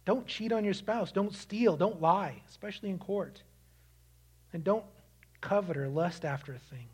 Don't 0.03 0.28
cheat 0.28 0.51
on 0.51 0.66
your 0.66 0.74
spouse. 0.74 1.14
Don't 1.14 1.34
steal. 1.34 1.78
Don't 1.78 2.01
lie, 2.01 2.41
especially 2.49 2.89
in 2.89 2.99
court. 2.99 3.41
And 4.51 4.66
don't 4.66 4.84
covet 5.39 5.78
or 5.78 5.88
lust 5.88 6.26
after 6.26 6.57
things 6.70 6.93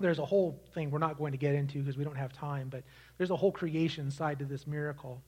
there's 0.00 0.18
a 0.18 0.24
whole 0.24 0.62
thing 0.74 0.90
we're 0.90 0.98
not 0.98 1.18
going 1.18 1.32
to 1.32 1.38
get 1.38 1.54
into 1.54 1.78
because 1.80 1.96
we 1.96 2.04
don't 2.04 2.16
have 2.16 2.32
time, 2.32 2.68
but 2.68 2.84
there's 3.16 3.30
a 3.30 3.36
whole 3.36 3.52
creation 3.52 4.10
side 4.10 4.38
to 4.38 4.44
this 4.44 4.66
miracle. 4.66 5.22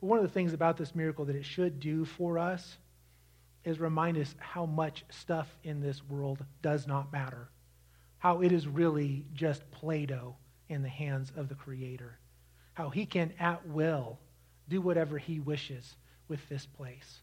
But 0.00 0.06
one 0.08 0.18
of 0.18 0.24
the 0.24 0.30
things 0.30 0.52
about 0.52 0.76
this 0.76 0.94
miracle 0.94 1.24
that 1.24 1.36
it 1.36 1.44
should 1.44 1.80
do 1.80 2.04
for 2.04 2.38
us 2.38 2.76
is 3.64 3.80
remind 3.80 4.18
us 4.18 4.34
how 4.38 4.66
much 4.66 5.04
stuff 5.10 5.56
in 5.64 5.80
this 5.80 6.02
world 6.04 6.44
does 6.60 6.86
not 6.86 7.12
matter, 7.12 7.48
how 8.18 8.42
it 8.42 8.52
is 8.52 8.68
really 8.68 9.24
just 9.32 9.70
Play 9.70 10.04
Doh 10.04 10.36
in 10.68 10.82
the 10.82 10.88
hands 10.88 11.32
of 11.34 11.48
the 11.48 11.54
Creator, 11.54 12.18
how 12.74 12.90
He 12.90 13.06
can 13.06 13.32
at 13.38 13.66
will 13.66 14.18
do 14.68 14.80
whatever 14.82 15.16
He 15.16 15.40
wishes 15.40 15.96
with 16.28 16.46
this 16.48 16.66
place. 16.66 17.20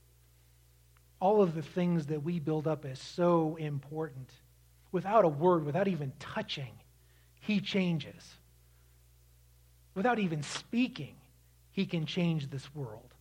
All 1.20 1.44
of 1.44 1.54
the 1.54 1.62
things 1.62 2.08
that 2.08 2.24
we 2.24 2.40
build 2.40 2.68
up 2.68 2.86
as 2.86 3.00
so 3.00 3.56
important 3.58 4.32
without 4.92 5.26
a 5.26 5.30
word, 5.30 5.66
without 5.66 5.88
even 5.88 6.12
touching, 6.20 6.74
he 7.40 7.60
changes. 7.60 8.36
Without 9.96 10.20
even 10.20 10.44
speaking, 10.44 11.16
he 11.72 11.86
can 11.86 12.06
change 12.06 12.50
this 12.50 12.74
world. 12.76 13.14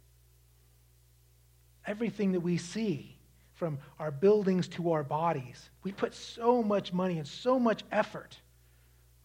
Everything 1.86 2.32
that 2.32 2.40
we 2.40 2.56
see, 2.56 3.16
from 3.54 3.78
our 3.98 4.10
buildings 4.10 4.68
to 4.68 4.92
our 4.92 5.04
bodies, 5.04 5.68
we 5.82 5.92
put 5.92 6.14
so 6.14 6.62
much 6.62 6.92
money 6.92 7.18
and 7.18 7.28
so 7.28 7.58
much 7.58 7.84
effort 7.92 8.38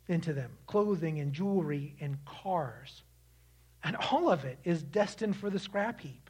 into 0.08 0.34
them 0.34 0.52
clothing 0.68 1.20
and 1.20 1.34
jewelry 1.34 1.96
and 2.02 2.18
cars. 2.26 3.04
And 3.84 3.96
all 3.96 4.30
of 4.30 4.46
it 4.46 4.60
is 4.64 4.84
destined 4.84 5.38
for 5.38 5.50
the 5.50 5.58
scrap 5.58 6.02
heap. 6.02 6.30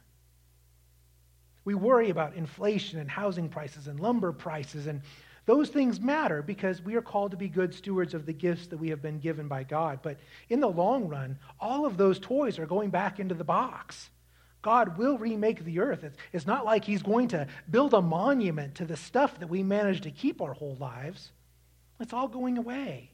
We 1.64 1.74
worry 1.74 2.10
about 2.10 2.34
inflation 2.34 3.00
and 3.00 3.10
housing 3.10 3.48
prices 3.48 3.88
and 3.88 3.98
lumber 3.98 4.30
prices 4.30 4.86
and 4.86 5.02
those 5.46 5.68
things 5.68 6.00
matter 6.00 6.42
because 6.42 6.82
we 6.82 6.96
are 6.96 7.02
called 7.02 7.30
to 7.30 7.36
be 7.36 7.48
good 7.48 7.72
stewards 7.72 8.14
of 8.14 8.26
the 8.26 8.32
gifts 8.32 8.66
that 8.66 8.78
we 8.78 8.90
have 8.90 9.00
been 9.00 9.20
given 9.20 9.46
by 9.46 9.62
God. 9.62 10.00
But 10.02 10.18
in 10.48 10.58
the 10.58 10.68
long 10.68 11.06
run, 11.08 11.38
all 11.60 11.86
of 11.86 11.96
those 11.96 12.18
toys 12.18 12.58
are 12.58 12.66
going 12.66 12.90
back 12.90 13.20
into 13.20 13.34
the 13.34 13.44
box. 13.44 14.10
God 14.60 14.98
will 14.98 15.16
remake 15.16 15.64
the 15.64 15.78
earth. 15.78 16.04
It's, 16.32 16.46
not 16.46 16.64
like 16.64 16.84
He's 16.84 17.02
going 17.02 17.28
to 17.28 17.46
build 17.70 17.94
a 17.94 18.02
monument 18.02 18.74
to 18.76 18.84
the 18.84 18.96
stuff 18.96 19.38
that 19.38 19.48
we 19.48 19.62
managed 19.62 20.02
to 20.02 20.10
keep 20.10 20.42
our 20.42 20.52
whole 20.52 20.76
lives. 20.80 21.30
It's 22.00 22.12
all 22.12 22.26
going 22.26 22.58
away. 22.58 23.12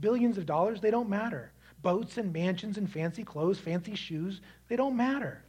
Billions 0.00 0.38
of 0.38 0.46
dollars, 0.46 0.80
they 0.80 0.90
don't 0.90 1.10
matter. 1.10 1.52
Boats 1.82 2.16
and 2.16 2.32
mansions 2.32 2.78
and 2.78 2.90
fancy 2.90 3.22
clothes, 3.22 3.58
fancy 3.58 3.94
shoes, 3.94 4.40
they 4.68 4.76
don't 4.76 4.96
matter. 4.96 5.44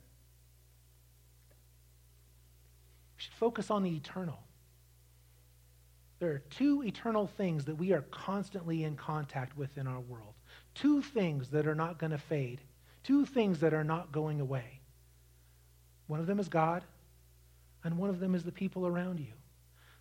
We 3.16 3.24
should 3.24 3.34
focus 3.34 3.72
on 3.72 3.84
the 3.84 3.95
eternal. 3.95 4.39
There 6.24 6.32
are 6.32 6.43
two 6.51 6.84
eternal 6.86 7.28
things 7.28 7.65
that 7.65 7.76
we 7.76 7.91
are 7.91 8.03
constantly 8.03 8.86
in 8.86 8.95
contact 8.95 9.57
with 9.57 9.78
in 9.78 9.88
our 9.88 9.99
world. 9.99 10.36
Two 10.74 11.01
things 11.01 11.49
that 11.49 11.67
are 11.67 11.76
not 11.76 11.99
going 11.99 12.13
to 12.13 12.17
fade. 12.17 12.61
Two 13.03 13.26
things 13.26 13.59
that 13.59 13.74
are 13.74 13.84
not 13.84 14.13
going 14.13 14.39
away. 14.39 14.80
One 16.07 16.21
of 16.21 16.26
them 16.26 16.39
is 16.39 16.47
God, 16.47 16.86
and 17.84 17.97
one 17.97 18.09
of 18.09 18.21
them 18.21 18.36
is 18.36 18.45
the 18.45 18.53
people 18.53 18.88
around 18.88 19.19
you. 19.19 19.34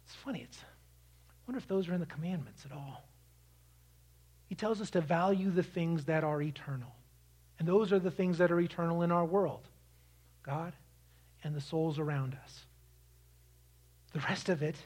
It's 0.04 0.14
funny. 0.14 0.42
It's, 0.42 0.58
I 0.58 1.34
wonder 1.48 1.58
if 1.58 1.66
those 1.66 1.88
are 1.88 1.94
in 1.94 1.98
the 1.98 2.06
commandments 2.06 2.64
at 2.64 2.70
all. 2.70 3.02
He 4.46 4.54
tells 4.54 4.80
us 4.80 4.90
to 4.90 5.00
value 5.00 5.50
the 5.50 5.64
things 5.64 6.04
that 6.04 6.22
are 6.22 6.40
eternal. 6.40 6.94
And 7.58 7.66
those 7.66 7.92
are 7.92 7.98
the 7.98 8.12
things 8.12 8.38
that 8.38 8.52
are 8.52 8.60
eternal 8.60 9.02
in 9.02 9.10
our 9.10 9.24
world 9.24 9.66
God 10.44 10.72
and 11.42 11.52
the 11.52 11.60
souls 11.60 11.98
around 11.98 12.38
us. 12.44 12.60
The 14.12 14.20
rest 14.20 14.48
of 14.48 14.62
it 14.62 14.76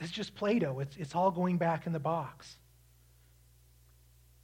it's 0.00 0.10
just 0.10 0.34
Play 0.34 0.58
Doh. 0.58 0.80
It's, 0.80 0.96
it's 0.96 1.14
all 1.14 1.30
going 1.30 1.56
back 1.56 1.86
in 1.86 1.92
the 1.92 1.98
box. 1.98 2.56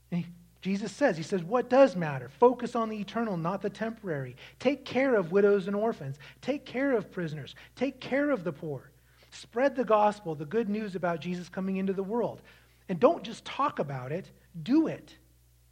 He, 0.09 0.25
Jesus 0.61 0.91
says, 0.91 1.17
He 1.17 1.23
says, 1.23 1.43
what 1.43 1.69
does 1.69 1.95
matter? 1.95 2.29
Focus 2.39 2.75
on 2.75 2.89
the 2.89 2.99
eternal, 2.99 3.37
not 3.37 3.61
the 3.61 3.69
temporary. 3.69 4.35
Take 4.59 4.85
care 4.85 5.15
of 5.15 5.31
widows 5.31 5.67
and 5.67 5.75
orphans. 5.75 6.17
Take 6.41 6.65
care 6.65 6.93
of 6.93 7.11
prisoners. 7.11 7.55
Take 7.75 7.99
care 7.99 8.29
of 8.29 8.43
the 8.43 8.53
poor. 8.53 8.91
Spread 9.31 9.75
the 9.75 9.85
gospel, 9.85 10.35
the 10.35 10.45
good 10.45 10.69
news 10.69 10.95
about 10.95 11.21
Jesus 11.21 11.49
coming 11.49 11.77
into 11.77 11.93
the 11.93 12.03
world. 12.03 12.41
And 12.89 12.99
don't 12.99 13.23
just 13.23 13.45
talk 13.45 13.79
about 13.79 14.11
it, 14.11 14.29
do 14.63 14.87
it. 14.87 15.15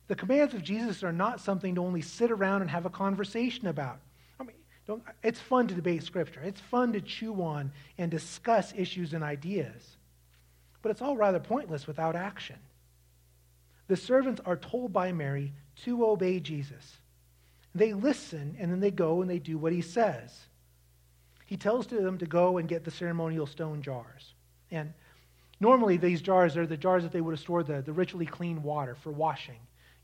The 0.07 0.15
commands 0.15 0.53
of 0.53 0.63
Jesus 0.63 1.03
are 1.03 1.11
not 1.11 1.39
something 1.39 1.75
to 1.75 1.81
only 1.81 2.01
sit 2.01 2.31
around 2.31 2.61
and 2.61 2.71
have 2.71 2.85
a 2.85 2.89
conversation 2.89 3.67
about. 3.67 3.99
Don't, 4.89 5.03
it's 5.21 5.39
fun 5.39 5.67
to 5.67 5.75
debate 5.75 6.01
Scripture, 6.01 6.41
it's 6.41 6.59
fun 6.59 6.93
to 6.93 6.99
chew 6.99 7.43
on 7.43 7.71
and 7.99 8.09
discuss 8.09 8.73
issues 8.75 9.13
and 9.13 9.23
ideas. 9.23 9.97
But 10.81 10.89
it's 10.89 11.03
all 11.03 11.15
rather 11.15 11.39
pointless 11.39 11.85
without 11.85 12.15
action. 12.15 12.55
The 13.87 13.95
servants 13.95 14.41
are 14.47 14.57
told 14.57 14.91
by 14.91 15.11
Mary 15.11 15.53
to 15.83 16.03
obey 16.07 16.39
Jesus. 16.39 16.97
They 17.75 17.93
listen 17.93 18.57
and 18.59 18.71
then 18.71 18.79
they 18.79 18.89
go 18.89 19.21
and 19.21 19.29
they 19.29 19.37
do 19.37 19.59
what 19.59 19.73
he 19.73 19.81
says. 19.83 20.35
He 21.45 21.55
tells 21.55 21.85
them 21.85 22.17
to 22.17 22.25
go 22.25 22.57
and 22.57 22.67
get 22.67 22.83
the 22.83 22.89
ceremonial 22.89 23.45
stone 23.45 23.83
jars. 23.83 24.33
And 24.71 24.91
normally 25.59 25.97
these 25.97 26.23
jars 26.23 26.57
are 26.57 26.65
the 26.65 26.75
jars 26.75 27.03
that 27.03 27.11
they 27.11 27.21
would 27.21 27.33
have 27.33 27.39
stored 27.39 27.67
the, 27.67 27.83
the 27.83 27.93
ritually 27.93 28.25
clean 28.25 28.63
water 28.63 28.95
for 28.95 29.11
washing 29.11 29.59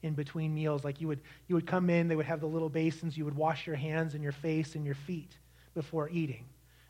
in 0.06 0.14
between 0.14 0.54
meals. 0.54 0.84
Like 0.84 1.02
you 1.02 1.08
would, 1.08 1.20
you 1.48 1.56
would 1.56 1.68
come 1.68 1.90
in, 1.90 2.08
they 2.08 2.16
would 2.16 2.26
have 2.26 2.40
the 2.40 2.48
little 2.48 2.70
basins, 2.70 3.18
you 3.18 3.26
would 3.26 3.36
wash 3.36 3.68
your 3.68 3.76
hands 3.76 4.14
and 4.14 4.24
your 4.24 4.32
face 4.32 4.76
and 4.76 4.86
your 4.86 4.96
feet 4.96 5.38
before 5.74 6.10
eating. 6.10 6.46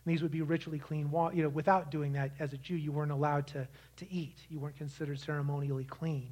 And 0.06 0.14
these 0.14 0.22
would 0.22 0.32
be 0.32 0.42
ritually 0.42 0.78
clean. 0.78 1.10
You 1.34 1.44
know, 1.44 1.50
without 1.50 1.90
doing 1.90 2.14
that, 2.14 2.32
as 2.40 2.54
a 2.54 2.58
Jew, 2.58 2.76
you 2.76 2.92
weren't 2.92 3.12
allowed 3.12 3.48
to, 3.48 3.68
to 3.98 4.12
eat. 4.12 4.38
You 4.50 4.60
weren't 4.60 4.78
considered 4.78 5.20
ceremonially 5.20 5.86
clean. 5.86 6.30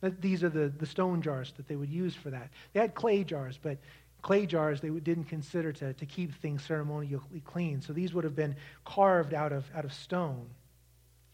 But 0.00 0.20
these 0.20 0.44
are 0.44 0.48
the, 0.48 0.68
the 0.68 0.86
stone 0.86 1.22
jars 1.22 1.52
that 1.56 1.66
they 1.66 1.76
would 1.76 1.90
use 1.90 2.14
for 2.14 2.30
that. 2.30 2.50
They 2.72 2.80
had 2.80 2.94
clay 2.94 3.24
jars, 3.24 3.58
but 3.60 3.78
clay 4.20 4.46
jars 4.46 4.80
they 4.80 4.90
didn't 4.90 5.24
consider 5.24 5.72
to, 5.72 5.92
to 5.94 6.06
keep 6.06 6.34
things 6.40 6.64
ceremonially 6.64 7.18
clean. 7.44 7.80
So 7.80 7.92
these 7.92 8.12
would 8.14 8.24
have 8.24 8.36
been 8.36 8.56
carved 8.84 9.34
out 9.34 9.52
of, 9.52 9.64
out 9.74 9.84
of 9.84 9.92
stone. 9.92 10.48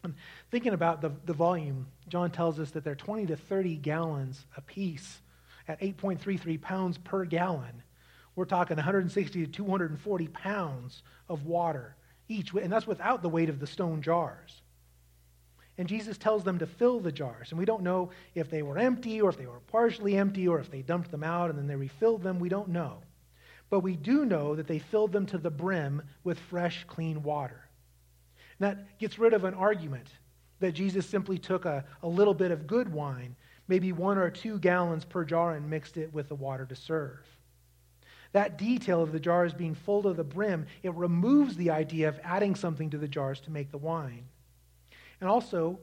And 0.03 0.15
thinking 0.49 0.73
about 0.73 1.01
the, 1.01 1.11
the 1.25 1.33
volume, 1.33 1.87
John 2.07 2.31
tells 2.31 2.59
us 2.59 2.71
that 2.71 2.83
they're 2.83 2.95
20 2.95 3.27
to 3.27 3.35
30 3.35 3.75
gallons 3.77 4.45
a 4.55 4.61
piece 4.61 5.21
at 5.67 5.81
8.33 5.81 6.61
pounds 6.61 6.97
per 6.97 7.25
gallon. 7.25 7.83
We're 8.35 8.45
talking 8.45 8.77
160 8.77 9.45
to 9.45 9.51
240 9.51 10.27
pounds 10.27 11.03
of 11.27 11.45
water 11.45 11.95
each, 12.29 12.53
and 12.53 12.71
that's 12.71 12.87
without 12.87 13.21
the 13.21 13.29
weight 13.29 13.49
of 13.49 13.59
the 13.59 13.67
stone 13.67 14.01
jars. 14.01 14.61
And 15.77 15.87
Jesus 15.87 16.17
tells 16.17 16.43
them 16.43 16.59
to 16.59 16.67
fill 16.67 16.99
the 16.99 17.11
jars. 17.11 17.51
And 17.51 17.57
we 17.57 17.65
don't 17.65 17.83
know 17.83 18.11
if 18.35 18.49
they 18.49 18.61
were 18.61 18.77
empty 18.77 19.21
or 19.21 19.29
if 19.29 19.37
they 19.37 19.45
were 19.45 19.61
partially 19.67 20.17
empty 20.17 20.47
or 20.47 20.59
if 20.59 20.69
they 20.69 20.81
dumped 20.81 21.09
them 21.09 21.23
out 21.23 21.49
and 21.49 21.57
then 21.57 21.67
they 21.67 21.75
refilled 21.75 22.21
them. 22.21 22.39
We 22.39 22.49
don't 22.49 22.69
know. 22.69 22.97
But 23.69 23.79
we 23.79 23.95
do 23.95 24.25
know 24.25 24.55
that 24.55 24.67
they 24.67 24.79
filled 24.79 25.13
them 25.13 25.25
to 25.27 25.37
the 25.37 25.49
brim 25.49 26.01
with 26.23 26.37
fresh, 26.37 26.83
clean 26.85 27.23
water. 27.23 27.68
That 28.59 28.97
gets 28.99 29.17
rid 29.17 29.33
of 29.33 29.43
an 29.43 29.53
argument 29.53 30.07
that 30.59 30.73
Jesus 30.73 31.05
simply 31.05 31.37
took 31.37 31.65
a, 31.65 31.85
a 32.03 32.07
little 32.07 32.33
bit 32.33 32.51
of 32.51 32.67
good 32.67 32.91
wine, 32.91 33.35
maybe 33.67 33.91
one 33.91 34.17
or 34.17 34.29
two 34.29 34.59
gallons 34.59 35.05
per 35.05 35.23
jar, 35.23 35.55
and 35.55 35.69
mixed 35.69 35.97
it 35.97 36.13
with 36.13 36.27
the 36.27 36.35
water 36.35 36.65
to 36.65 36.75
serve. 36.75 37.25
That 38.31 38.57
detail 38.57 39.01
of 39.01 39.11
the 39.11 39.19
jars 39.19 39.53
being 39.53 39.73
full 39.73 40.03
to 40.03 40.13
the 40.13 40.23
brim, 40.23 40.67
it 40.83 40.93
removes 40.93 41.55
the 41.55 41.71
idea 41.71 42.09
of 42.09 42.19
adding 42.23 42.55
something 42.55 42.89
to 42.91 42.97
the 42.97 43.07
jars 43.07 43.39
to 43.41 43.51
make 43.51 43.71
the 43.71 43.77
wine. 43.77 44.25
And 45.19 45.29
also, 45.29 45.79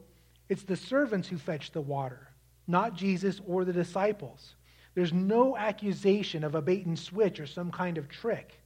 it's 0.47 0.63
the 0.63 0.77
servants 0.77 1.27
who 1.27 1.37
fetch 1.37 1.71
the 1.71 1.81
water, 1.81 2.29
not 2.67 2.93
Jesus 2.93 3.41
or 3.45 3.65
the 3.65 3.73
disciples. 3.73 4.55
There's 4.95 5.13
no 5.13 5.57
accusation 5.57 6.43
of 6.43 6.55
a 6.55 6.61
bait 6.61 6.85
and 6.85 6.97
switch 6.97 7.39
or 7.39 7.47
some 7.47 7.71
kind 7.71 7.97
of 7.97 8.07
trick. 8.07 8.59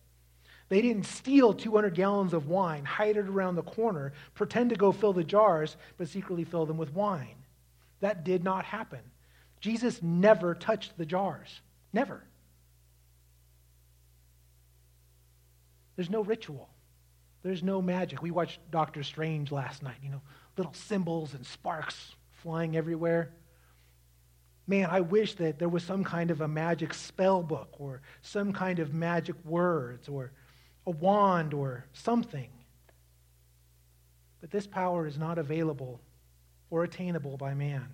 They 0.72 0.82
didn't 0.82 1.06
steal 1.06 1.54
200 1.54 1.94
gallons 1.94 2.34
of 2.34 2.48
wine, 2.48 2.86
hide 2.86 3.18
it 3.18 3.28
around 3.28 3.56
the 3.56 3.62
corner, 3.62 4.14
pretend 4.36 4.70
to 4.70 4.78
go 4.78 4.94
fill 4.94 5.12
the 5.12 5.22
jars, 5.22 5.76
but 5.98 6.08
secretly 6.08 6.46
fill 6.46 6.66
them 6.66 6.78
with 6.78 6.94
wine. 6.94 7.36
That 8.00 8.24
did 8.24 8.46
not 8.46 8.64
happen. 8.64 9.02
Jesus 9.60 10.02
never 10.02 10.56
touched 10.56 10.98
the 10.98 11.06
jars. 11.06 11.60
Never. 11.92 12.24
There's 15.98 16.10
no 16.10 16.24
ritual. 16.24 16.70
There's 17.44 17.64
no 17.64 17.82
magic. 17.82 18.22
We 18.22 18.32
watched 18.32 18.62
Doctor 18.72 19.04
Strange 19.04 19.52
last 19.52 19.84
night, 19.84 19.98
you 20.02 20.10
know, 20.10 20.22
little 20.56 20.74
symbols 20.74 21.34
and 21.34 21.46
sparks 21.46 22.16
flying 22.32 22.78
everywhere. 22.78 23.34
Man, 24.68 24.88
I 24.90 25.02
wish 25.02 25.36
that 25.36 25.60
there 25.60 25.68
was 25.68 25.84
some 25.84 26.06
kind 26.06 26.32
of 26.32 26.40
a 26.40 26.48
magic 26.48 26.94
spell 26.94 27.44
book 27.44 27.76
or 27.78 28.02
some 28.22 28.54
kind 28.54 28.80
of 28.80 28.94
magic 28.94 29.36
words 29.44 30.08
or 30.08 30.32
a 30.86 30.92
wand 30.92 31.54
or 31.54 31.86
something. 31.94 32.50
But 34.40 34.52
this 34.52 34.66
power 34.66 35.06
is 35.06 35.18
not 35.18 35.38
available 35.38 36.02
or 36.70 36.84
attainable 36.84 37.38
by 37.38 37.54
man. 37.54 37.88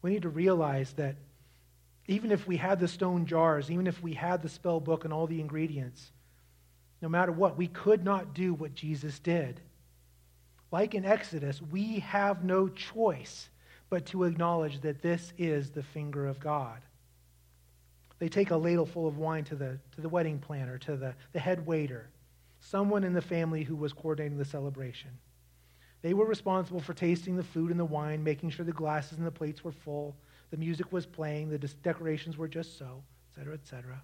We 0.00 0.10
need 0.10 0.22
to 0.22 0.28
realize 0.30 0.92
that 0.94 1.16
even 2.08 2.32
if 2.32 2.46
we 2.46 2.56
had 2.56 2.80
the 2.80 2.88
stone 2.88 3.26
jars, 3.26 3.70
even 3.70 3.86
if 3.86 4.02
we 4.02 4.14
had 4.14 4.42
the 4.42 4.48
spell 4.48 4.80
book 4.80 5.04
and 5.04 5.12
all 5.12 5.26
the 5.26 5.40
ingredients, 5.40 6.10
no 7.00 7.08
matter 7.08 7.32
what, 7.32 7.56
we 7.56 7.68
could 7.68 8.04
not 8.04 8.34
do 8.34 8.54
what 8.54 8.74
Jesus 8.74 9.18
did. 9.18 9.60
Like 10.70 10.94
in 10.94 11.04
Exodus, 11.04 11.60
we 11.60 12.00
have 12.00 12.44
no 12.44 12.68
choice 12.68 13.48
but 13.90 14.06
to 14.06 14.24
acknowledge 14.24 14.80
that 14.80 15.02
this 15.02 15.32
is 15.36 15.70
the 15.70 15.82
finger 15.82 16.26
of 16.26 16.40
God. 16.40 16.80
They 18.22 18.28
take 18.28 18.52
a 18.52 18.56
ladle 18.56 18.86
full 18.86 19.08
of 19.08 19.18
wine 19.18 19.42
to 19.46 19.56
the, 19.56 19.80
to 19.96 20.00
the 20.00 20.08
wedding 20.08 20.38
planner, 20.38 20.78
to 20.78 20.96
the, 20.96 21.12
the 21.32 21.40
head 21.40 21.66
waiter, 21.66 22.08
someone 22.60 23.02
in 23.02 23.14
the 23.14 23.20
family 23.20 23.64
who 23.64 23.74
was 23.74 23.92
coordinating 23.92 24.38
the 24.38 24.44
celebration. 24.44 25.10
They 26.02 26.14
were 26.14 26.24
responsible 26.24 26.78
for 26.78 26.94
tasting 26.94 27.34
the 27.34 27.42
food 27.42 27.72
and 27.72 27.80
the 27.80 27.84
wine, 27.84 28.22
making 28.22 28.50
sure 28.50 28.64
the 28.64 28.70
glasses 28.70 29.18
and 29.18 29.26
the 29.26 29.32
plates 29.32 29.64
were 29.64 29.72
full, 29.72 30.14
the 30.52 30.56
music 30.56 30.92
was 30.92 31.04
playing, 31.04 31.50
the 31.50 31.58
decorations 31.58 32.38
were 32.38 32.46
just 32.46 32.78
so, 32.78 33.02
etc., 33.32 33.54
etc. 33.54 34.00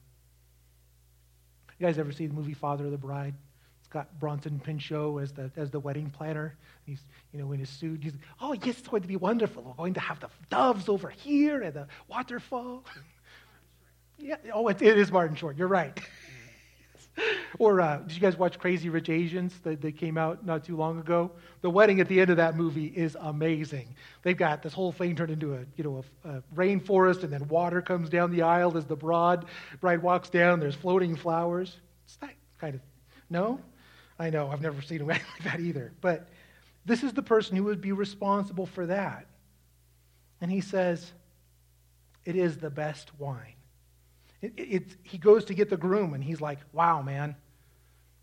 You 1.78 1.86
guys 1.86 1.96
ever 1.96 2.10
see 2.10 2.26
the 2.26 2.34
movie 2.34 2.54
Father 2.54 2.86
of 2.86 2.90
the 2.90 2.98
Bride? 2.98 3.34
It's 3.78 3.86
got 3.86 4.18
Bronson 4.18 4.58
Pinchot 4.58 5.22
as 5.22 5.30
the, 5.30 5.48
as 5.56 5.70
the 5.70 5.78
wedding 5.78 6.10
planner. 6.10 6.56
He's, 6.84 7.04
you 7.32 7.38
know, 7.38 7.52
in 7.52 7.60
his 7.60 7.68
suit. 7.68 8.00
He's, 8.02 8.14
oh, 8.40 8.52
yes, 8.54 8.80
it's 8.80 8.88
going 8.88 9.02
to 9.02 9.08
be 9.08 9.14
wonderful. 9.14 9.62
We're 9.62 9.74
going 9.74 9.94
to 9.94 10.00
have 10.00 10.18
the 10.18 10.28
doves 10.50 10.88
over 10.88 11.08
here 11.08 11.62
and 11.62 11.72
the 11.72 11.86
waterfall. 12.08 12.84
Yeah. 14.18 14.36
Oh, 14.52 14.68
it, 14.68 14.82
it 14.82 14.98
is 14.98 15.12
Martin 15.12 15.36
Short. 15.36 15.56
You're 15.56 15.68
right. 15.68 15.98
or 17.58 17.80
uh, 17.80 17.98
did 17.98 18.12
you 18.12 18.20
guys 18.20 18.36
watch 18.36 18.58
Crazy 18.58 18.88
Rich 18.88 19.08
Asians 19.08 19.58
that, 19.60 19.80
that 19.80 19.96
came 19.96 20.18
out 20.18 20.44
not 20.44 20.64
too 20.64 20.76
long 20.76 20.98
ago? 20.98 21.30
The 21.60 21.70
wedding 21.70 22.00
at 22.00 22.08
the 22.08 22.20
end 22.20 22.30
of 22.30 22.36
that 22.36 22.56
movie 22.56 22.86
is 22.86 23.16
amazing. 23.20 23.94
They've 24.22 24.36
got 24.36 24.62
this 24.62 24.72
whole 24.72 24.92
thing 24.92 25.16
turned 25.16 25.30
into 25.30 25.54
a 25.54 25.60
you 25.76 25.84
know 25.84 26.04
a, 26.24 26.28
a 26.28 26.42
rainforest, 26.54 27.22
and 27.22 27.32
then 27.32 27.46
water 27.48 27.80
comes 27.80 28.08
down 28.08 28.30
the 28.30 28.42
aisle 28.42 28.76
as 28.76 28.84
the 28.84 28.96
broad 28.96 29.46
bride 29.80 30.02
walks 30.02 30.28
down. 30.28 30.60
There's 30.60 30.74
floating 30.74 31.16
flowers. 31.16 31.76
It's 32.04 32.16
that 32.16 32.34
kind 32.58 32.74
of 32.74 32.80
no. 33.30 33.60
I 34.18 34.30
know 34.30 34.50
I've 34.50 34.60
never 34.60 34.82
seen 34.82 35.00
a 35.00 35.04
wedding 35.06 35.26
like 35.34 35.52
that 35.52 35.60
either. 35.60 35.92
But 36.00 36.28
this 36.84 37.02
is 37.02 37.12
the 37.12 37.22
person 37.22 37.56
who 37.56 37.64
would 37.64 37.80
be 37.80 37.92
responsible 37.92 38.66
for 38.66 38.86
that, 38.86 39.26
and 40.40 40.50
he 40.50 40.60
says, 40.60 41.12
"It 42.24 42.36
is 42.36 42.58
the 42.58 42.70
best 42.70 43.18
wine." 43.18 43.54
It, 44.41 44.53
it, 44.57 44.97
he 45.03 45.18
goes 45.18 45.45
to 45.47 45.55
get 45.55 45.68
the 45.68 45.76
groom, 45.76 46.14
and 46.14 46.22
he's 46.22 46.41
like, 46.41 46.59
wow, 46.72 47.03
man. 47.03 47.34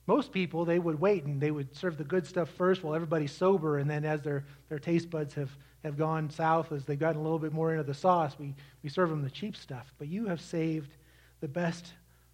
Most 0.07 0.31
people, 0.31 0.65
they 0.65 0.77
would 0.77 0.99
wait 0.99 1.23
and 1.23 1.41
they 1.41 1.49
would 1.49 1.75
serve 1.75 1.97
the 1.97 2.03
good 2.03 2.27
stuff 2.27 2.49
first 2.49 2.83
while 2.83 2.93
everybody's 2.93 3.31
sober, 3.31 3.79
and 3.79 3.89
then 3.89 4.05
as 4.05 4.21
their, 4.21 4.45
their 4.69 4.79
taste 4.79 5.09
buds 5.09 5.33
have, 5.33 5.49
have 5.83 5.97
gone 5.97 6.29
south, 6.29 6.71
as 6.71 6.85
they've 6.85 6.99
gotten 6.99 7.19
a 7.19 7.23
little 7.23 7.39
bit 7.39 7.51
more 7.51 7.71
into 7.71 7.83
the 7.83 7.93
sauce, 7.93 8.35
we, 8.37 8.53
we 8.83 8.89
serve 8.89 9.09
them 9.09 9.23
the 9.23 9.31
cheap 9.31 9.55
stuff. 9.55 9.91
But 9.97 10.07
you 10.07 10.27
have 10.27 10.39
saved 10.39 10.95
the 11.41 11.47
best 11.47 11.93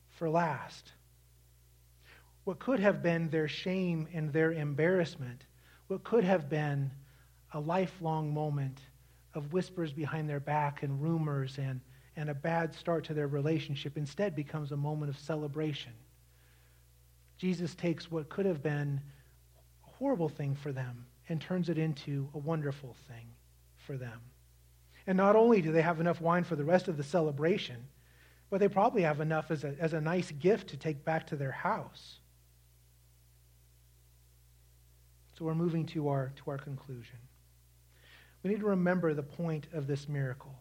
for 0.09 0.29
last. 0.29 0.91
What 2.43 2.59
could 2.59 2.79
have 2.79 3.01
been 3.01 3.29
their 3.29 3.47
shame 3.47 4.07
and 4.13 4.33
their 4.33 4.51
embarrassment, 4.51 5.45
what 5.87 6.03
could 6.03 6.23
have 6.23 6.49
been 6.49 6.91
a 7.53 7.59
lifelong 7.59 8.33
moment 8.33 8.79
of 9.33 9.53
whispers 9.53 9.93
behind 9.93 10.29
their 10.29 10.39
back 10.39 10.83
and 10.83 11.01
rumors 11.01 11.57
and 11.57 11.79
and 12.15 12.29
a 12.29 12.33
bad 12.33 12.73
start 12.75 13.05
to 13.05 13.13
their 13.13 13.27
relationship 13.27 13.97
instead 13.97 14.35
becomes 14.35 14.71
a 14.71 14.77
moment 14.77 15.09
of 15.09 15.17
celebration. 15.17 15.93
Jesus 17.37 17.73
takes 17.73 18.11
what 18.11 18.29
could 18.29 18.45
have 18.45 18.61
been 18.61 19.01
a 19.87 19.89
horrible 19.89 20.29
thing 20.29 20.55
for 20.55 20.71
them 20.71 21.05
and 21.29 21.39
turns 21.39 21.69
it 21.69 21.77
into 21.77 22.29
a 22.33 22.37
wonderful 22.37 22.95
thing 23.07 23.27
for 23.77 23.97
them. 23.97 24.19
And 25.07 25.17
not 25.17 25.35
only 25.35 25.61
do 25.61 25.71
they 25.71 25.81
have 25.81 25.99
enough 25.99 26.21
wine 26.21 26.43
for 26.43 26.55
the 26.55 26.63
rest 26.63 26.87
of 26.87 26.97
the 26.97 27.03
celebration, 27.03 27.77
but 28.49 28.59
they 28.59 28.67
probably 28.67 29.01
have 29.03 29.21
enough 29.21 29.49
as 29.49 29.63
a, 29.63 29.73
as 29.79 29.93
a 29.93 30.01
nice 30.01 30.29
gift 30.31 30.69
to 30.69 30.77
take 30.77 31.03
back 31.03 31.27
to 31.27 31.35
their 31.35 31.51
house. 31.51 32.19
So 35.39 35.45
we're 35.45 35.55
moving 35.55 35.85
to 35.87 36.09
our, 36.09 36.33
to 36.35 36.51
our 36.51 36.57
conclusion. 36.57 37.17
We 38.43 38.51
need 38.51 38.59
to 38.59 38.67
remember 38.67 39.13
the 39.13 39.23
point 39.23 39.67
of 39.73 39.87
this 39.87 40.07
miracle. 40.07 40.53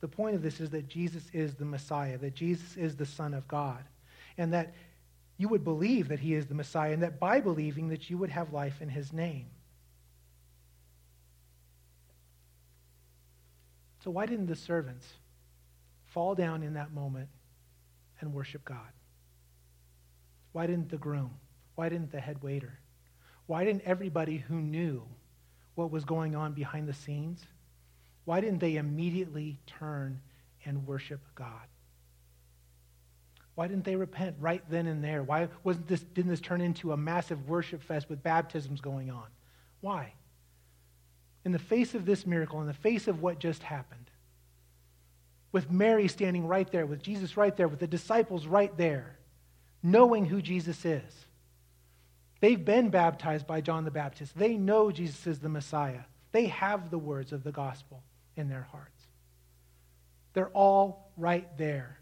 The 0.00 0.08
point 0.08 0.36
of 0.36 0.42
this 0.42 0.60
is 0.60 0.70
that 0.70 0.88
Jesus 0.88 1.24
is 1.32 1.54
the 1.54 1.64
Messiah, 1.64 2.18
that 2.18 2.34
Jesus 2.34 2.76
is 2.76 2.96
the 2.96 3.06
Son 3.06 3.34
of 3.34 3.48
God, 3.48 3.84
and 4.36 4.52
that 4.52 4.74
you 5.36 5.48
would 5.48 5.64
believe 5.64 6.08
that 6.08 6.20
he 6.20 6.34
is 6.34 6.46
the 6.46 6.54
Messiah, 6.54 6.92
and 6.92 7.02
that 7.02 7.18
by 7.18 7.40
believing 7.40 7.88
that 7.88 8.08
you 8.08 8.18
would 8.18 8.30
have 8.30 8.52
life 8.52 8.80
in 8.80 8.88
his 8.88 9.12
name. 9.12 9.46
So 14.04 14.10
why 14.10 14.26
didn't 14.26 14.46
the 14.46 14.56
servants 14.56 15.06
fall 16.06 16.34
down 16.34 16.62
in 16.62 16.74
that 16.74 16.92
moment 16.92 17.28
and 18.20 18.32
worship 18.32 18.64
God? 18.64 18.92
Why 20.52 20.66
didn't 20.66 20.90
the 20.90 20.96
groom? 20.96 21.30
Why 21.74 21.88
didn't 21.88 22.10
the 22.10 22.20
head 22.20 22.42
waiter? 22.42 22.78
Why 23.46 23.64
didn't 23.64 23.82
everybody 23.84 24.38
who 24.38 24.60
knew 24.60 25.02
what 25.74 25.90
was 25.90 26.04
going 26.04 26.34
on 26.34 26.52
behind 26.52 26.88
the 26.88 26.94
scenes 26.94 27.44
why 28.28 28.42
didn't 28.42 28.58
they 28.58 28.76
immediately 28.76 29.58
turn 29.66 30.20
and 30.66 30.86
worship 30.86 31.22
God? 31.34 31.66
Why 33.54 33.68
didn't 33.68 33.86
they 33.86 33.96
repent 33.96 34.36
right 34.38 34.62
then 34.68 34.86
and 34.86 35.02
there? 35.02 35.22
Why 35.22 35.48
wasn't 35.64 35.88
this, 35.88 36.02
didn't 36.02 36.32
this 36.32 36.42
turn 36.42 36.60
into 36.60 36.92
a 36.92 36.96
massive 36.98 37.48
worship 37.48 37.82
fest 37.82 38.10
with 38.10 38.22
baptisms 38.22 38.82
going 38.82 39.10
on? 39.10 39.24
Why? 39.80 40.12
In 41.46 41.52
the 41.52 41.58
face 41.58 41.94
of 41.94 42.04
this 42.04 42.26
miracle, 42.26 42.60
in 42.60 42.66
the 42.66 42.74
face 42.74 43.08
of 43.08 43.22
what 43.22 43.38
just 43.38 43.62
happened, 43.62 44.10
with 45.50 45.70
Mary 45.70 46.06
standing 46.06 46.46
right 46.46 46.70
there, 46.70 46.84
with 46.84 47.02
Jesus 47.02 47.34
right 47.34 47.56
there, 47.56 47.66
with 47.66 47.80
the 47.80 47.86
disciples 47.86 48.46
right 48.46 48.76
there, 48.76 49.16
knowing 49.82 50.26
who 50.26 50.42
Jesus 50.42 50.84
is. 50.84 51.24
They've 52.40 52.62
been 52.62 52.90
baptized 52.90 53.46
by 53.46 53.62
John 53.62 53.86
the 53.86 53.90
Baptist. 53.90 54.36
They 54.36 54.58
know 54.58 54.90
Jesus 54.90 55.26
is 55.26 55.38
the 55.38 55.48
Messiah. 55.48 56.02
They 56.32 56.48
have 56.48 56.90
the 56.90 56.98
words 56.98 57.32
of 57.32 57.42
the 57.42 57.52
gospel 57.52 58.02
in 58.38 58.48
their 58.48 58.66
hearts. 58.70 59.02
They're 60.32 60.48
all 60.48 61.10
right 61.16 61.46
there. 61.58 61.98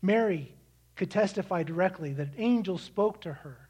Mary 0.00 0.54
could 0.96 1.10
testify 1.10 1.62
directly 1.62 2.12
that 2.14 2.28
an 2.28 2.34
angel 2.38 2.78
spoke 2.78 3.20
to 3.20 3.32
her, 3.32 3.68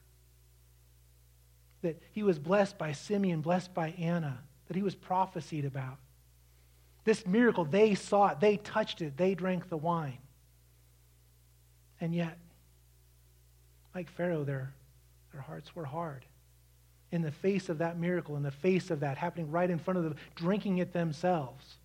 that 1.81 2.01
he 2.11 2.23
was 2.23 2.39
blessed 2.39 2.77
by 2.77 2.93
Simeon, 2.93 3.41
blessed 3.41 3.73
by 3.73 3.89
Anna, 3.91 4.39
that 4.67 4.75
he 4.75 4.83
was 4.83 4.95
prophesied 4.95 5.65
about. 5.65 5.97
This 7.03 7.25
miracle, 7.25 7.65
they 7.65 7.95
saw 7.95 8.29
it, 8.29 8.39
they 8.39 8.57
touched 8.57 9.01
it, 9.01 9.17
they 9.17 9.35
drank 9.35 9.69
the 9.69 9.77
wine. 9.77 10.19
And 12.01 12.13
yet, 12.13 12.37
like 13.93 14.09
Pharaoh, 14.09 14.43
their, 14.43 14.73
their 15.33 15.41
hearts 15.41 15.75
were 15.75 15.85
hard. 15.85 16.25
In 17.11 17.21
the 17.21 17.31
face 17.31 17.69
of 17.69 17.79
that 17.79 17.97
miracle, 17.97 18.35
in 18.35 18.43
the 18.43 18.51
face 18.51 18.91
of 18.91 18.99
that 18.99 19.17
happening 19.17 19.49
right 19.51 19.69
in 19.69 19.79
front 19.79 19.97
of 19.97 20.03
them, 20.03 20.15
drinking 20.35 20.77
it 20.77 20.93
themselves, 20.93 21.78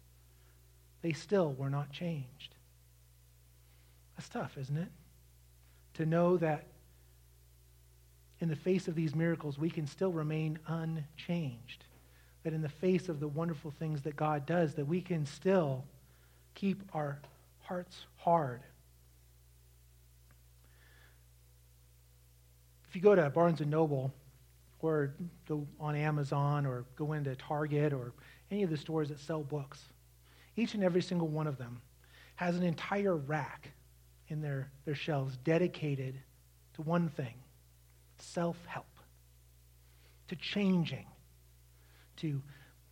they 1.04 1.12
still 1.12 1.52
were 1.52 1.70
not 1.70 1.92
changed. 1.92 2.56
That's 4.16 4.28
tough, 4.28 4.58
isn't 4.58 4.76
it? 4.76 4.88
to 5.94 6.06
know 6.06 6.36
that 6.36 6.64
in 8.40 8.48
the 8.48 8.56
face 8.56 8.88
of 8.88 8.94
these 8.94 9.14
miracles, 9.14 9.58
we 9.58 9.70
can 9.70 9.86
still 9.86 10.12
remain 10.12 10.58
unchanged. 10.66 11.84
That 12.42 12.52
in 12.52 12.60
the 12.60 12.68
face 12.68 13.08
of 13.08 13.20
the 13.20 13.28
wonderful 13.28 13.70
things 13.70 14.02
that 14.02 14.16
God 14.16 14.44
does, 14.44 14.74
that 14.74 14.86
we 14.86 15.00
can 15.00 15.24
still 15.24 15.84
keep 16.54 16.82
our 16.92 17.18
hearts 17.62 18.04
hard. 18.18 18.60
If 22.88 22.96
you 22.96 23.00
go 23.00 23.14
to 23.14 23.30
Barnes 23.30 23.60
& 23.60 23.66
Noble 23.66 24.12
or 24.80 25.14
go 25.48 25.66
on 25.80 25.96
Amazon 25.96 26.66
or 26.66 26.84
go 26.96 27.14
into 27.14 27.34
Target 27.36 27.92
or 27.92 28.12
any 28.50 28.62
of 28.62 28.70
the 28.70 28.76
stores 28.76 29.08
that 29.08 29.18
sell 29.18 29.42
books, 29.42 29.80
each 30.56 30.74
and 30.74 30.84
every 30.84 31.02
single 31.02 31.28
one 31.28 31.46
of 31.46 31.58
them 31.58 31.80
has 32.36 32.56
an 32.56 32.62
entire 32.62 33.16
rack 33.16 33.70
in 34.28 34.40
their, 34.40 34.70
their 34.84 34.94
shelves 34.94 35.36
dedicated 35.38 36.20
to 36.74 36.82
one 36.82 37.08
thing 37.08 37.34
self 38.18 38.56
help, 38.66 38.86
to 40.28 40.36
changing, 40.36 41.06
to 42.16 42.42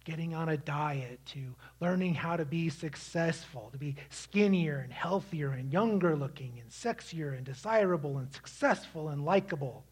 getting 0.04 0.34
on 0.34 0.48
a 0.48 0.56
diet, 0.56 1.20
to 1.26 1.54
learning 1.80 2.14
how 2.14 2.36
to 2.36 2.44
be 2.44 2.68
successful, 2.68 3.70
to 3.72 3.78
be 3.78 3.94
skinnier 4.10 4.78
and 4.78 4.92
healthier 4.92 5.52
and 5.52 5.72
younger 5.72 6.16
looking 6.16 6.60
and 6.60 6.70
sexier 6.70 7.36
and 7.36 7.44
desirable 7.44 8.18
and 8.18 8.32
successful 8.32 9.08
and 9.08 9.24
likable. 9.24 9.84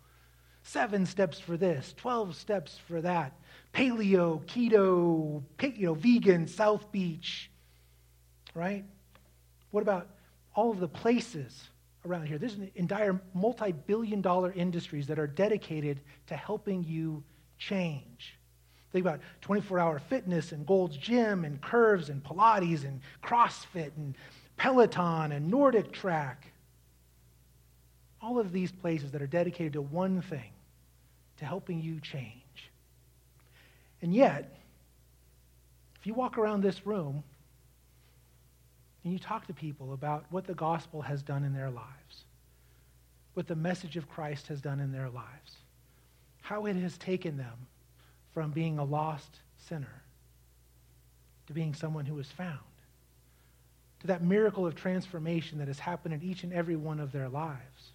Seven 0.62 1.06
steps 1.06 1.38
for 1.38 1.56
this, 1.56 1.94
12 1.96 2.34
steps 2.36 2.78
for 2.86 3.00
that. 3.00 3.32
Paleo, 3.72 4.44
keto, 4.44 5.42
you 5.76 5.86
know, 5.86 5.94
vegan, 5.94 6.46
South 6.46 6.90
Beach, 6.92 7.49
right? 8.54 8.84
What 9.70 9.82
about 9.82 10.08
all 10.54 10.70
of 10.70 10.80
the 10.80 10.88
places 10.88 11.68
around 12.06 12.26
here. 12.26 12.38
There's 12.38 12.54
an 12.54 12.70
entire 12.74 13.20
multi 13.34 13.72
billion 13.72 14.20
dollar 14.20 14.52
industries 14.52 15.06
that 15.08 15.18
are 15.18 15.26
dedicated 15.26 16.00
to 16.28 16.36
helping 16.36 16.84
you 16.84 17.22
change. 17.58 18.38
Think 18.92 19.04
about 19.04 19.20
24 19.42 19.78
hour 19.78 19.98
fitness 19.98 20.52
and 20.52 20.66
Gold's 20.66 20.96
Gym 20.96 21.44
and 21.44 21.60
Curves 21.60 22.08
and 22.08 22.22
Pilates 22.24 22.84
and 22.84 23.00
CrossFit 23.22 23.92
and 23.96 24.16
Peloton 24.56 25.32
and 25.32 25.48
Nordic 25.50 25.92
Track. 25.92 26.46
All 28.20 28.38
of 28.38 28.52
these 28.52 28.72
places 28.72 29.12
that 29.12 29.22
are 29.22 29.26
dedicated 29.26 29.74
to 29.74 29.82
one 29.82 30.22
thing 30.22 30.52
to 31.38 31.44
helping 31.44 31.80
you 31.80 32.00
change. 32.00 32.34
And 34.02 34.14
yet, 34.14 34.58
if 35.98 36.06
you 36.06 36.14
walk 36.14 36.36
around 36.36 36.62
this 36.62 36.86
room 36.86 37.22
and 39.02 39.12
you 39.12 39.18
talk 39.18 39.46
to 39.46 39.54
people 39.54 39.92
about 39.92 40.26
what 40.30 40.46
the 40.46 40.54
gospel 40.54 41.02
has 41.02 41.22
done 41.22 41.44
in 41.44 41.54
their 41.54 41.70
lives, 41.70 42.24
what 43.34 43.46
the 43.46 43.56
message 43.56 43.96
of 43.96 44.08
Christ 44.08 44.48
has 44.48 44.60
done 44.60 44.80
in 44.80 44.92
their 44.92 45.08
lives, 45.08 45.56
how 46.42 46.66
it 46.66 46.76
has 46.76 46.98
taken 46.98 47.36
them 47.36 47.66
from 48.32 48.50
being 48.50 48.78
a 48.78 48.84
lost 48.84 49.40
sinner 49.56 50.02
to 51.46 51.52
being 51.52 51.74
someone 51.74 52.06
who 52.06 52.18
is 52.18 52.30
found, 52.30 52.58
to 54.00 54.06
that 54.06 54.22
miracle 54.22 54.66
of 54.66 54.74
transformation 54.74 55.58
that 55.58 55.68
has 55.68 55.78
happened 55.78 56.14
in 56.14 56.22
each 56.22 56.44
and 56.44 56.52
every 56.52 56.76
one 56.76 57.00
of 57.00 57.12
their 57.12 57.28
lives. 57.28 57.92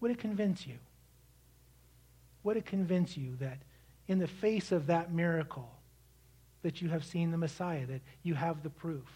Would 0.00 0.10
it 0.10 0.18
convince 0.18 0.66
you? 0.66 0.78
Would 2.42 2.56
it 2.56 2.66
convince 2.66 3.16
you 3.16 3.36
that 3.40 3.58
in 4.08 4.18
the 4.18 4.26
face 4.26 4.72
of 4.72 4.86
that 4.86 5.12
miracle, 5.12 5.70
that 6.62 6.80
you 6.80 6.88
have 6.90 7.04
seen 7.04 7.30
the 7.30 7.38
Messiah, 7.38 7.86
that 7.86 8.00
you 8.22 8.34
have 8.34 8.62
the 8.62 8.70
proof? 8.70 9.08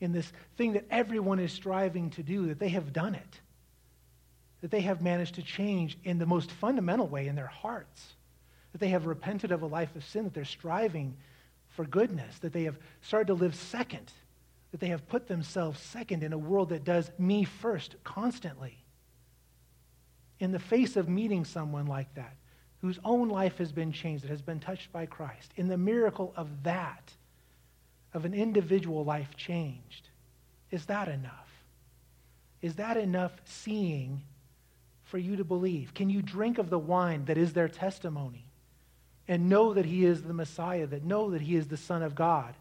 In 0.00 0.12
this 0.12 0.32
thing 0.56 0.72
that 0.74 0.86
everyone 0.90 1.38
is 1.38 1.52
striving 1.52 2.10
to 2.10 2.22
do, 2.22 2.46
that 2.46 2.58
they 2.58 2.68
have 2.68 2.92
done 2.92 3.14
it, 3.14 3.40
that 4.60 4.70
they 4.70 4.80
have 4.80 5.02
managed 5.02 5.34
to 5.36 5.42
change 5.42 5.98
in 6.04 6.18
the 6.18 6.26
most 6.26 6.50
fundamental 6.50 7.06
way 7.06 7.26
in 7.26 7.34
their 7.34 7.46
hearts, 7.46 8.14
that 8.72 8.78
they 8.78 8.88
have 8.88 9.06
repented 9.06 9.52
of 9.52 9.62
a 9.62 9.66
life 9.66 9.94
of 9.96 10.04
sin, 10.04 10.24
that 10.24 10.34
they're 10.34 10.44
striving 10.44 11.16
for 11.68 11.84
goodness, 11.84 12.38
that 12.40 12.52
they 12.52 12.64
have 12.64 12.78
started 13.02 13.28
to 13.28 13.34
live 13.34 13.54
second, 13.54 14.12
that 14.70 14.80
they 14.80 14.88
have 14.88 15.08
put 15.08 15.28
themselves 15.28 15.80
second 15.80 16.22
in 16.22 16.32
a 16.32 16.38
world 16.38 16.70
that 16.70 16.84
does 16.84 17.10
me 17.18 17.44
first 17.44 17.96
constantly. 18.04 18.84
In 20.40 20.52
the 20.52 20.58
face 20.58 20.96
of 20.96 21.08
meeting 21.08 21.44
someone 21.44 21.86
like 21.86 22.14
that, 22.14 22.36
whose 22.80 22.98
own 23.04 23.28
life 23.28 23.58
has 23.58 23.72
been 23.72 23.92
changed, 23.92 24.24
that 24.24 24.30
has 24.30 24.42
been 24.42 24.60
touched 24.60 24.92
by 24.92 25.06
Christ, 25.06 25.52
in 25.56 25.68
the 25.68 25.78
miracle 25.78 26.32
of 26.36 26.62
that, 26.62 27.12
of 28.14 28.24
an 28.24 28.34
individual 28.34 29.04
life 29.04 29.36
changed. 29.36 30.08
Is 30.70 30.86
that 30.86 31.08
enough? 31.08 31.48
Is 32.60 32.74
that 32.76 32.96
enough 32.96 33.32
seeing 33.44 34.22
for 35.04 35.18
you 35.18 35.36
to 35.36 35.44
believe? 35.44 35.94
Can 35.94 36.10
you 36.10 36.22
drink 36.22 36.58
of 36.58 36.70
the 36.70 36.78
wine 36.78 37.24
that 37.26 37.38
is 37.38 37.52
their 37.52 37.68
testimony 37.68 38.44
and 39.26 39.48
know 39.48 39.74
that 39.74 39.86
he 39.86 40.04
is 40.04 40.22
the 40.22 40.32
Messiah, 40.32 40.86
that 40.86 41.04
know 41.04 41.30
that 41.30 41.42
he 41.42 41.56
is 41.56 41.68
the 41.68 41.76
Son 41.76 42.02
of 42.02 42.14
God? 42.14 42.54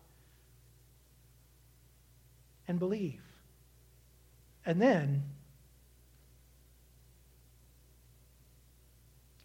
And 2.67 2.79
believe. 2.79 3.21
And 4.65 4.81
then, 4.81 5.23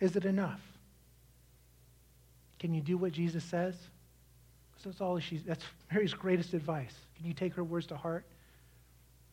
is 0.00 0.16
it 0.16 0.24
enough? 0.24 0.60
Can 2.58 2.74
you 2.74 2.80
do 2.80 2.96
what 2.96 3.12
Jesus 3.12 3.44
says? 3.44 3.76
That's 4.90 5.00
all 5.00 5.18
she, 5.18 5.38
that's 5.38 5.64
Mary's 5.92 6.14
greatest 6.14 6.54
advice. 6.54 6.94
Can 7.16 7.26
you 7.26 7.34
take 7.34 7.54
her 7.54 7.64
words 7.64 7.86
to 7.88 7.96
heart? 7.96 8.24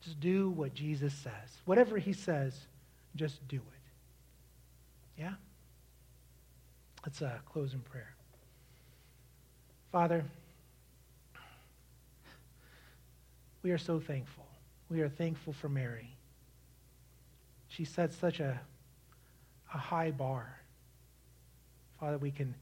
Just 0.02 0.20
do 0.20 0.50
what 0.50 0.74
Jesus 0.74 1.12
says. 1.12 1.58
Whatever 1.64 1.98
he 1.98 2.12
says, 2.12 2.54
just 3.16 3.46
do 3.48 3.56
it. 3.56 5.20
Yeah? 5.20 5.34
Let's 7.04 7.20
uh, 7.20 7.38
close 7.50 7.72
in 7.72 7.80
prayer. 7.80 8.14
Father, 9.92 10.24
we 13.62 13.72
are 13.72 13.78
so 13.78 13.98
thankful. 13.98 14.46
We 14.88 15.00
are 15.00 15.08
thankful 15.08 15.52
for 15.52 15.68
Mary. 15.68 16.08
She 17.68 17.84
set 17.84 18.12
such 18.12 18.40
a, 18.40 18.60
a 19.74 19.78
high 19.78 20.10
bar. 20.10 20.56
Father, 21.98 22.18
we 22.18 22.30
can 22.30 22.54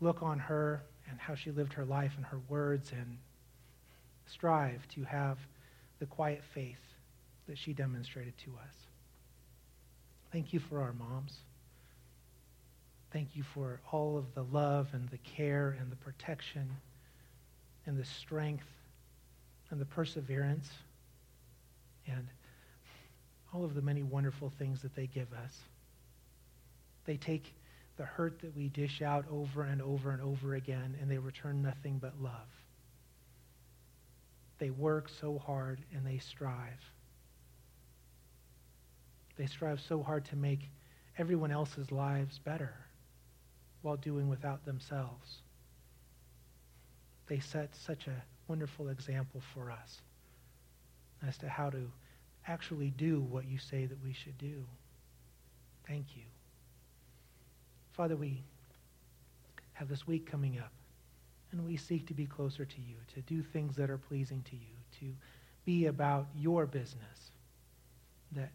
look 0.00 0.22
on 0.22 0.38
her 0.38 0.82
and 1.10 1.18
how 1.18 1.34
she 1.34 1.50
lived 1.50 1.72
her 1.74 1.84
life 1.84 2.12
and 2.16 2.26
her 2.26 2.40
words 2.48 2.92
and 2.92 3.18
strive 4.26 4.86
to 4.88 5.04
have 5.04 5.38
the 5.98 6.06
quiet 6.06 6.42
faith 6.54 6.80
that 7.46 7.58
she 7.58 7.72
demonstrated 7.72 8.36
to 8.38 8.50
us. 8.50 8.74
Thank 10.32 10.52
you 10.52 10.60
for 10.60 10.80
our 10.80 10.92
moms. 10.92 11.38
Thank 13.10 13.34
you 13.34 13.42
for 13.42 13.80
all 13.90 14.18
of 14.18 14.34
the 14.34 14.44
love 14.44 14.88
and 14.92 15.08
the 15.08 15.18
care 15.18 15.76
and 15.80 15.90
the 15.90 15.96
protection 15.96 16.68
and 17.86 17.96
the 17.96 18.04
strength 18.04 18.66
and 19.70 19.80
the 19.80 19.86
perseverance 19.86 20.68
and 22.06 22.26
all 23.52 23.64
of 23.64 23.74
the 23.74 23.80
many 23.82 24.02
wonderful 24.02 24.52
things 24.58 24.82
that 24.82 24.94
they 24.94 25.06
give 25.06 25.32
us. 25.32 25.58
They 27.06 27.16
take 27.16 27.54
the 27.98 28.04
hurt 28.04 28.40
that 28.40 28.56
we 28.56 28.68
dish 28.68 29.02
out 29.02 29.26
over 29.30 29.62
and 29.64 29.82
over 29.82 30.10
and 30.10 30.22
over 30.22 30.54
again, 30.54 30.96
and 31.00 31.10
they 31.10 31.18
return 31.18 31.60
nothing 31.60 31.98
but 31.98 32.14
love. 32.22 32.32
They 34.58 34.70
work 34.70 35.08
so 35.20 35.38
hard 35.38 35.80
and 35.94 36.06
they 36.06 36.18
strive. 36.18 36.80
They 39.36 39.46
strive 39.46 39.80
so 39.80 40.02
hard 40.02 40.24
to 40.26 40.36
make 40.36 40.70
everyone 41.18 41.50
else's 41.50 41.92
lives 41.92 42.38
better 42.38 42.74
while 43.82 43.96
doing 43.96 44.28
without 44.28 44.64
themselves. 44.64 45.42
They 47.28 47.40
set 47.40 47.74
such 47.76 48.06
a 48.06 48.22
wonderful 48.48 48.88
example 48.88 49.42
for 49.54 49.70
us 49.70 50.00
as 51.26 51.36
to 51.38 51.48
how 51.48 51.70
to 51.70 51.90
actually 52.46 52.90
do 52.90 53.20
what 53.20 53.46
you 53.46 53.58
say 53.58 53.86
that 53.86 54.02
we 54.02 54.12
should 54.12 54.38
do. 54.38 54.64
Thank 55.86 56.16
you. 56.16 56.27
Father, 57.98 58.14
we 58.14 58.44
have 59.72 59.88
this 59.88 60.06
week 60.06 60.24
coming 60.24 60.56
up, 60.60 60.70
and 61.50 61.66
we 61.66 61.76
seek 61.76 62.06
to 62.06 62.14
be 62.14 62.26
closer 62.26 62.64
to 62.64 62.80
you, 62.80 62.94
to 63.12 63.20
do 63.22 63.42
things 63.42 63.74
that 63.74 63.90
are 63.90 63.98
pleasing 63.98 64.40
to 64.48 64.54
you, 64.54 64.76
to 65.00 65.12
be 65.64 65.86
about 65.86 66.28
your 66.36 66.64
business. 66.64 67.32
That 68.30 68.52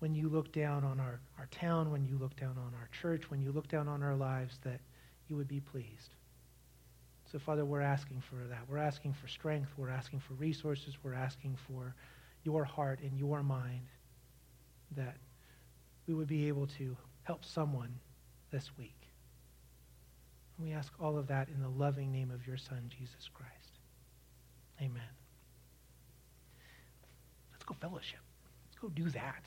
when 0.00 0.14
you 0.14 0.28
look 0.28 0.52
down 0.52 0.84
on 0.84 1.00
our, 1.00 1.20
our 1.38 1.46
town, 1.46 1.90
when 1.90 2.04
you 2.04 2.18
look 2.18 2.36
down 2.36 2.58
on 2.58 2.74
our 2.78 2.90
church, 3.00 3.30
when 3.30 3.40
you 3.40 3.50
look 3.50 3.66
down 3.66 3.88
on 3.88 4.02
our 4.02 4.14
lives, 4.14 4.58
that 4.62 4.80
you 5.26 5.36
would 5.36 5.48
be 5.48 5.60
pleased. 5.60 6.14
So, 7.32 7.38
Father, 7.38 7.64
we're 7.64 7.80
asking 7.80 8.20
for 8.28 8.46
that. 8.50 8.60
We're 8.68 8.76
asking 8.76 9.14
for 9.14 9.26
strength. 9.26 9.70
We're 9.78 9.88
asking 9.88 10.20
for 10.20 10.34
resources. 10.34 10.98
We're 11.02 11.14
asking 11.14 11.56
for 11.66 11.94
your 12.44 12.64
heart 12.64 13.00
and 13.00 13.18
your 13.18 13.42
mind 13.42 13.86
that 14.96 15.16
we 16.06 16.12
would 16.12 16.28
be 16.28 16.48
able 16.48 16.66
to 16.66 16.94
help 17.22 17.42
someone 17.42 17.94
this 18.52 18.70
week. 18.78 19.08
And 20.56 20.66
we 20.66 20.72
ask 20.72 20.92
all 21.00 21.18
of 21.18 21.26
that 21.28 21.48
in 21.48 21.60
the 21.60 21.68
loving 21.68 22.12
name 22.12 22.30
of 22.30 22.46
your 22.46 22.56
Son, 22.56 22.88
Jesus 22.88 23.28
Christ. 23.32 23.78
Amen. 24.80 25.02
Let's 27.50 27.64
go 27.64 27.74
fellowship. 27.80 28.20
Let's 28.66 28.78
go 28.78 28.88
do 28.88 29.08
that. 29.10 29.44